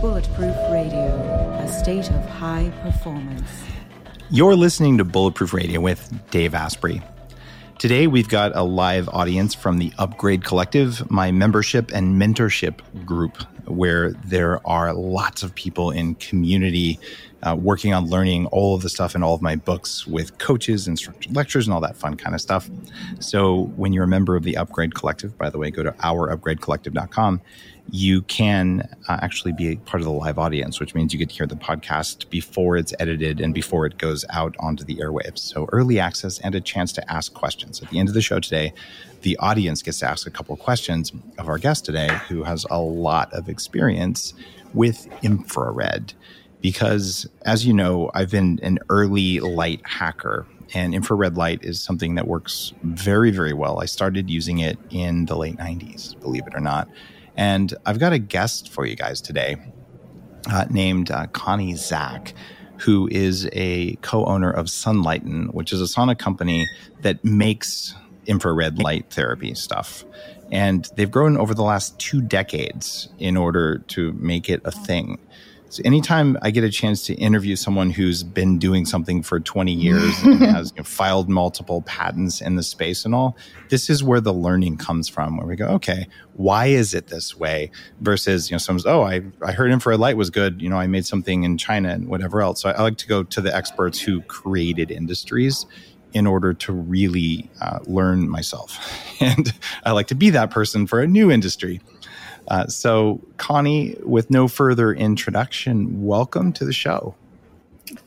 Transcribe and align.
Bulletproof 0.00 0.54
Radio, 0.70 1.08
a 1.60 1.66
state 1.66 2.08
of 2.10 2.24
high 2.28 2.70
performance. 2.82 3.50
You're 4.30 4.54
listening 4.54 4.96
to 4.98 5.04
Bulletproof 5.04 5.52
Radio 5.52 5.80
with 5.80 6.12
Dave 6.30 6.54
Asprey. 6.54 7.02
Today, 7.78 8.06
we've 8.06 8.28
got 8.28 8.54
a 8.54 8.62
live 8.62 9.08
audience 9.08 9.56
from 9.56 9.78
the 9.78 9.92
Upgrade 9.98 10.44
Collective, 10.44 11.10
my 11.10 11.32
membership 11.32 11.90
and 11.92 12.14
mentorship 12.20 12.78
group, 13.04 13.42
where 13.66 14.12
there 14.12 14.64
are 14.64 14.92
lots 14.92 15.42
of 15.42 15.52
people 15.56 15.90
in 15.90 16.14
community 16.14 17.00
uh, 17.42 17.56
working 17.58 17.94
on 17.94 18.06
learning 18.06 18.46
all 18.46 18.74
of 18.74 18.82
the 18.82 18.88
stuff 18.88 19.14
in 19.14 19.22
all 19.22 19.34
of 19.34 19.42
my 19.42 19.56
books 19.56 20.06
with 20.06 20.38
coaches 20.38 20.86
and 20.86 20.98
structured 20.98 21.34
lectures 21.34 21.66
and 21.66 21.74
all 21.74 21.80
that 21.80 21.96
fun 21.96 22.16
kind 22.16 22.34
of 22.34 22.40
stuff. 22.40 22.68
So, 23.20 23.72
when 23.76 23.92
you're 23.92 24.04
a 24.04 24.08
member 24.08 24.36
of 24.36 24.42
the 24.42 24.56
Upgrade 24.56 24.94
Collective, 24.94 25.36
by 25.38 25.50
the 25.50 25.58
way, 25.58 25.70
go 25.70 25.82
to 25.82 25.92
ourupgradecollective.com 25.92 27.40
you 27.90 28.22
can 28.22 28.88
uh, 29.08 29.18
actually 29.22 29.52
be 29.52 29.72
a 29.72 29.76
part 29.76 30.00
of 30.00 30.04
the 30.04 30.12
live 30.12 30.38
audience, 30.38 30.78
which 30.78 30.94
means 30.94 31.12
you 31.12 31.18
get 31.18 31.30
to 31.30 31.34
hear 31.34 31.46
the 31.46 31.56
podcast 31.56 32.28
before 32.28 32.76
it's 32.76 32.92
edited 32.98 33.40
and 33.40 33.54
before 33.54 33.86
it 33.86 33.96
goes 33.98 34.24
out 34.30 34.54
onto 34.58 34.84
the 34.84 34.96
airwaves. 34.96 35.38
So 35.38 35.68
early 35.72 35.98
access 35.98 36.38
and 36.40 36.54
a 36.54 36.60
chance 36.60 36.92
to 36.94 37.12
ask 37.12 37.32
questions. 37.32 37.82
At 37.82 37.90
the 37.90 37.98
end 37.98 38.08
of 38.08 38.14
the 38.14 38.20
show 38.20 38.40
today, 38.40 38.74
the 39.22 39.36
audience 39.38 39.82
gets 39.82 40.00
to 40.00 40.08
ask 40.08 40.26
a 40.26 40.30
couple 40.30 40.54
of 40.54 40.60
questions 40.60 41.12
of 41.38 41.48
our 41.48 41.58
guest 41.58 41.84
today, 41.84 42.08
who 42.28 42.42
has 42.42 42.66
a 42.70 42.78
lot 42.78 43.32
of 43.32 43.48
experience 43.48 44.34
with 44.74 45.08
infrared. 45.22 46.12
Because 46.60 47.28
as 47.42 47.66
you 47.66 47.72
know, 47.72 48.10
I've 48.14 48.30
been 48.30 48.58
an 48.62 48.78
early 48.88 49.40
light 49.40 49.80
hacker 49.84 50.46
and 50.74 50.94
infrared 50.94 51.36
light 51.36 51.62
is 51.62 51.80
something 51.80 52.14
that 52.16 52.26
works 52.26 52.72
very, 52.82 53.30
very 53.30 53.52
well. 53.52 53.80
I 53.80 53.86
started 53.86 54.28
using 54.28 54.58
it 54.58 54.78
in 54.90 55.26
the 55.26 55.36
late 55.36 55.56
90s, 55.56 56.18
believe 56.20 56.46
it 56.46 56.54
or 56.54 56.60
not. 56.60 56.88
And 57.36 57.72
I've 57.86 57.98
got 57.98 58.12
a 58.12 58.18
guest 58.18 58.70
for 58.70 58.84
you 58.84 58.96
guys 58.96 59.20
today 59.20 59.56
uh, 60.50 60.66
named 60.70 61.10
uh, 61.10 61.26
Connie 61.28 61.74
Zack, 61.74 62.34
who 62.78 63.08
is 63.10 63.48
a 63.52 63.96
co 64.02 64.24
owner 64.24 64.50
of 64.50 64.66
Sunlighten, 64.66 65.54
which 65.54 65.72
is 65.72 65.80
a 65.80 65.84
sauna 65.84 66.18
company 66.18 66.66
that 67.02 67.24
makes 67.24 67.94
infrared 68.26 68.78
light 68.78 69.06
therapy 69.10 69.54
stuff. 69.54 70.04
And 70.50 70.88
they've 70.96 71.10
grown 71.10 71.36
over 71.36 71.54
the 71.54 71.62
last 71.62 71.98
two 71.98 72.20
decades 72.20 73.08
in 73.18 73.36
order 73.36 73.78
to 73.88 74.12
make 74.14 74.48
it 74.48 74.60
a 74.64 74.70
thing. 74.70 75.18
So 75.70 75.82
anytime 75.84 76.38
I 76.40 76.50
get 76.50 76.64
a 76.64 76.70
chance 76.70 77.04
to 77.06 77.14
interview 77.14 77.54
someone 77.54 77.90
who's 77.90 78.22
been 78.22 78.58
doing 78.58 78.86
something 78.86 79.22
for 79.22 79.38
20 79.38 79.72
years 79.72 80.18
and 80.24 80.40
has 80.40 80.70
you 80.70 80.78
know, 80.78 80.84
filed 80.84 81.28
multiple 81.28 81.82
patents 81.82 82.40
in 82.40 82.56
the 82.56 82.62
space 82.62 83.04
and 83.04 83.14
all, 83.14 83.36
this 83.68 83.90
is 83.90 84.02
where 84.02 84.20
the 84.20 84.32
learning 84.32 84.78
comes 84.78 85.08
from, 85.08 85.36
where 85.36 85.46
we 85.46 85.56
go, 85.56 85.66
okay, 85.66 86.08
why 86.34 86.66
is 86.66 86.94
it 86.94 87.08
this 87.08 87.36
way? 87.36 87.70
Versus, 88.00 88.50
you 88.50 88.54
know, 88.54 88.58
someone's, 88.58 88.86
oh, 88.86 89.02
I, 89.02 89.22
I 89.42 89.52
heard 89.52 89.70
infrared 89.70 90.00
light 90.00 90.16
was 90.16 90.30
good. 90.30 90.62
You 90.62 90.70
know, 90.70 90.78
I 90.78 90.86
made 90.86 91.04
something 91.04 91.42
in 91.42 91.58
China 91.58 91.90
and 91.90 92.08
whatever 92.08 92.40
else. 92.40 92.62
So 92.62 92.70
I, 92.70 92.72
I 92.72 92.82
like 92.82 92.96
to 92.98 93.06
go 93.06 93.22
to 93.22 93.40
the 93.40 93.54
experts 93.54 94.00
who 94.00 94.22
created 94.22 94.90
industries 94.90 95.66
in 96.14 96.26
order 96.26 96.54
to 96.54 96.72
really 96.72 97.50
uh, 97.60 97.80
learn 97.84 98.28
myself. 98.28 99.04
And 99.20 99.52
I 99.84 99.90
like 99.90 100.06
to 100.06 100.14
be 100.14 100.30
that 100.30 100.52
person 100.52 100.86
for 100.86 101.00
a 101.00 101.06
new 101.08 101.28
industry. 101.28 101.80
Uh, 102.48 102.66
so, 102.66 103.20
Connie, 103.36 103.96
with 104.02 104.30
no 104.30 104.48
further 104.48 104.92
introduction, 104.92 106.04
welcome 106.04 106.52
to 106.54 106.64
the 106.64 106.72
show. 106.72 107.14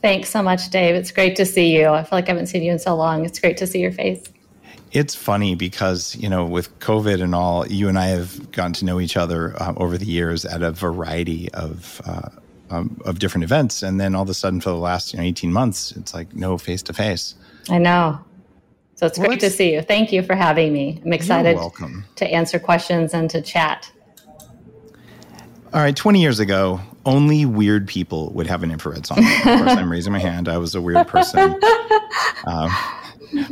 Thanks 0.00 0.30
so 0.30 0.42
much, 0.42 0.70
Dave. 0.70 0.94
It's 0.94 1.10
great 1.10 1.36
to 1.36 1.46
see 1.46 1.76
you. 1.76 1.88
I 1.88 2.02
feel 2.02 2.18
like 2.18 2.26
I 2.26 2.32
haven't 2.32 2.46
seen 2.48 2.62
you 2.62 2.72
in 2.72 2.78
so 2.78 2.94
long. 2.94 3.24
It's 3.24 3.38
great 3.38 3.56
to 3.58 3.66
see 3.66 3.80
your 3.80 3.92
face. 3.92 4.24
It's 4.92 5.14
funny 5.14 5.54
because, 5.54 6.14
you 6.16 6.28
know, 6.28 6.44
with 6.44 6.78
COVID 6.80 7.22
and 7.22 7.34
all, 7.34 7.66
you 7.66 7.88
and 7.88 7.98
I 7.98 8.06
have 8.08 8.52
gotten 8.52 8.74
to 8.74 8.84
know 8.84 9.00
each 9.00 9.16
other 9.16 9.54
uh, 9.60 9.74
over 9.76 9.96
the 9.96 10.04
years 10.04 10.44
at 10.44 10.62
a 10.62 10.70
variety 10.70 11.50
of, 11.52 12.00
uh, 12.04 12.28
um, 12.70 13.00
of 13.04 13.18
different 13.18 13.44
events. 13.44 13.82
And 13.82 14.00
then 14.00 14.14
all 14.14 14.22
of 14.22 14.28
a 14.28 14.34
sudden, 14.34 14.60
for 14.60 14.70
the 14.70 14.76
last 14.76 15.14
you 15.14 15.18
know, 15.18 15.24
18 15.24 15.52
months, 15.52 15.92
it's 15.92 16.12
like 16.12 16.34
no 16.34 16.58
face 16.58 16.82
to 16.84 16.92
face. 16.92 17.34
I 17.70 17.78
know. 17.78 18.20
So 18.96 19.06
it's 19.06 19.18
well, 19.18 19.28
great 19.28 19.40
to 19.40 19.50
see 19.50 19.72
you. 19.72 19.82
Thank 19.82 20.12
you 20.12 20.22
for 20.22 20.34
having 20.34 20.72
me. 20.72 21.00
I'm 21.04 21.12
excited 21.12 21.58
to 22.16 22.26
answer 22.26 22.58
questions 22.58 23.14
and 23.14 23.30
to 23.30 23.40
chat. 23.40 23.90
All 25.74 25.80
right, 25.80 25.96
20 25.96 26.20
years 26.20 26.38
ago, 26.38 26.80
only 27.06 27.46
weird 27.46 27.88
people 27.88 28.30
would 28.34 28.46
have 28.46 28.62
an 28.62 28.70
infrared 28.70 29.04
sauna. 29.04 29.38
Of 29.38 29.58
course, 29.58 29.76
I'm 29.76 29.90
raising 29.92 30.12
my 30.12 30.18
hand. 30.18 30.48
I 30.48 30.58
was 30.58 30.74
a 30.74 30.82
weird 30.82 31.08
person. 31.08 31.54
Um, 32.46 32.70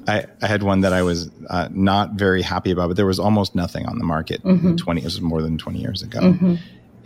I, 0.06 0.26
I, 0.42 0.47
had 0.47 0.62
one 0.62 0.82
that 0.82 0.92
I 0.92 1.03
was 1.03 1.30
uh, 1.48 1.69
not 1.70 2.12
very 2.12 2.42
happy 2.42 2.72
about, 2.72 2.88
but 2.88 2.97
there 2.97 3.06
was 3.06 3.19
almost 3.19 3.54
nothing 3.54 3.86
on 3.86 3.98
the 3.98 4.04
market. 4.04 4.42
Mm-hmm. 4.42 4.76
20 4.76 5.00
years, 5.00 5.20
more 5.22 5.41
than 5.41 5.56
20 5.56 5.78
years 5.78 6.03
ago. 6.03 6.20
Mm-hmm. 6.20 6.56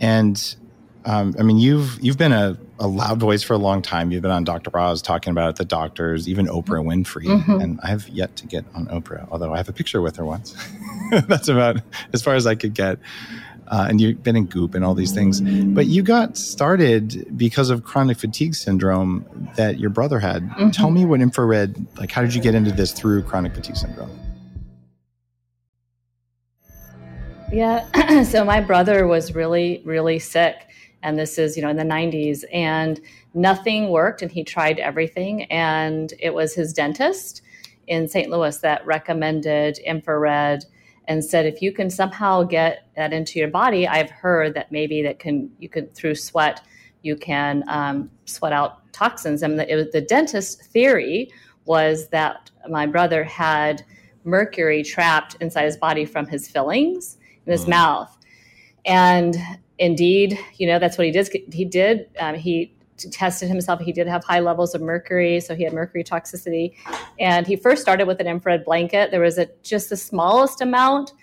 And 0.01 0.55
um, 1.05 1.35
I 1.39 1.43
mean, 1.43 1.59
you've 1.59 1.97
you've 2.03 2.17
been 2.17 2.33
a, 2.33 2.57
a, 2.79 2.87
loud 2.87 3.19
voice 3.19 3.43
for 3.43 3.53
a 3.53 3.57
long 3.57 3.81
time. 3.81 4.11
You've 4.11 4.23
been 4.23 4.31
on 4.31 4.43
Dr. 4.43 4.75
Oz 4.77 5.01
talking 5.01 5.31
about 5.31 5.51
it, 5.51 5.55
the 5.57 5.65
doctors, 5.65 6.27
even 6.27 6.47
Oprah 6.47 6.83
Winfrey. 6.83 7.27
Mm-hmm. 7.27 7.61
And 7.61 7.79
I 7.83 7.89
have 7.89 8.09
yet 8.09 8.35
to 8.37 8.47
get 8.47 8.65
on 8.73 8.87
Oprah, 8.87 9.27
although 9.31 9.53
I 9.53 9.57
have 9.57 9.69
a 9.69 9.73
picture 9.73 10.01
with 10.01 10.17
her 10.17 10.25
once. 10.25 10.55
That's 11.27 11.47
about 11.47 11.77
as 12.11 12.23
far 12.23 12.33
as 12.33 12.47
I 12.47 12.55
could 12.55 12.73
get 12.73 12.97
uh, 13.67 13.87
and 13.89 13.99
you've 13.99 14.23
been 14.23 14.35
in 14.35 14.45
Goop 14.45 14.75
and 14.75 14.85
all 14.85 14.93
these 14.93 15.11
things. 15.11 15.41
But 15.41 15.87
you 15.87 16.03
got 16.03 16.37
started 16.37 17.37
because 17.37 17.69
of 17.69 17.83
chronic 17.83 18.17
fatigue 18.17 18.55
syndrome 18.55 19.25
that 19.55 19.79
your 19.79 19.89
brother 19.89 20.19
had. 20.19 20.43
Mm-hmm. 20.43 20.69
Tell 20.71 20.91
me 20.91 21.05
what 21.05 21.21
infrared, 21.21 21.75
like, 21.97 22.11
how 22.11 22.21
did 22.21 22.33
you 22.33 22.41
get 22.41 22.55
into 22.55 22.71
this 22.71 22.91
through 22.91 23.23
chronic 23.23 23.55
fatigue 23.55 23.77
syndrome? 23.77 24.11
Yeah. 27.51 28.23
so 28.23 28.43
my 28.43 28.59
brother 28.61 29.07
was 29.07 29.33
really, 29.33 29.81
really 29.85 30.19
sick. 30.19 30.67
And 31.03 31.17
this 31.17 31.37
is, 31.37 31.55
you 31.55 31.61
know, 31.61 31.69
in 31.69 31.77
the 31.77 31.83
90s. 31.83 32.43
And 32.51 32.99
nothing 33.33 33.89
worked. 33.89 34.21
And 34.21 34.31
he 34.31 34.43
tried 34.43 34.79
everything. 34.79 35.43
And 35.45 36.13
it 36.19 36.33
was 36.33 36.53
his 36.53 36.73
dentist 36.73 37.41
in 37.87 38.07
St. 38.07 38.29
Louis 38.29 38.57
that 38.57 38.85
recommended 38.85 39.77
infrared 39.79 40.65
and 41.07 41.23
said 41.23 41.45
if 41.45 41.61
you 41.61 41.71
can 41.71 41.89
somehow 41.89 42.43
get 42.43 42.87
that 42.95 43.13
into 43.13 43.39
your 43.39 43.47
body 43.47 43.87
i've 43.87 44.09
heard 44.09 44.53
that 44.53 44.71
maybe 44.71 45.01
that 45.01 45.19
can 45.19 45.49
you 45.59 45.69
can 45.69 45.87
through 45.89 46.15
sweat 46.15 46.61
you 47.01 47.15
can 47.15 47.63
um, 47.67 48.09
sweat 48.25 48.51
out 48.51 48.91
toxins 48.91 49.43
and 49.43 49.59
the, 49.59 49.67
was, 49.75 49.91
the 49.91 50.01
dentist 50.01 50.63
theory 50.65 51.29
was 51.65 52.09
that 52.09 52.49
my 52.69 52.85
brother 52.85 53.23
had 53.23 53.83
mercury 54.23 54.83
trapped 54.83 55.35
inside 55.39 55.65
his 55.65 55.77
body 55.77 56.05
from 56.05 56.27
his 56.27 56.47
fillings 56.47 57.17
in 57.45 57.51
his 57.51 57.65
mm. 57.65 57.69
mouth 57.69 58.17
and 58.85 59.37
indeed 59.77 60.39
you 60.55 60.67
know 60.67 60.79
that's 60.79 60.97
what 60.97 61.05
he 61.05 61.11
did 61.11 61.29
he 61.53 61.65
did 61.65 62.09
um, 62.19 62.35
he 62.35 62.74
tested 62.97 63.49
himself. 63.49 63.79
He 63.81 63.91
did 63.91 64.07
have 64.07 64.23
high 64.23 64.39
levels 64.39 64.73
of 64.75 64.81
mercury, 64.81 65.39
so 65.39 65.55
he 65.55 65.63
had 65.63 65.73
mercury 65.73 66.03
toxicity. 66.03 66.75
And 67.19 67.45
he 67.45 67.55
first 67.55 67.81
started 67.81 68.07
with 68.07 68.19
an 68.19 68.27
infrared 68.27 68.65
blanket. 68.65 69.11
There 69.11 69.21
was 69.21 69.37
a, 69.37 69.47
just 69.63 69.89
the 69.89 69.97
smallest 69.97 70.61
amount 70.61 71.13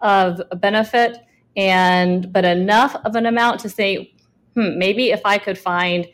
of 0.00 0.40
benefit, 0.60 1.18
and 1.56 2.32
but 2.32 2.44
enough 2.44 2.96
of 3.04 3.16
an 3.16 3.26
amount 3.26 3.60
to 3.60 3.68
say, 3.68 4.14
hmm, 4.54 4.78
maybe 4.78 5.10
if 5.10 5.20
I 5.24 5.38
could 5.38 5.58
find 5.58 6.06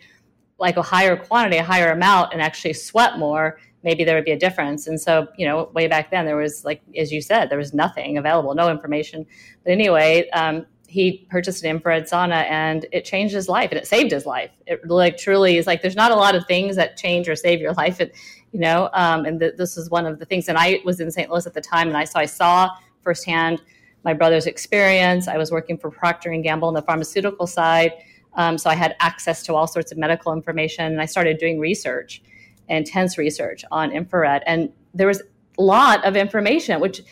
like 0.59 0.77
a 0.77 0.83
higher 0.83 1.17
quantity, 1.17 1.59
a 1.59 1.65
higher 1.65 1.93
amount, 1.93 2.33
and 2.33 2.41
actually 2.41 2.73
sweat 2.73 3.19
more, 3.19 3.59
maybe 3.83 4.05
there 4.05 4.17
would 4.17 4.25
be 4.25 4.33
a 4.33 4.39
difference. 4.39 4.87
And 4.87 5.01
so, 5.01 5.29
you 5.37 5.47
know, 5.47 5.71
way 5.75 5.87
back 5.87 6.11
then, 6.11 6.25
there 6.25 6.37
was 6.37 6.65
like, 6.65 6.83
as 6.97 7.13
you 7.13 7.21
said, 7.21 7.51
there 7.51 7.59
was 7.59 7.75
nothing 7.75 8.17
available, 8.19 8.55
no 8.55 8.71
information. 8.71 9.27
But 9.63 9.73
anyway, 9.73 10.29
um, 10.31 10.67
he 10.89 11.27
purchased 11.31 11.65
an 11.65 11.71
infrared 11.71 12.05
sauna 12.05 12.45
and 12.49 12.87
it 12.93 13.05
changed 13.05 13.35
his 13.35 13.49
life 13.49 13.71
and 13.71 13.79
it 13.79 13.87
saved 13.87 14.11
his 14.11 14.27
life. 14.27 14.51
It 14.67 14.87
like 14.89 15.17
truly 15.17 15.57
is 15.57 15.67
like 15.67 15.83
there's 15.83 15.97
not 15.97 16.13
a 16.13 16.15
lot 16.15 16.35
of 16.35 16.47
things 16.47 16.77
that 16.77 16.97
change 16.97 17.29
or 17.29 17.37
save 17.37 17.61
your 17.61 17.73
life. 17.73 18.01
and, 18.01 18.11
you 18.53 18.61
know, 18.61 18.89
um, 18.93 19.25
and 19.25 19.41
th- 19.41 19.55
this 19.57 19.77
is 19.77 19.91
one 19.91 20.07
of 20.07 20.19
the 20.19 20.25
things. 20.25 20.49
And 20.49 20.57
I 20.57 20.81
was 20.85 21.01
in 21.01 21.11
St. 21.11 21.31
Louis 21.31 21.47
at 21.47 21.55
the 21.55 21.61
time, 21.61 21.89
and 21.89 21.97
I 21.97 22.05
saw 22.05 22.21
I 22.21 22.27
saw 22.27 22.71
firsthand 23.03 23.61
my 24.05 24.15
brother's 24.15 24.47
experience. 24.47 25.29
I 25.29 25.37
was 25.37 25.51
working 25.51 25.77
for 25.77 25.91
Procter 25.91 26.31
and 26.31 26.43
Gamble 26.43 26.69
on 26.69 26.75
the 26.75 26.83
pharmaceutical 26.83 27.47
side, 27.47 27.93
um, 28.35 28.57
so 28.57 28.71
I 28.71 28.75
had 28.75 28.95
access 29.01 29.43
to 29.45 29.55
all 29.55 29.67
sorts 29.67 29.93
of 29.93 29.99
medical 29.99 30.33
information, 30.33 30.87
and 30.87 31.01
I 31.01 31.07
started 31.07 31.39
doing 31.39 31.59
research, 31.59 32.23
intense 32.69 33.19
research 33.19 33.65
on 33.71 33.93
infrared, 33.93 34.43
and 34.47 34.73
there 34.95 35.07
was 35.07 35.23
a 35.59 35.63
lot 35.63 36.05
of 36.05 36.17
information, 36.17 36.81
which 36.81 37.03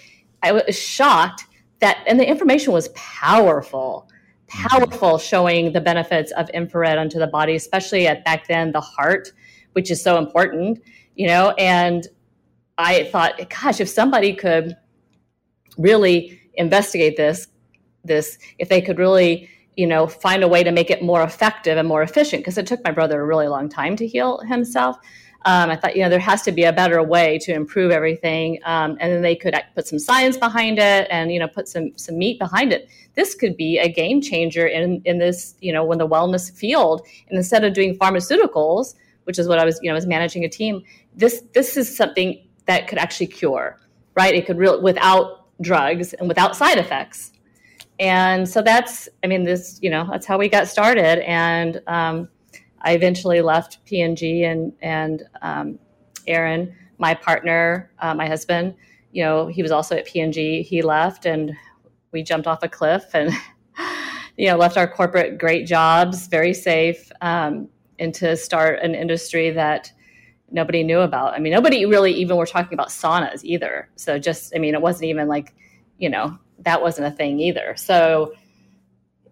I 0.43 0.53
was 0.53 0.79
shocked 0.79 1.45
that 1.81 2.03
and 2.07 2.19
the 2.19 2.29
information 2.29 2.73
was 2.73 2.89
powerful 2.89 4.09
mm-hmm. 4.49 4.69
powerful 4.69 5.19
showing 5.19 5.73
the 5.73 5.81
benefits 5.81 6.33
of 6.33 6.49
infrared 6.51 6.99
onto 6.99 7.19
the 7.19 7.27
body 7.27 7.55
especially 7.55 8.07
at 8.07 8.25
back 8.25 8.47
then 8.49 8.73
the 8.73 8.81
heart 8.81 9.33
which 9.73 9.91
is 9.91 10.03
so 10.03 10.19
important 10.19 10.81
you 11.15 11.27
know 11.27 11.51
and 11.53 12.09
i 12.79 13.05
thought 13.05 13.35
gosh 13.49 13.81
if 13.81 13.89
somebody 13.89 14.35
could 14.35 14.77
really 15.79 16.41
investigate 16.55 17.17
this 17.17 17.49
this 18.05 18.39
if 18.59 18.69
they 18.69 18.81
could 18.81 18.99
really 18.99 19.49
you 19.77 19.87
know 19.87 20.07
find 20.07 20.43
a 20.45 20.49
way 20.49 20.63
to 20.63 20.71
make 20.71 20.91
it 20.91 21.03
more 21.03 21.23
effective 21.23 21.77
and 21.77 21.89
more 21.89 22.03
efficient 22.03 22.41
because 22.41 22.59
it 22.59 22.67
took 22.67 22.83
my 22.85 22.91
brother 22.91 23.21
a 23.21 23.27
really 23.27 23.49
long 23.49 23.69
time 23.69 23.97
to 23.97 24.07
heal 24.07 24.39
himself 24.41 24.97
Um, 25.47 25.71
I 25.71 25.77
thought, 25.77 25.95
you 25.95 26.03
know, 26.03 26.09
there 26.09 26.19
has 26.19 26.43
to 26.43 26.53
be 26.53 26.65
a 26.65 26.73
better 26.73 27.03
way 27.03 27.39
to 27.39 27.53
improve 27.53 27.91
everything, 27.91 28.61
um, 28.65 28.97
and 29.01 29.13
then 29.13 29.23
they 29.23 29.37
could 29.37 29.55
put 29.75 29.87
some 29.87 29.99
science 29.99 30.37
behind 30.37 30.79
it, 30.79 31.07
and 31.11 31.33
you 31.33 31.39
know, 31.39 31.49
put 31.49 31.69
some 31.69 31.93
some 31.97 32.19
meat 32.19 32.39
behind 32.39 32.73
it. 32.73 32.89
This 33.15 33.35
could 33.35 33.57
be 33.57 33.79
a 33.79 33.89
game 33.89 34.21
changer 34.21 34.67
in 34.67 35.03
in 35.05 35.19
this, 35.19 35.55
you 35.61 35.73
know, 35.73 35.85
when 35.85 35.99
the 35.99 36.09
wellness 36.09 36.51
field. 36.51 37.07
And 37.29 37.37
instead 37.37 37.63
of 37.65 37.75
doing 37.75 37.97
pharmaceuticals, 37.99 38.95
which 39.25 39.39
is 39.39 39.49
what 39.49 39.59
I 39.59 39.65
was, 39.65 39.79
you 39.83 39.89
know, 39.89 39.95
was 39.95 40.07
managing 40.07 40.45
a 40.45 40.49
team. 40.49 40.83
This 41.15 41.43
this 41.53 41.77
is 41.77 41.95
something 41.95 42.41
that 42.67 42.89
could 42.89 42.99
actually 42.99 43.27
cure, 43.27 43.79
right? 44.15 44.35
It 44.35 44.47
could 44.47 44.59
real 44.59 44.81
without 44.81 45.45
drugs 45.61 46.15
and 46.15 46.29
without 46.29 46.57
side 46.57 46.79
effects. 46.79 47.33
And 48.01 48.49
so 48.49 48.61
that's, 48.61 49.09
I 49.23 49.29
mean, 49.29 49.45
this, 49.45 49.79
you 49.81 49.91
know, 49.91 50.09
that's 50.11 50.27
how 50.27 50.39
we 50.39 50.49
got 50.49 50.67
started. 50.69 51.25
And 51.29 51.81
um, 51.87 52.29
I 52.85 52.93
eventually 52.93 53.41
left 53.41 53.85
P&G 53.85 54.45
and 54.45 54.73
and 54.81 55.23
um, 55.43 55.79
Aaron, 56.27 56.75
my 56.99 57.15
partner, 57.15 57.91
uh, 57.99 58.15
my 58.15 58.29
husband, 58.29 58.75
you 59.13 59.23
know, 59.25 59.47
he 59.47 59.63
was 59.63 59.73
also 59.73 59.97
at 59.97 60.07
P&G. 60.07 60.63
He 60.63 60.83
left, 60.83 61.27
and 61.27 61.53
we 62.13 62.23
jumped 62.23 62.47
off 62.47 62.63
a 62.63 62.69
cliff 62.69 63.07
and 63.15 63.33
you 64.37 64.47
know 64.47 64.57
left 64.57 64.77
our 64.77 64.87
corporate 64.87 65.39
great 65.39 65.67
jobs, 65.67 66.29
very 66.29 66.55
safe, 66.55 67.11
um, 67.21 67.69
and 67.99 68.15
to 68.15 68.37
start 68.37 68.81
an 68.81 68.95
industry 68.95 69.51
that 69.51 69.91
nobody 70.51 70.83
knew 70.83 71.01
about. 71.01 71.35
I 71.35 71.39
mean, 71.39 71.53
nobody 71.53 71.85
really 71.87 72.13
even 72.13 72.37
were 72.37 72.47
talking 72.47 72.75
about 72.75 72.89
saunas 72.89 73.43
either. 73.43 73.89
So 73.97 74.19
just, 74.19 74.55
I 74.55 74.59
mean, 74.59 74.75
it 74.75 74.81
wasn't 74.81 75.07
even 75.07 75.27
like, 75.27 75.55
you 75.99 76.09
know, 76.09 76.39
that 76.61 76.81
wasn't 76.81 77.09
a 77.09 77.11
thing 77.11 77.41
either. 77.41 77.75
So 77.77 78.35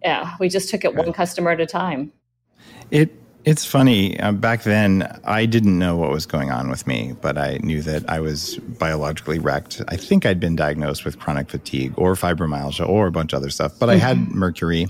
yeah, 0.03 0.35
we 0.39 0.49
just 0.49 0.69
took 0.69 0.83
it 0.83 0.93
one 0.93 1.13
customer 1.13 1.51
at 1.51 1.61
a 1.61 1.65
time. 1.65 2.11
It 2.91 3.22
it's 3.45 3.65
funny. 3.65 4.19
Uh, 4.19 4.31
back 4.31 4.63
then, 4.63 5.19
I 5.25 5.45
didn't 5.45 5.77
know 5.77 5.97
what 5.97 6.09
was 6.11 6.25
going 6.25 6.51
on 6.51 6.69
with 6.69 6.87
me, 6.87 7.13
but 7.21 7.37
I 7.37 7.57
knew 7.61 7.81
that 7.81 8.09
I 8.09 8.19
was 8.19 8.57
biologically 8.57 9.39
wrecked. 9.39 9.81
I 9.89 9.97
think 9.97 10.25
I'd 10.25 10.39
been 10.39 10.55
diagnosed 10.55 11.03
with 11.03 11.19
chronic 11.19 11.49
fatigue 11.49 11.93
or 11.97 12.15
fibromyalgia 12.15 12.87
or 12.87 13.07
a 13.07 13.11
bunch 13.11 13.33
of 13.33 13.37
other 13.37 13.49
stuff, 13.49 13.73
but 13.79 13.87
mm-hmm. 13.87 13.95
I 13.95 14.07
had 14.07 14.17
mm-hmm. 14.17 14.37
mercury. 14.37 14.87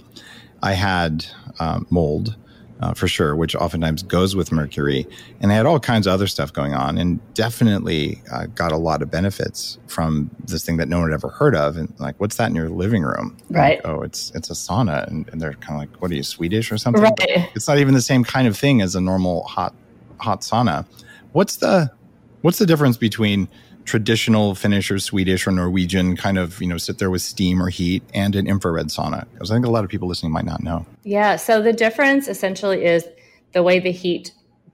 I 0.62 0.74
had 0.74 1.26
um, 1.60 1.88
mold 1.90 2.36
uh, 2.80 2.94
for 2.94 3.08
sure, 3.08 3.36
which 3.36 3.56
oftentimes 3.56 4.04
goes 4.04 4.36
with 4.36 4.52
mercury. 4.52 5.08
And 5.40 5.52
I 5.52 5.56
had 5.56 5.66
all 5.66 5.80
kinds 5.80 6.08
of 6.08 6.14
other 6.14 6.28
stuff 6.28 6.52
going 6.52 6.74
on 6.74 6.98
and 6.98 7.20
definitely 7.34 8.22
uh, 8.32 8.48
got 8.48 8.72
a 8.72 8.78
lot 8.78 9.02
of 9.02 9.10
benefits 9.10 9.78
from 9.88 10.30
this 10.46 10.66
thing 10.66 10.78
that 10.78 10.90
no 10.90 11.00
one 11.00 11.10
had 11.10 11.16
ever 11.16 11.30
heard 11.30 11.56
of. 11.56 11.78
And 11.78 11.94
like, 12.00 12.20
what's 12.20 12.36
that 12.38 12.50
in 12.50 12.56
your 12.56 12.70
living 12.70 13.04
room? 13.04 13.38
Right. 13.50 13.84
Like, 13.84 13.94
oh, 13.94 14.02
it's 14.02 14.32
it's 14.36 14.50
a 14.50 14.54
sauna. 14.54 15.08
And, 15.08 15.28
and 15.30 15.42
they're 15.42 15.54
kind 15.54 15.82
of 15.82 15.90
like, 15.90 16.02
what 16.02 16.12
are 16.12 16.16
you, 16.16 16.24
Swedish 16.24 16.72
or 16.72 16.78
something? 16.78 17.02
Right. 17.02 17.14
it's 17.56 17.68
not 17.68 17.78
even 17.78 17.94
the 17.94 18.02
same 18.02 18.24
kind 18.24 18.48
of 18.48 18.58
thing 18.58 18.82
as 18.82 18.96
a 18.96 19.02
normal 19.02 19.44
hot 19.44 19.74
hot 20.18 20.42
sauna. 20.42 20.86
What's 21.32 21.58
the 21.58 21.92
what's 22.42 22.60
the 22.60 22.66
difference 22.66 22.98
between 22.98 23.48
traditional 23.86 24.56
Finnish 24.56 24.90
or 24.92 25.00
Swedish 25.00 25.48
or 25.48 25.52
Norwegian 25.52 26.16
kind 26.16 26.38
of, 26.38 26.62
you 26.62 26.68
know, 26.68 26.78
sit 26.78 26.98
there 26.98 27.10
with 27.10 27.22
steam 27.22 27.62
or 27.62 27.70
heat 27.70 28.04
and 28.14 28.36
an 28.36 28.48
infrared 28.48 28.88
sauna? 28.88 29.26
Because 29.34 29.52
I 29.52 29.56
think 29.56 29.66
a 29.66 29.72
lot 29.72 29.84
of 29.84 29.90
people 29.90 30.08
listening 30.08 30.32
might 30.32 30.46
not 30.46 30.64
know. 30.64 30.86
Yeah. 31.04 31.36
So 31.36 31.62
the 31.62 31.74
difference 31.74 32.28
essentially 32.28 32.86
is 32.86 33.08
the 33.54 33.64
way 33.64 33.80
the 33.80 33.92
heat 33.92 34.32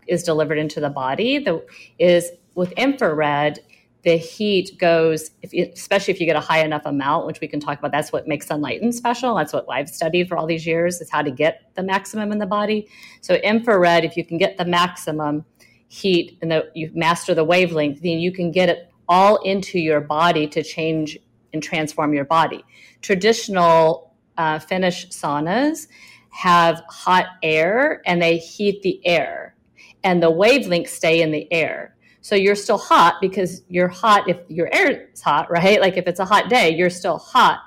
is 0.07 0.23
delivered 0.23 0.57
into 0.57 0.79
the 0.79 0.89
body. 0.89 1.39
The 1.39 1.63
is 1.97 2.31
with 2.55 2.71
infrared, 2.73 3.59
the 4.03 4.17
heat 4.17 4.77
goes, 4.79 5.31
if 5.41 5.53
you, 5.53 5.69
especially 5.73 6.13
if 6.13 6.19
you 6.19 6.25
get 6.25 6.35
a 6.35 6.41
high 6.41 6.63
enough 6.63 6.83
amount, 6.85 7.25
which 7.27 7.41
we 7.41 7.47
can 7.47 7.59
talk 7.59 7.79
about. 7.79 7.91
That's 7.91 8.11
what 8.11 8.27
makes 8.27 8.47
Sunlighten 8.47 8.93
special. 8.93 9.35
That's 9.35 9.53
what 9.53 9.65
I've 9.69 9.89
studied 9.89 10.29
for 10.29 10.37
all 10.37 10.47
these 10.47 10.65
years 10.65 11.01
is 11.01 11.09
how 11.09 11.21
to 11.21 11.31
get 11.31 11.69
the 11.75 11.83
maximum 11.83 12.31
in 12.31 12.39
the 12.39 12.45
body. 12.45 12.87
So 13.21 13.35
infrared, 13.35 14.05
if 14.05 14.15
you 14.15 14.25
can 14.25 14.37
get 14.37 14.57
the 14.57 14.65
maximum 14.65 15.45
heat 15.89 16.37
and 16.41 16.51
the, 16.51 16.69
you 16.75 16.91
master 16.93 17.33
the 17.33 17.43
wavelength, 17.43 18.01
then 18.01 18.19
you 18.19 18.31
can 18.31 18.51
get 18.51 18.69
it 18.69 18.88
all 19.09 19.37
into 19.37 19.79
your 19.79 19.99
body 19.99 20.47
to 20.47 20.63
change 20.63 21.17
and 21.51 21.61
transform 21.61 22.13
your 22.13 22.25
body. 22.25 22.63
Traditional 23.01 24.13
uh, 24.37 24.59
Finnish 24.59 25.09
saunas 25.09 25.87
have 26.29 26.83
hot 26.87 27.25
air 27.43 28.01
and 28.05 28.21
they 28.21 28.37
heat 28.37 28.81
the 28.83 29.05
air, 29.05 29.55
and 30.03 30.23
the 30.23 30.31
wavelengths 30.31 30.89
stay 30.89 31.21
in 31.21 31.31
the 31.31 31.51
air. 31.51 31.95
So 32.21 32.35
you're 32.35 32.55
still 32.55 32.77
hot 32.77 33.15
because 33.19 33.63
you're 33.67 33.87
hot 33.87 34.29
if 34.29 34.37
your 34.47 34.69
air 34.73 35.09
is 35.11 35.21
hot, 35.21 35.49
right? 35.49 35.81
Like 35.81 35.97
if 35.97 36.05
it's 36.05 36.19
a 36.19 36.25
hot 36.25 36.49
day, 36.49 36.75
you're 36.75 36.89
still 36.89 37.17
hot. 37.17 37.59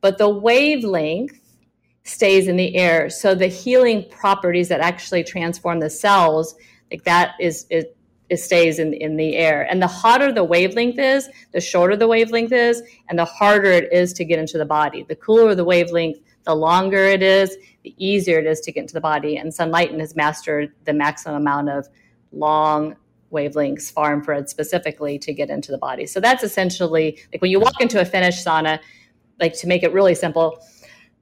But 0.00 0.18
the 0.18 0.28
wavelength 0.28 1.38
stays 2.04 2.48
in 2.48 2.56
the 2.56 2.74
air. 2.76 3.10
So 3.10 3.34
the 3.34 3.46
healing 3.46 4.06
properties 4.10 4.68
that 4.68 4.80
actually 4.80 5.22
transform 5.22 5.80
the 5.80 5.90
cells, 5.90 6.56
like 6.90 7.04
that 7.04 7.34
is, 7.38 7.66
is 7.70 7.84
it 8.30 8.38
stays 8.38 8.78
in, 8.78 8.94
in 8.94 9.16
the 9.16 9.36
air. 9.36 9.66
And 9.68 9.82
the 9.82 9.88
hotter 9.88 10.32
the 10.32 10.44
wavelength 10.44 10.98
is, 10.98 11.28
the 11.52 11.60
shorter 11.60 11.96
the 11.96 12.06
wavelength 12.06 12.52
is, 12.52 12.82
and 13.08 13.18
the 13.18 13.24
harder 13.24 13.70
it 13.70 13.92
is 13.92 14.12
to 14.14 14.24
get 14.24 14.38
into 14.38 14.56
the 14.56 14.64
body. 14.64 15.04
The 15.08 15.16
cooler 15.16 15.54
the 15.54 15.64
wavelength, 15.64 16.20
the 16.44 16.54
longer 16.54 17.04
it 17.04 17.22
is, 17.22 17.56
the 17.82 17.94
easier 17.98 18.38
it 18.38 18.46
is 18.46 18.60
to 18.60 18.72
get 18.72 18.82
into 18.82 18.94
the 18.94 19.00
body. 19.00 19.36
And 19.36 19.52
sunlight 19.52 19.92
has 19.98 20.14
mastered 20.14 20.72
the 20.84 20.92
maximum 20.92 21.36
amount 21.36 21.70
of 21.70 21.88
long 22.32 22.94
wavelengths, 23.32 23.92
far 23.92 24.14
infrared 24.14 24.48
specifically, 24.48 25.18
to 25.18 25.34
get 25.34 25.50
into 25.50 25.72
the 25.72 25.78
body. 25.78 26.06
So 26.06 26.20
that's 26.20 26.44
essentially 26.44 27.18
like 27.32 27.42
when 27.42 27.50
you 27.50 27.58
walk 27.58 27.80
into 27.80 28.00
a 28.00 28.04
Finnish 28.04 28.44
sauna, 28.44 28.78
like 29.40 29.54
to 29.54 29.66
make 29.66 29.82
it 29.82 29.92
really 29.92 30.14
simple, 30.14 30.64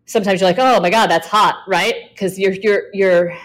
sometimes 0.04 0.40
you're 0.40 0.50
like, 0.50 0.58
oh 0.58 0.78
my 0.81 0.90
God, 0.90 1.08
that's 1.08 1.26
hot, 1.26 1.62
right? 1.66 2.11
Because 2.11 2.38
you're 2.38 2.52
you're 2.52 2.82
you're 2.93 3.38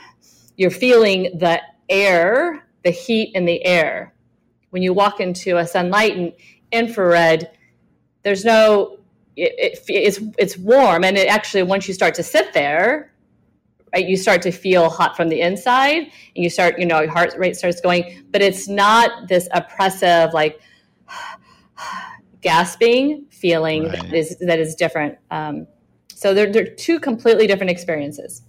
you're 0.57 0.71
feeling 0.71 1.37
the 1.37 1.61
air 1.89 2.65
the 2.83 2.91
heat 2.91 3.31
in 3.35 3.45
the 3.45 3.63
air. 3.65 4.13
When 4.69 4.81
you 4.81 4.93
walk 4.93 5.19
into 5.19 5.57
a 5.57 5.63
Sunlighten 5.63 6.33
infrared, 6.71 7.49
there's 8.23 8.43
no 8.43 8.97
it, 9.35 9.53
it, 9.57 9.79
it's 9.87 10.19
it's 10.37 10.57
warm 10.57 11.03
and 11.03 11.17
it 11.17 11.27
actually 11.27 11.63
once 11.63 11.87
you 11.87 11.93
start 11.93 12.13
to 12.15 12.23
sit 12.23 12.53
there 12.53 13.11
right 13.93 14.07
you 14.07 14.15
start 14.17 14.41
to 14.41 14.51
feel 14.51 14.89
hot 14.89 15.15
from 15.15 15.29
the 15.29 15.41
inside 15.41 16.03
and 16.03 16.43
you 16.43 16.49
start 16.49 16.77
you 16.77 16.85
know 16.85 17.01
your 17.01 17.11
heart 17.11 17.33
rate 17.37 17.55
starts 17.55 17.81
going 17.81 18.23
but 18.31 18.41
it's 18.41 18.67
not 18.67 19.27
this 19.27 19.47
oppressive 19.51 20.33
like 20.33 20.59
gasping 22.41 23.25
feeling 23.31 23.87
right. 23.87 24.01
that 24.01 24.13
is 24.13 24.37
that 24.39 24.59
is 24.59 24.75
different 24.75 25.17
um, 25.31 25.65
so 26.13 26.33
they're, 26.33 26.51
they're 26.51 26.67
two 26.67 26.99
completely 26.99 27.47
different 27.47 27.71
experiences 27.71 28.43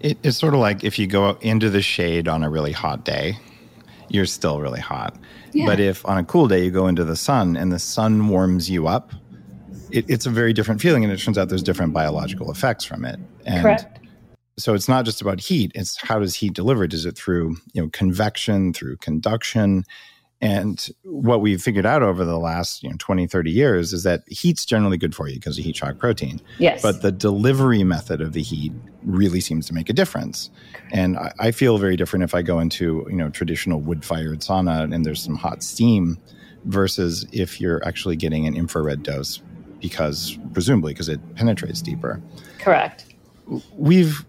it, 0.00 0.16
it's 0.22 0.38
sort 0.38 0.54
of 0.54 0.60
like 0.60 0.84
if 0.84 0.98
you 0.98 1.06
go 1.06 1.36
into 1.40 1.68
the 1.68 1.82
shade 1.82 2.28
on 2.28 2.42
a 2.42 2.48
really 2.48 2.72
hot 2.72 3.04
day 3.04 3.36
you're 4.08 4.26
still 4.26 4.60
really 4.60 4.80
hot. 4.80 5.16
Yeah. 5.52 5.66
But 5.66 5.80
if 5.80 6.04
on 6.06 6.18
a 6.18 6.24
cool 6.24 6.48
day 6.48 6.64
you 6.64 6.70
go 6.70 6.86
into 6.86 7.04
the 7.04 7.16
sun 7.16 7.56
and 7.56 7.72
the 7.72 7.78
sun 7.78 8.28
warms 8.28 8.68
you 8.68 8.86
up, 8.86 9.12
it, 9.90 10.04
it's 10.08 10.26
a 10.26 10.30
very 10.30 10.52
different 10.52 10.80
feeling. 10.80 11.04
And 11.04 11.12
it 11.12 11.18
turns 11.18 11.38
out 11.38 11.48
there's 11.48 11.62
different 11.62 11.92
biological 11.92 12.50
effects 12.50 12.84
from 12.84 13.04
it. 13.04 13.18
And 13.46 13.62
Correct. 13.62 13.98
So 14.58 14.74
it's 14.74 14.88
not 14.88 15.04
just 15.04 15.20
about 15.20 15.40
heat. 15.40 15.70
It's 15.74 15.96
how 16.00 16.18
does 16.18 16.34
heat 16.34 16.52
deliver? 16.52 16.84
Is 16.84 17.06
it 17.06 17.16
through 17.16 17.56
you 17.72 17.82
know 17.82 17.88
convection, 17.90 18.72
through 18.72 18.96
conduction? 18.96 19.84
And 20.40 20.88
what 21.02 21.40
we've 21.40 21.60
figured 21.60 21.84
out 21.84 22.02
over 22.02 22.24
the 22.24 22.38
last 22.38 22.82
you 22.84 22.90
know, 22.90 22.96
20, 22.98 23.26
30 23.26 23.50
years 23.50 23.92
is 23.92 24.04
that 24.04 24.22
heat's 24.28 24.64
generally 24.64 24.96
good 24.96 25.14
for 25.14 25.26
you 25.28 25.34
because 25.34 25.58
of 25.58 25.64
heat 25.64 25.76
shock 25.76 25.98
protein. 25.98 26.40
Yes. 26.58 26.80
But 26.80 27.02
the 27.02 27.10
delivery 27.10 27.82
method 27.82 28.20
of 28.20 28.34
the 28.34 28.42
heat 28.42 28.72
really 29.02 29.40
seems 29.40 29.66
to 29.66 29.74
make 29.74 29.90
a 29.90 29.92
difference. 29.92 30.50
And 30.92 31.18
I, 31.18 31.32
I 31.40 31.50
feel 31.50 31.78
very 31.78 31.96
different 31.96 32.22
if 32.22 32.34
I 32.34 32.42
go 32.42 32.60
into, 32.60 33.04
you 33.10 33.16
know, 33.16 33.30
traditional 33.30 33.80
wood 33.80 34.04
fired 34.04 34.40
sauna 34.40 34.92
and 34.94 35.04
there's 35.04 35.22
some 35.22 35.34
hot 35.34 35.62
steam 35.64 36.18
versus 36.66 37.26
if 37.32 37.60
you're 37.60 37.84
actually 37.84 38.14
getting 38.14 38.46
an 38.46 38.54
infrared 38.54 39.02
dose 39.02 39.42
because 39.80 40.38
presumably 40.52 40.92
because 40.92 41.08
it 41.08 41.20
penetrates 41.34 41.82
deeper. 41.82 42.22
Correct. 42.58 43.06
We've 43.76 44.24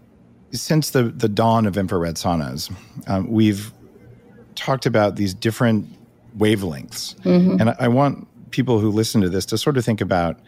since 0.52 0.90
the 0.90 1.04
the 1.04 1.28
dawn 1.28 1.66
of 1.66 1.76
infrared 1.76 2.16
saunas, 2.16 2.72
um, 3.06 3.30
we've 3.30 3.72
talked 4.54 4.86
about 4.86 5.16
these 5.16 5.34
different 5.34 5.86
wavelengths. 6.36 7.16
Mm-hmm. 7.20 7.60
And 7.60 7.70
I, 7.78 7.88
want 7.88 8.26
people 8.50 8.78
who 8.78 8.90
listen 8.90 9.20
to 9.20 9.28
this 9.28 9.46
to 9.46 9.58
sort 9.58 9.76
of 9.76 9.84
think 9.84 10.00
about 10.00 10.38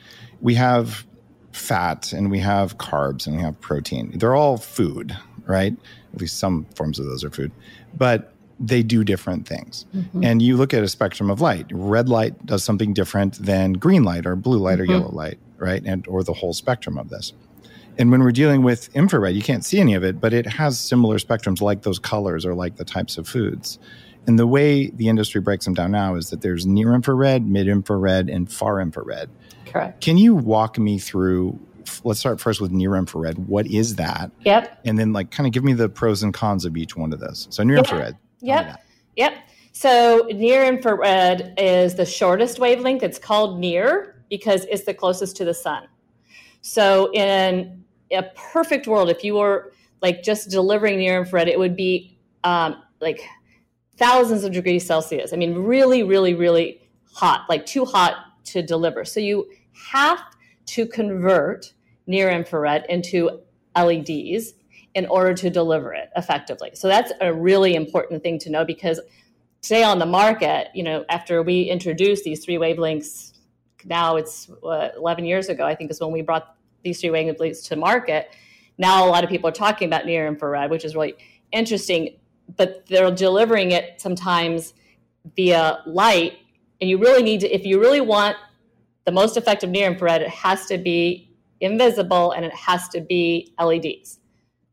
we 0.41 0.55
have 0.55 1.07
fat 1.53 2.13
and 2.13 2.31
we 2.31 2.39
have 2.39 2.79
carbs 2.79 3.27
and 3.27 3.37
we 3.37 3.43
have 3.43 3.61
protein. 3.61 4.13
They're 4.19 4.35
all 4.35 4.57
food, 4.57 5.17
right? 5.47 5.75
At 6.15 6.21
least 6.21 6.39
some 6.39 6.67
forms 6.75 6.99
of 6.99 7.07
those 7.07 7.25
are 7.25 7.31
food. 7.31 7.53
But 7.95 8.33
they 8.59 8.83
do 8.83 9.03
different 9.03 9.47
things. 9.47 9.87
Mm-hmm. 9.95 10.25
And 10.25 10.41
you 10.43 10.57
look 10.57 10.73
at 10.73 10.83
a 10.83 10.89
spectrum 10.89 11.31
of 11.31 11.41
light. 11.41 11.67
Red 11.71 12.09
light 12.09 12.47
does 12.47 12.63
something 12.63 12.95
different 12.95 13.35
than 13.35 13.73
green 13.75 14.05
light 14.05 14.25
or 14.25 14.37
blue 14.37 14.59
light 14.59 14.79
mm-hmm. 14.79 14.91
or 14.91 14.95
yellow 14.95 15.11
light, 15.11 15.39
right? 15.59 15.83
And 15.85 16.07
or 16.07 16.23
the 16.23 16.33
whole 16.33 16.53
spectrum 16.53 16.97
of 16.97 17.09
this. 17.09 17.33
And 17.99 18.11
when 18.11 18.23
we're 18.23 18.33
dealing 18.33 18.63
with 18.63 18.95
infrared, 18.95 19.35
you 19.35 19.43
can't 19.43 19.65
see 19.65 19.79
any 19.79 19.95
of 19.95 20.03
it, 20.03 20.21
but 20.21 20.33
it 20.33 20.47
has 20.47 20.79
similar 20.79 21.19
spectrums 21.19 21.61
like 21.61 21.83
those 21.83 21.99
colors 21.99 22.47
or 22.47 22.55
like 22.55 22.77
the 22.77 22.85
types 22.85 23.19
of 23.19 23.29
foods. 23.29 23.79
And 24.27 24.39
the 24.39 24.47
way 24.47 24.91
the 24.91 25.09
industry 25.09 25.41
breaks 25.41 25.65
them 25.65 25.75
down 25.75 25.91
now 25.91 26.15
is 26.15 26.31
that 26.31 26.43
there's 26.43 26.65
near 26.65 26.95
infrared, 26.95 27.47
mid 27.47 27.69
infrared, 27.69 28.29
and 28.29 28.51
far 28.51 28.81
infrared. 28.81 29.31
Correct. 29.67 30.01
Can 30.01 30.17
you 30.17 30.35
walk 30.35 30.79
me 30.79 30.99
through? 30.99 31.59
Let's 32.05 32.21
start 32.21 32.41
first 32.41 32.61
with 32.61 32.71
near 32.71 32.95
infrared. 32.95 33.49
What 33.49 33.67
is 33.67 33.97
that? 33.97 34.31
Yep. 34.45 34.81
And 34.85 34.99
then, 34.99 35.13
like, 35.13 35.31
kind 35.31 35.47
of 35.47 35.53
give 35.53 35.65
me 35.65 35.73
the 35.73 35.89
pros 35.89 36.23
and 36.23 36.33
cons 36.33 36.65
of 36.65 36.77
each 36.77 36.97
one 36.97 37.13
of 37.13 37.21
those. 37.21 37.49
So, 37.51 37.65
near 37.65 37.79
infrared. 37.79 38.17
Yep. 38.41 38.81
Yep. 39.17 39.35
So 39.73 40.29
near 40.33 40.65
infrared 40.65 41.55
is 41.57 41.95
the 41.95 42.05
shortest 42.05 42.59
wavelength. 42.59 43.03
It's 43.03 43.19
called 43.19 43.59
near 43.59 44.23
because 44.29 44.65
it's 44.67 44.85
the 44.85 44.95
closest 44.95 45.37
to 45.39 45.45
the 45.45 45.55
sun. 45.55 45.89
So 46.61 47.11
in 47.13 47.83
a 48.13 48.23
perfect 48.37 48.87
world, 48.87 49.09
if 49.11 49.25
you 49.25 49.35
were 49.35 49.73
like 50.03 50.23
just 50.23 50.51
delivering 50.51 50.99
near 50.99 51.19
infrared, 51.19 51.49
it 51.49 51.59
would 51.59 51.75
be 51.75 52.19
um, 52.45 52.83
like 53.01 53.23
thousands 54.03 54.43
of 54.43 54.53
degrees 54.53 54.85
Celsius. 54.85 55.33
I 55.33 55.37
mean, 55.37 55.55
really, 55.55 56.03
really, 56.03 56.35
really 56.35 56.81
hot, 57.13 57.47
like 57.49 57.65
too 57.65 57.85
hot 57.85 58.17
to 58.47 58.61
deliver. 58.61 59.05
So 59.05 59.21
you 59.21 59.49
have 59.93 60.19
to 60.67 60.87
convert 60.87 61.73
near 62.09 62.29
infrared 62.29 62.85
into 62.89 63.43
LEDs 63.77 64.55
in 64.95 65.07
order 65.07 65.35
to 65.35 65.49
deliver 65.51 65.95
it 65.95 66.11
effectively. 66.17 66.71
So 66.75 66.89
that's 66.89 67.13
a 67.21 67.33
really 67.33 67.77
important 67.77 68.25
thing 68.25 68.41
to 68.41 68.51
know 68.51 68.65
because 68.65 69.01
today 69.61 69.85
on 69.85 70.01
the 70.01 70.07
market, 70.07 70.69
you 70.75 70.83
know, 70.83 71.05
after 71.09 71.43
we 71.43 71.63
introduced 71.63 72.25
these 72.25 72.45
three 72.45 72.57
wavelengths, 72.57 73.39
now 73.85 74.17
it's 74.17 74.51
uh, 74.65 74.89
11 74.97 75.25
years 75.25 75.49
ago, 75.49 75.65
I 75.65 75.77
think 75.77 75.93
is 75.93 76.01
when 76.01 76.11
we 76.11 76.23
brought 76.23 76.57
these 76.83 77.01
three 77.01 77.11
wavelengths 77.11 77.69
to 77.69 77.77
market. 77.77 78.35
Now 78.79 79.07
a 79.07 79.11
lot 79.11 79.23
of 79.23 79.31
people 79.31 79.49
are 79.49 79.53
talking 79.53 79.87
about 79.87 80.07
near 80.07 80.27
infrared, 80.27 80.71
which 80.71 80.85
is 80.85 80.97
really 80.97 81.15
interesting, 81.53 82.17
but 82.57 82.87
they're 82.87 83.11
delivering 83.11 83.73
it 83.73 84.01
sometimes 84.01 84.75
via 85.37 85.83
light. 85.87 86.39
And 86.81 86.91
you 86.91 86.99
really 86.99 87.23
need 87.23 87.41
to, 87.41 87.55
if 87.55 87.65
you 87.65 87.81
really 87.81 88.01
want 88.01 88.37
the 89.05 89.13
most 89.13 89.37
effective 89.37 89.71
near 89.71 89.91
infrared, 89.91 90.23
it 90.23 90.29
has 90.29 90.67
to 90.67 90.79
be 90.79 91.31
invisible 91.61 92.33
and 92.33 92.45
it 92.45 92.55
has 92.55 92.89
to 92.89 93.01
be 93.01 93.55
LEDs. 93.61 94.19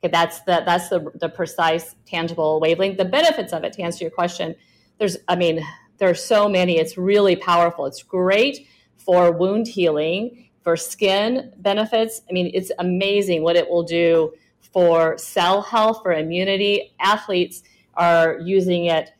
Okay, 0.01 0.11
that's 0.11 0.41
the 0.41 0.63
that's 0.65 0.89
the 0.89 1.11
the 1.15 1.27
precise 1.27 1.95
tangible 2.05 2.59
wavelength. 2.61 2.97
The 2.97 3.05
benefits 3.05 3.51
of 3.51 3.63
it, 3.63 3.73
to 3.73 3.81
answer 3.81 4.03
your 4.03 4.11
question, 4.11 4.55
there's 4.97 5.17
I 5.27 5.35
mean, 5.35 5.65
there 5.97 6.09
are 6.09 6.15
so 6.15 6.47
many. 6.47 6.77
It's 6.77 6.97
really 6.97 7.35
powerful. 7.35 7.85
It's 7.85 8.01
great 8.01 8.67
for 8.95 9.31
wound 9.31 9.67
healing, 9.67 10.49
for 10.63 10.77
skin 10.77 11.51
benefits. 11.57 12.21
I 12.29 12.33
mean, 12.33 12.49
it's 12.53 12.71
amazing 12.79 13.43
what 13.43 13.57
it 13.57 13.69
will 13.69 13.83
do 13.83 14.33
for 14.73 15.17
cell 15.17 15.61
health, 15.61 16.01
for 16.01 16.13
immunity. 16.13 16.93
Athletes 16.99 17.63
are 17.99 18.39
using 18.39 18.85
it 18.85 19.11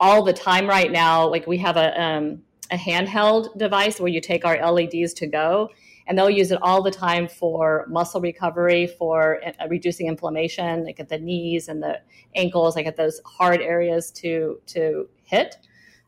all 0.00 0.24
the 0.24 0.32
time 0.32 0.66
right 0.66 0.90
now. 0.90 1.28
Like 1.28 1.46
we 1.46 1.58
have 1.58 1.76
a 1.76 2.02
um, 2.02 2.42
a 2.72 2.76
handheld 2.76 3.56
device 3.56 4.00
where 4.00 4.08
you 4.08 4.20
take 4.20 4.44
our 4.44 4.56
LEDs 4.72 5.14
to 5.14 5.26
go 5.26 5.70
and 6.06 6.18
they'll 6.18 6.30
use 6.30 6.50
it 6.50 6.58
all 6.60 6.82
the 6.82 6.90
time 6.90 7.28
for 7.28 7.86
muscle 7.88 8.20
recovery, 8.20 8.86
for 8.86 9.40
uh, 9.46 9.68
reducing 9.68 10.06
inflammation, 10.06 10.84
like 10.84 11.00
at 11.00 11.08
the 11.08 11.18
knees 11.18 11.68
and 11.68 11.82
the 11.82 12.00
ankles, 12.34 12.76
like 12.76 12.86
at 12.86 12.96
those 12.96 13.20
hard 13.24 13.60
areas 13.60 14.10
to 14.10 14.60
to 14.66 15.08
hit. 15.22 15.56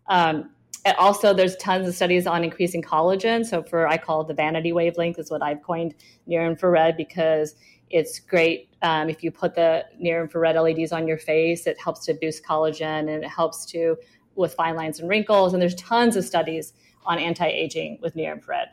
Um, 0.09 0.51
and 0.85 0.97
also, 0.99 1.35
there's 1.35 1.57
tons 1.57 1.89
of 1.89 1.95
studies 1.97 2.29
on 2.29 2.45
increasing 2.45 2.81
collagen. 2.81 3.45
So, 3.45 3.63
for 3.63 3.89
I 3.89 3.97
call 3.97 4.21
it 4.21 4.29
the 4.29 4.35
vanity 4.35 4.73
wavelength, 4.73 5.19
is 5.19 5.31
what 5.31 5.43
I've 5.43 5.63
coined 5.63 5.95
near 6.27 6.47
infrared 6.47 6.97
because 6.97 7.57
it's 7.91 8.19
great 8.19 8.69
um, 8.83 9.09
if 9.09 9.23
you 9.23 9.31
put 9.31 9.55
the 9.55 9.85
near 9.99 10.23
infrared 10.23 10.57
LEDs 10.57 10.93
on 10.93 11.07
your 11.07 11.19
face. 11.19 11.67
It 11.67 11.81
helps 11.81 12.05
to 12.07 12.15
boost 12.15 12.45
collagen 12.45 13.13
and 13.13 13.25
it 13.25 13.29
helps 13.29 13.65
to 13.67 13.97
with 14.35 14.55
fine 14.55 14.77
lines 14.77 15.01
and 15.01 15.09
wrinkles. 15.09 15.53
And 15.53 15.63
there's 15.63 15.75
tons 15.77 16.17
of 16.17 16.25
studies 16.25 16.73
on 17.05 17.19
anti-aging 17.19 17.99
with 18.03 18.17
near 18.17 18.33
infrared. 18.33 18.69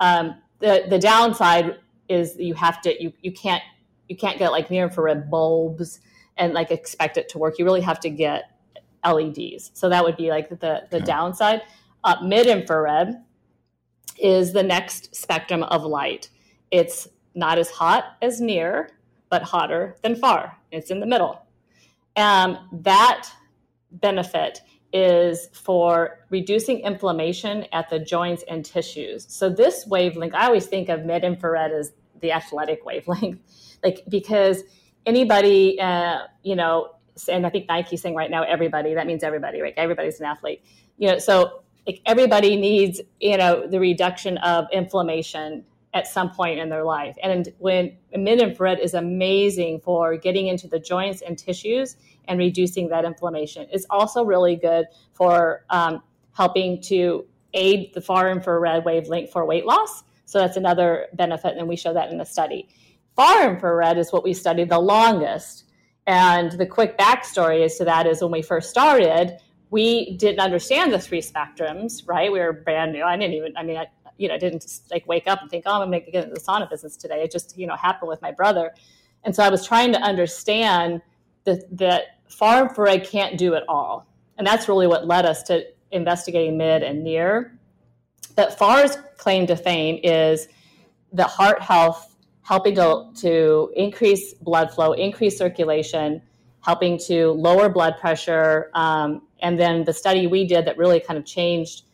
Um, 0.00 0.36
the 0.60 0.84
the 0.88 0.98
downside 0.98 1.76
is 2.08 2.36
you 2.38 2.54
have 2.54 2.80
to 2.82 3.02
you 3.02 3.12
you 3.22 3.32
can't 3.32 3.62
you 4.08 4.16
can't 4.16 4.38
get 4.38 4.52
like 4.52 4.70
near 4.70 4.84
infrared 4.84 5.30
bulbs 5.30 6.00
and 6.36 6.52
like 6.52 6.70
expect 6.70 7.16
it 7.16 7.28
to 7.30 7.38
work. 7.38 7.58
You 7.58 7.64
really 7.64 7.80
have 7.80 8.00
to 8.00 8.10
get 8.10 8.50
LEDs. 9.04 9.70
So 9.74 9.88
that 9.88 10.04
would 10.04 10.16
be 10.16 10.30
like 10.30 10.48
the 10.48 10.86
the 10.90 11.00
downside. 11.00 11.62
Uh, 12.04 12.16
Mid 12.22 12.46
infrared 12.46 13.22
is 14.18 14.52
the 14.52 14.62
next 14.62 15.14
spectrum 15.14 15.62
of 15.64 15.84
light. 15.84 16.28
It's 16.70 17.08
not 17.34 17.58
as 17.58 17.70
hot 17.70 18.16
as 18.22 18.40
near, 18.40 18.90
but 19.30 19.42
hotter 19.42 19.96
than 20.02 20.16
far. 20.16 20.56
It's 20.70 20.90
in 20.90 21.00
the 21.00 21.06
middle. 21.06 21.42
Um, 22.16 22.58
that 22.72 23.28
benefit 23.90 24.60
is 24.92 25.48
for 25.52 26.20
reducing 26.30 26.80
inflammation 26.80 27.66
at 27.72 27.90
the 27.90 27.98
joints 27.98 28.42
and 28.48 28.64
tissues. 28.64 29.26
So 29.28 29.50
this 29.50 29.86
wavelength, 29.86 30.34
I 30.34 30.46
always 30.46 30.66
think 30.66 30.88
of 30.88 31.04
mid 31.04 31.24
infrared 31.24 31.72
as 31.72 31.92
the 32.20 32.32
athletic 32.32 32.84
wavelength, 32.84 33.38
like 33.84 34.02
because 34.08 34.62
anybody, 35.06 35.80
uh, 35.80 36.20
you 36.42 36.56
know, 36.56 36.94
and 37.28 37.46
I 37.46 37.50
think 37.50 37.68
Nike's 37.68 38.00
saying 38.00 38.14
right 38.14 38.30
now, 38.30 38.44
everybody. 38.44 38.94
That 38.94 39.06
means 39.06 39.24
everybody, 39.24 39.60
right? 39.60 39.74
Everybody's 39.76 40.20
an 40.20 40.26
athlete, 40.26 40.64
you 40.98 41.08
know. 41.08 41.18
So 41.18 41.62
like 41.86 42.00
everybody 42.06 42.56
needs, 42.56 43.00
you 43.20 43.36
know, 43.36 43.66
the 43.66 43.80
reduction 43.80 44.38
of 44.38 44.66
inflammation 44.72 45.64
at 45.98 46.06
some 46.06 46.30
point 46.30 46.58
in 46.60 46.68
their 46.68 46.84
life. 46.84 47.16
And 47.22 47.52
when 47.58 47.96
mid 48.16 48.40
infrared 48.40 48.78
is 48.78 48.94
amazing 48.94 49.80
for 49.80 50.16
getting 50.16 50.46
into 50.46 50.68
the 50.68 50.78
joints 50.78 51.22
and 51.22 51.36
tissues 51.36 51.96
and 52.28 52.38
reducing 52.38 52.88
that 52.88 53.04
inflammation. 53.04 53.66
It's 53.72 53.86
also 53.90 54.24
really 54.24 54.56
good 54.56 54.86
for 55.12 55.64
um, 55.70 56.02
helping 56.32 56.80
to 56.82 57.26
aid 57.54 57.92
the 57.94 58.00
far 58.00 58.30
infrared 58.30 58.84
wavelength 58.84 59.30
for 59.32 59.44
weight 59.44 59.66
loss. 59.66 60.04
So 60.24 60.38
that's 60.38 60.56
another 60.56 61.06
benefit, 61.14 61.56
and 61.56 61.66
we 61.66 61.76
show 61.76 61.92
that 61.94 62.10
in 62.10 62.18
the 62.18 62.24
study. 62.24 62.68
Far 63.16 63.50
infrared 63.50 63.98
is 63.98 64.12
what 64.12 64.22
we 64.22 64.34
studied 64.34 64.68
the 64.68 64.78
longest. 64.78 65.64
And 66.06 66.52
the 66.52 66.66
quick 66.66 66.96
backstory 66.96 67.64
is 67.64 67.76
to 67.78 67.84
that 67.86 68.06
is 68.06 68.22
when 68.22 68.30
we 68.30 68.42
first 68.42 68.70
started, 68.70 69.38
we 69.70 70.16
didn't 70.16 70.40
understand 70.40 70.92
the 70.92 70.98
three 70.98 71.20
spectrums, 71.20 72.06
right? 72.06 72.30
We 72.30 72.38
were 72.38 72.52
brand 72.52 72.92
new. 72.92 73.02
I 73.02 73.16
didn't 73.16 73.34
even, 73.34 73.56
I 73.56 73.62
mean, 73.62 73.76
I, 73.76 73.86
you 74.18 74.28
know, 74.28 74.38
didn't 74.38 74.66
like 74.90 75.06
wake 75.06 75.26
up 75.26 75.40
and 75.40 75.50
think, 75.50 75.64
oh, 75.66 75.80
I'm 75.80 75.90
going 75.90 76.04
to 76.04 76.10
get 76.10 76.24
into 76.24 76.34
the 76.34 76.40
sauna 76.40 76.68
business 76.68 76.96
today. 76.96 77.22
It 77.22 77.30
just, 77.30 77.56
you 77.56 77.66
know, 77.66 77.76
happened 77.76 78.08
with 78.08 78.20
my 78.20 78.32
brother. 78.32 78.74
And 79.24 79.34
so 79.34 79.42
I 79.42 79.48
was 79.48 79.66
trying 79.66 79.92
to 79.92 80.00
understand 80.00 81.00
that 81.44 82.02
far 82.28 82.68
infrared 82.68 83.04
can't 83.04 83.38
do 83.38 83.54
it 83.54 83.64
all. 83.68 84.06
And 84.36 84.46
that's 84.46 84.68
really 84.68 84.86
what 84.86 85.06
led 85.06 85.24
us 85.24 85.42
to 85.44 85.64
investigating 85.90 86.58
mid 86.58 86.82
and 86.82 87.02
near. 87.02 87.58
But 88.36 88.58
FAR's 88.58 88.96
claim 89.16 89.46
to 89.46 89.56
fame 89.56 89.98
is 90.02 90.48
the 91.12 91.24
heart 91.24 91.62
health, 91.62 92.14
helping 92.42 92.74
to, 92.76 93.10
to 93.16 93.72
increase 93.74 94.34
blood 94.34 94.72
flow, 94.72 94.92
increase 94.92 95.38
circulation, 95.38 96.22
helping 96.60 96.98
to 96.98 97.32
lower 97.32 97.68
blood 97.68 97.94
pressure. 97.98 98.70
Um, 98.74 99.22
and 99.40 99.58
then 99.58 99.84
the 99.84 99.92
study 99.92 100.26
we 100.26 100.46
did 100.46 100.66
that 100.66 100.76
really 100.76 101.00
kind 101.00 101.18
of 101.18 101.24
changed, 101.24 101.84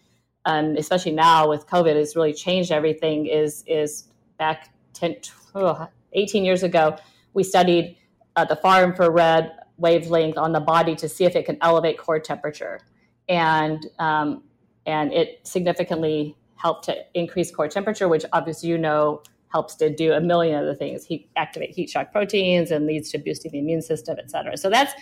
um, 0.47 0.77
especially 0.77 1.13
now 1.13 1.49
with 1.49 1.67
COVID, 1.67 1.97
has 1.97 2.17
really 2.17 2.33
changed 2.33 2.71
everything. 2.71 3.27
Is 3.27 3.65
is 3.67 4.09
back 4.39 4.75
10, 4.95 5.17
oh, 5.55 5.89
18 6.13 6.45
years 6.45 6.63
ago, 6.63 6.97
we 7.33 7.43
studied 7.43 7.97
uh, 8.37 8.45
the 8.45 8.57
far 8.57 8.85
infrared 8.85 9.53
wavelength 9.77 10.39
on 10.39 10.53
the 10.53 10.61
body 10.61 10.95
to 10.97 11.09
see 11.09 11.25
if 11.25 11.35
it 11.35 11.47
can 11.47 11.59
elevate 11.61 11.99
core 11.99 12.21
temperature, 12.21 12.81
and 13.29 13.87
um, 13.99 14.43
and 14.87 15.13
it 15.13 15.41
significantly 15.47 16.37
helped 16.57 16.85
to 16.85 16.97
increase 17.15 17.51
core 17.51 17.69
temperature, 17.69 18.09
which 18.09 18.25
obviously 18.33 18.69
you 18.69 18.79
know 18.79 19.23
helps 19.53 19.77
to 19.77 19.89
do 19.89 20.13
a 20.13 20.21
million 20.21 20.57
other 20.57 20.75
things. 20.75 21.05
Heat 21.05 21.29
activate 21.37 21.71
heat 21.71 21.89
shock 21.89 22.13
proteins 22.13 22.71
and 22.71 22.87
leads 22.87 23.11
to 23.13 23.19
boosting 23.19 23.53
the 23.53 23.59
immune 23.59 23.83
system, 23.83 24.17
et 24.19 24.31
cetera. 24.31 24.57
So 24.57 24.69
that's 24.69 24.93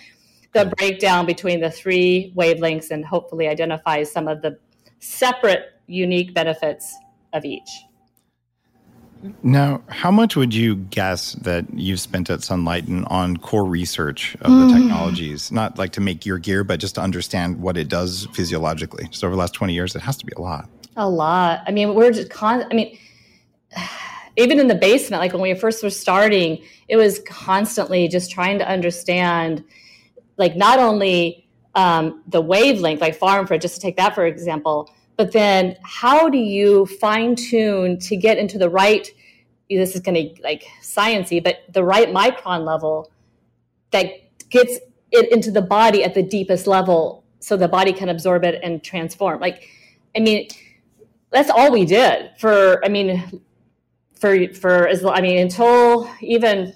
the 0.52 0.72
breakdown 0.76 1.25
between 1.25 1.61
the 1.61 1.70
three 1.70 2.32
wavelengths 2.37 2.90
and 2.90 3.04
hopefully 3.04 3.49
identifies 3.49 4.12
some 4.12 4.28
of 4.28 4.42
the 4.42 4.58
separate 5.02 5.73
unique 5.87 6.32
benefits 6.32 6.97
of 7.32 7.44
each. 7.44 7.68
Now, 9.42 9.82
how 9.88 10.11
much 10.11 10.35
would 10.35 10.52
you 10.52 10.75
guess 10.75 11.35
that 11.35 11.64
you've 11.75 12.00
spent 12.00 12.28
at 12.28 12.40
Sunlighten 12.40 13.09
on 13.09 13.37
core 13.37 13.64
research 13.64 14.35
of 14.40 14.50
the 14.50 14.66
mm. 14.66 14.76
technologies? 14.76 15.52
Not 15.52 15.78
like 15.78 15.92
to 15.92 16.00
make 16.00 16.26
your 16.26 16.38
gear, 16.38 16.64
but 16.64 16.80
just 16.80 16.97
to 16.97 17.00
understand 17.00 17.61
what 17.61 17.76
it 17.76 17.88
does 17.88 18.26
physiologically. 18.32 19.06
Just 19.09 19.23
over 19.23 19.32
the 19.32 19.38
last 19.38 19.54
20 19.54 19.75
years, 19.75 19.94
it 19.94 20.02
has 20.02 20.16
to 20.16 20.26
be 20.26 20.32
a 20.37 20.40
lot. 20.40 20.68
A 20.97 21.09
lot. 21.09 21.62
I 21.66 21.71
mean, 21.71 21.94
we're 21.94 22.11
just 22.11 22.30
con 22.30 22.64
I 22.71 22.75
mean, 22.75 22.99
even 24.37 24.59
in 24.59 24.66
the 24.66 24.75
basement, 24.75 25.21
like 25.21 25.32
when 25.32 25.42
we 25.42 25.54
first 25.54 25.85
were 25.85 25.90
starting, 25.90 26.61
it 26.88 26.97
was 26.97 27.21
constantly 27.21 28.09
just 28.09 28.30
trying 28.30 28.59
to 28.59 28.68
understand, 28.68 29.62
like, 30.37 30.56
not 30.56 30.80
only 30.80 31.41
um, 31.75 32.23
the 32.26 32.41
wavelength, 32.41 33.00
like 33.00 33.17
far 33.17 33.41
infrared, 33.41 33.62
just 33.62 33.76
to 33.76 33.81
take 33.81 33.97
that 33.97 34.14
for 34.14 34.26
example, 34.26 34.93
but 35.17 35.33
then 35.33 35.76
how 35.83 36.29
do 36.29 36.38
you 36.38 36.87
fine 36.87 37.37
tune 37.37 37.99
to 37.99 38.17
get 38.17 38.38
into 38.38 38.59
the 38.59 38.69
right 38.69 39.11
this 39.69 39.95
is 39.95 40.00
going 40.02 40.14
to 40.14 40.43
like 40.43 40.64
sciency 40.83 41.43
but 41.43 41.61
the 41.71 41.83
right 41.83 42.09
micron 42.09 42.64
level 42.64 43.11
that 43.91 44.07
gets 44.50 44.79
it 45.11 45.33
into 45.33 45.50
the 45.50 45.62
body 45.62 46.05
at 46.05 46.12
the 46.12 46.23
deepest 46.23 46.67
level 46.67 47.25
so 47.38 47.57
the 47.57 47.69
body 47.69 47.93
can 47.93 48.09
absorb 48.09 48.45
it 48.45 48.61
and 48.62 48.85
transform? 48.85 49.41
Like 49.41 49.69
i 50.14 50.21
mean 50.21 50.49
that's 51.31 51.50
all 51.50 51.73
we 51.73 51.85
did 51.85 52.31
for 52.38 52.85
i 52.85 52.88
mean 52.88 53.23
for 54.14 54.52
for 54.52 54.88
as 54.88 55.05
i 55.05 55.21
mean 55.21 55.38
until 55.38 56.11
even 56.21 56.75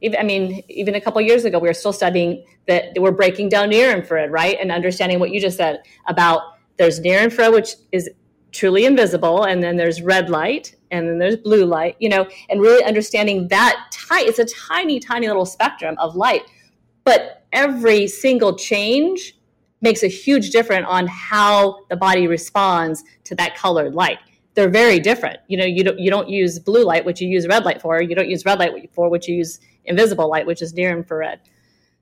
even, 0.00 0.18
I 0.18 0.22
mean, 0.22 0.62
even 0.68 0.94
a 0.94 1.00
couple 1.00 1.20
years 1.20 1.44
ago, 1.44 1.58
we 1.58 1.68
were 1.68 1.74
still 1.74 1.92
studying 1.92 2.44
that 2.66 2.92
we're 2.96 3.12
breaking 3.12 3.48
down 3.48 3.70
near 3.70 3.94
infrared, 3.96 4.30
right? 4.32 4.56
And 4.60 4.72
understanding 4.72 5.20
what 5.20 5.30
you 5.30 5.40
just 5.40 5.56
said 5.56 5.82
about 6.06 6.42
there's 6.76 7.00
near 7.00 7.22
infrared, 7.22 7.52
which 7.52 7.74
is 7.92 8.08
truly 8.52 8.86
invisible, 8.86 9.44
and 9.44 9.62
then 9.62 9.76
there's 9.76 10.00
red 10.00 10.30
light, 10.30 10.74
and 10.90 11.06
then 11.06 11.18
there's 11.18 11.36
blue 11.36 11.66
light, 11.66 11.96
you 12.00 12.08
know, 12.08 12.26
and 12.48 12.60
really 12.60 12.82
understanding 12.84 13.48
that 13.48 13.90
tight, 13.92 14.26
it's 14.26 14.38
a 14.38 14.46
tiny, 14.46 14.98
tiny 14.98 15.26
little 15.26 15.46
spectrum 15.46 15.94
of 15.98 16.16
light. 16.16 16.42
But 17.04 17.44
every 17.52 18.08
single 18.08 18.56
change 18.56 19.36
makes 19.82 20.02
a 20.02 20.08
huge 20.08 20.50
difference 20.50 20.86
on 20.88 21.06
how 21.06 21.84
the 21.88 21.96
body 21.96 22.26
responds 22.26 23.04
to 23.24 23.34
that 23.36 23.56
colored 23.56 23.94
light 23.94 24.18
they're 24.54 24.68
very 24.68 24.98
different. 24.98 25.38
You 25.46 25.56
know, 25.56 25.64
you 25.64 25.84
don't 25.84 25.98
you 25.98 26.10
don't 26.10 26.28
use 26.28 26.58
blue 26.58 26.84
light, 26.84 27.04
which 27.04 27.20
you 27.20 27.28
use 27.28 27.46
red 27.46 27.64
light 27.64 27.80
for. 27.80 28.02
You 28.02 28.14
don't 28.14 28.28
use 28.28 28.44
red 28.44 28.58
light 28.58 28.90
for, 28.92 29.08
which 29.08 29.28
you 29.28 29.36
use 29.36 29.60
invisible 29.84 30.28
light, 30.28 30.46
which 30.46 30.62
is 30.62 30.74
near 30.74 30.96
infrared. 30.96 31.40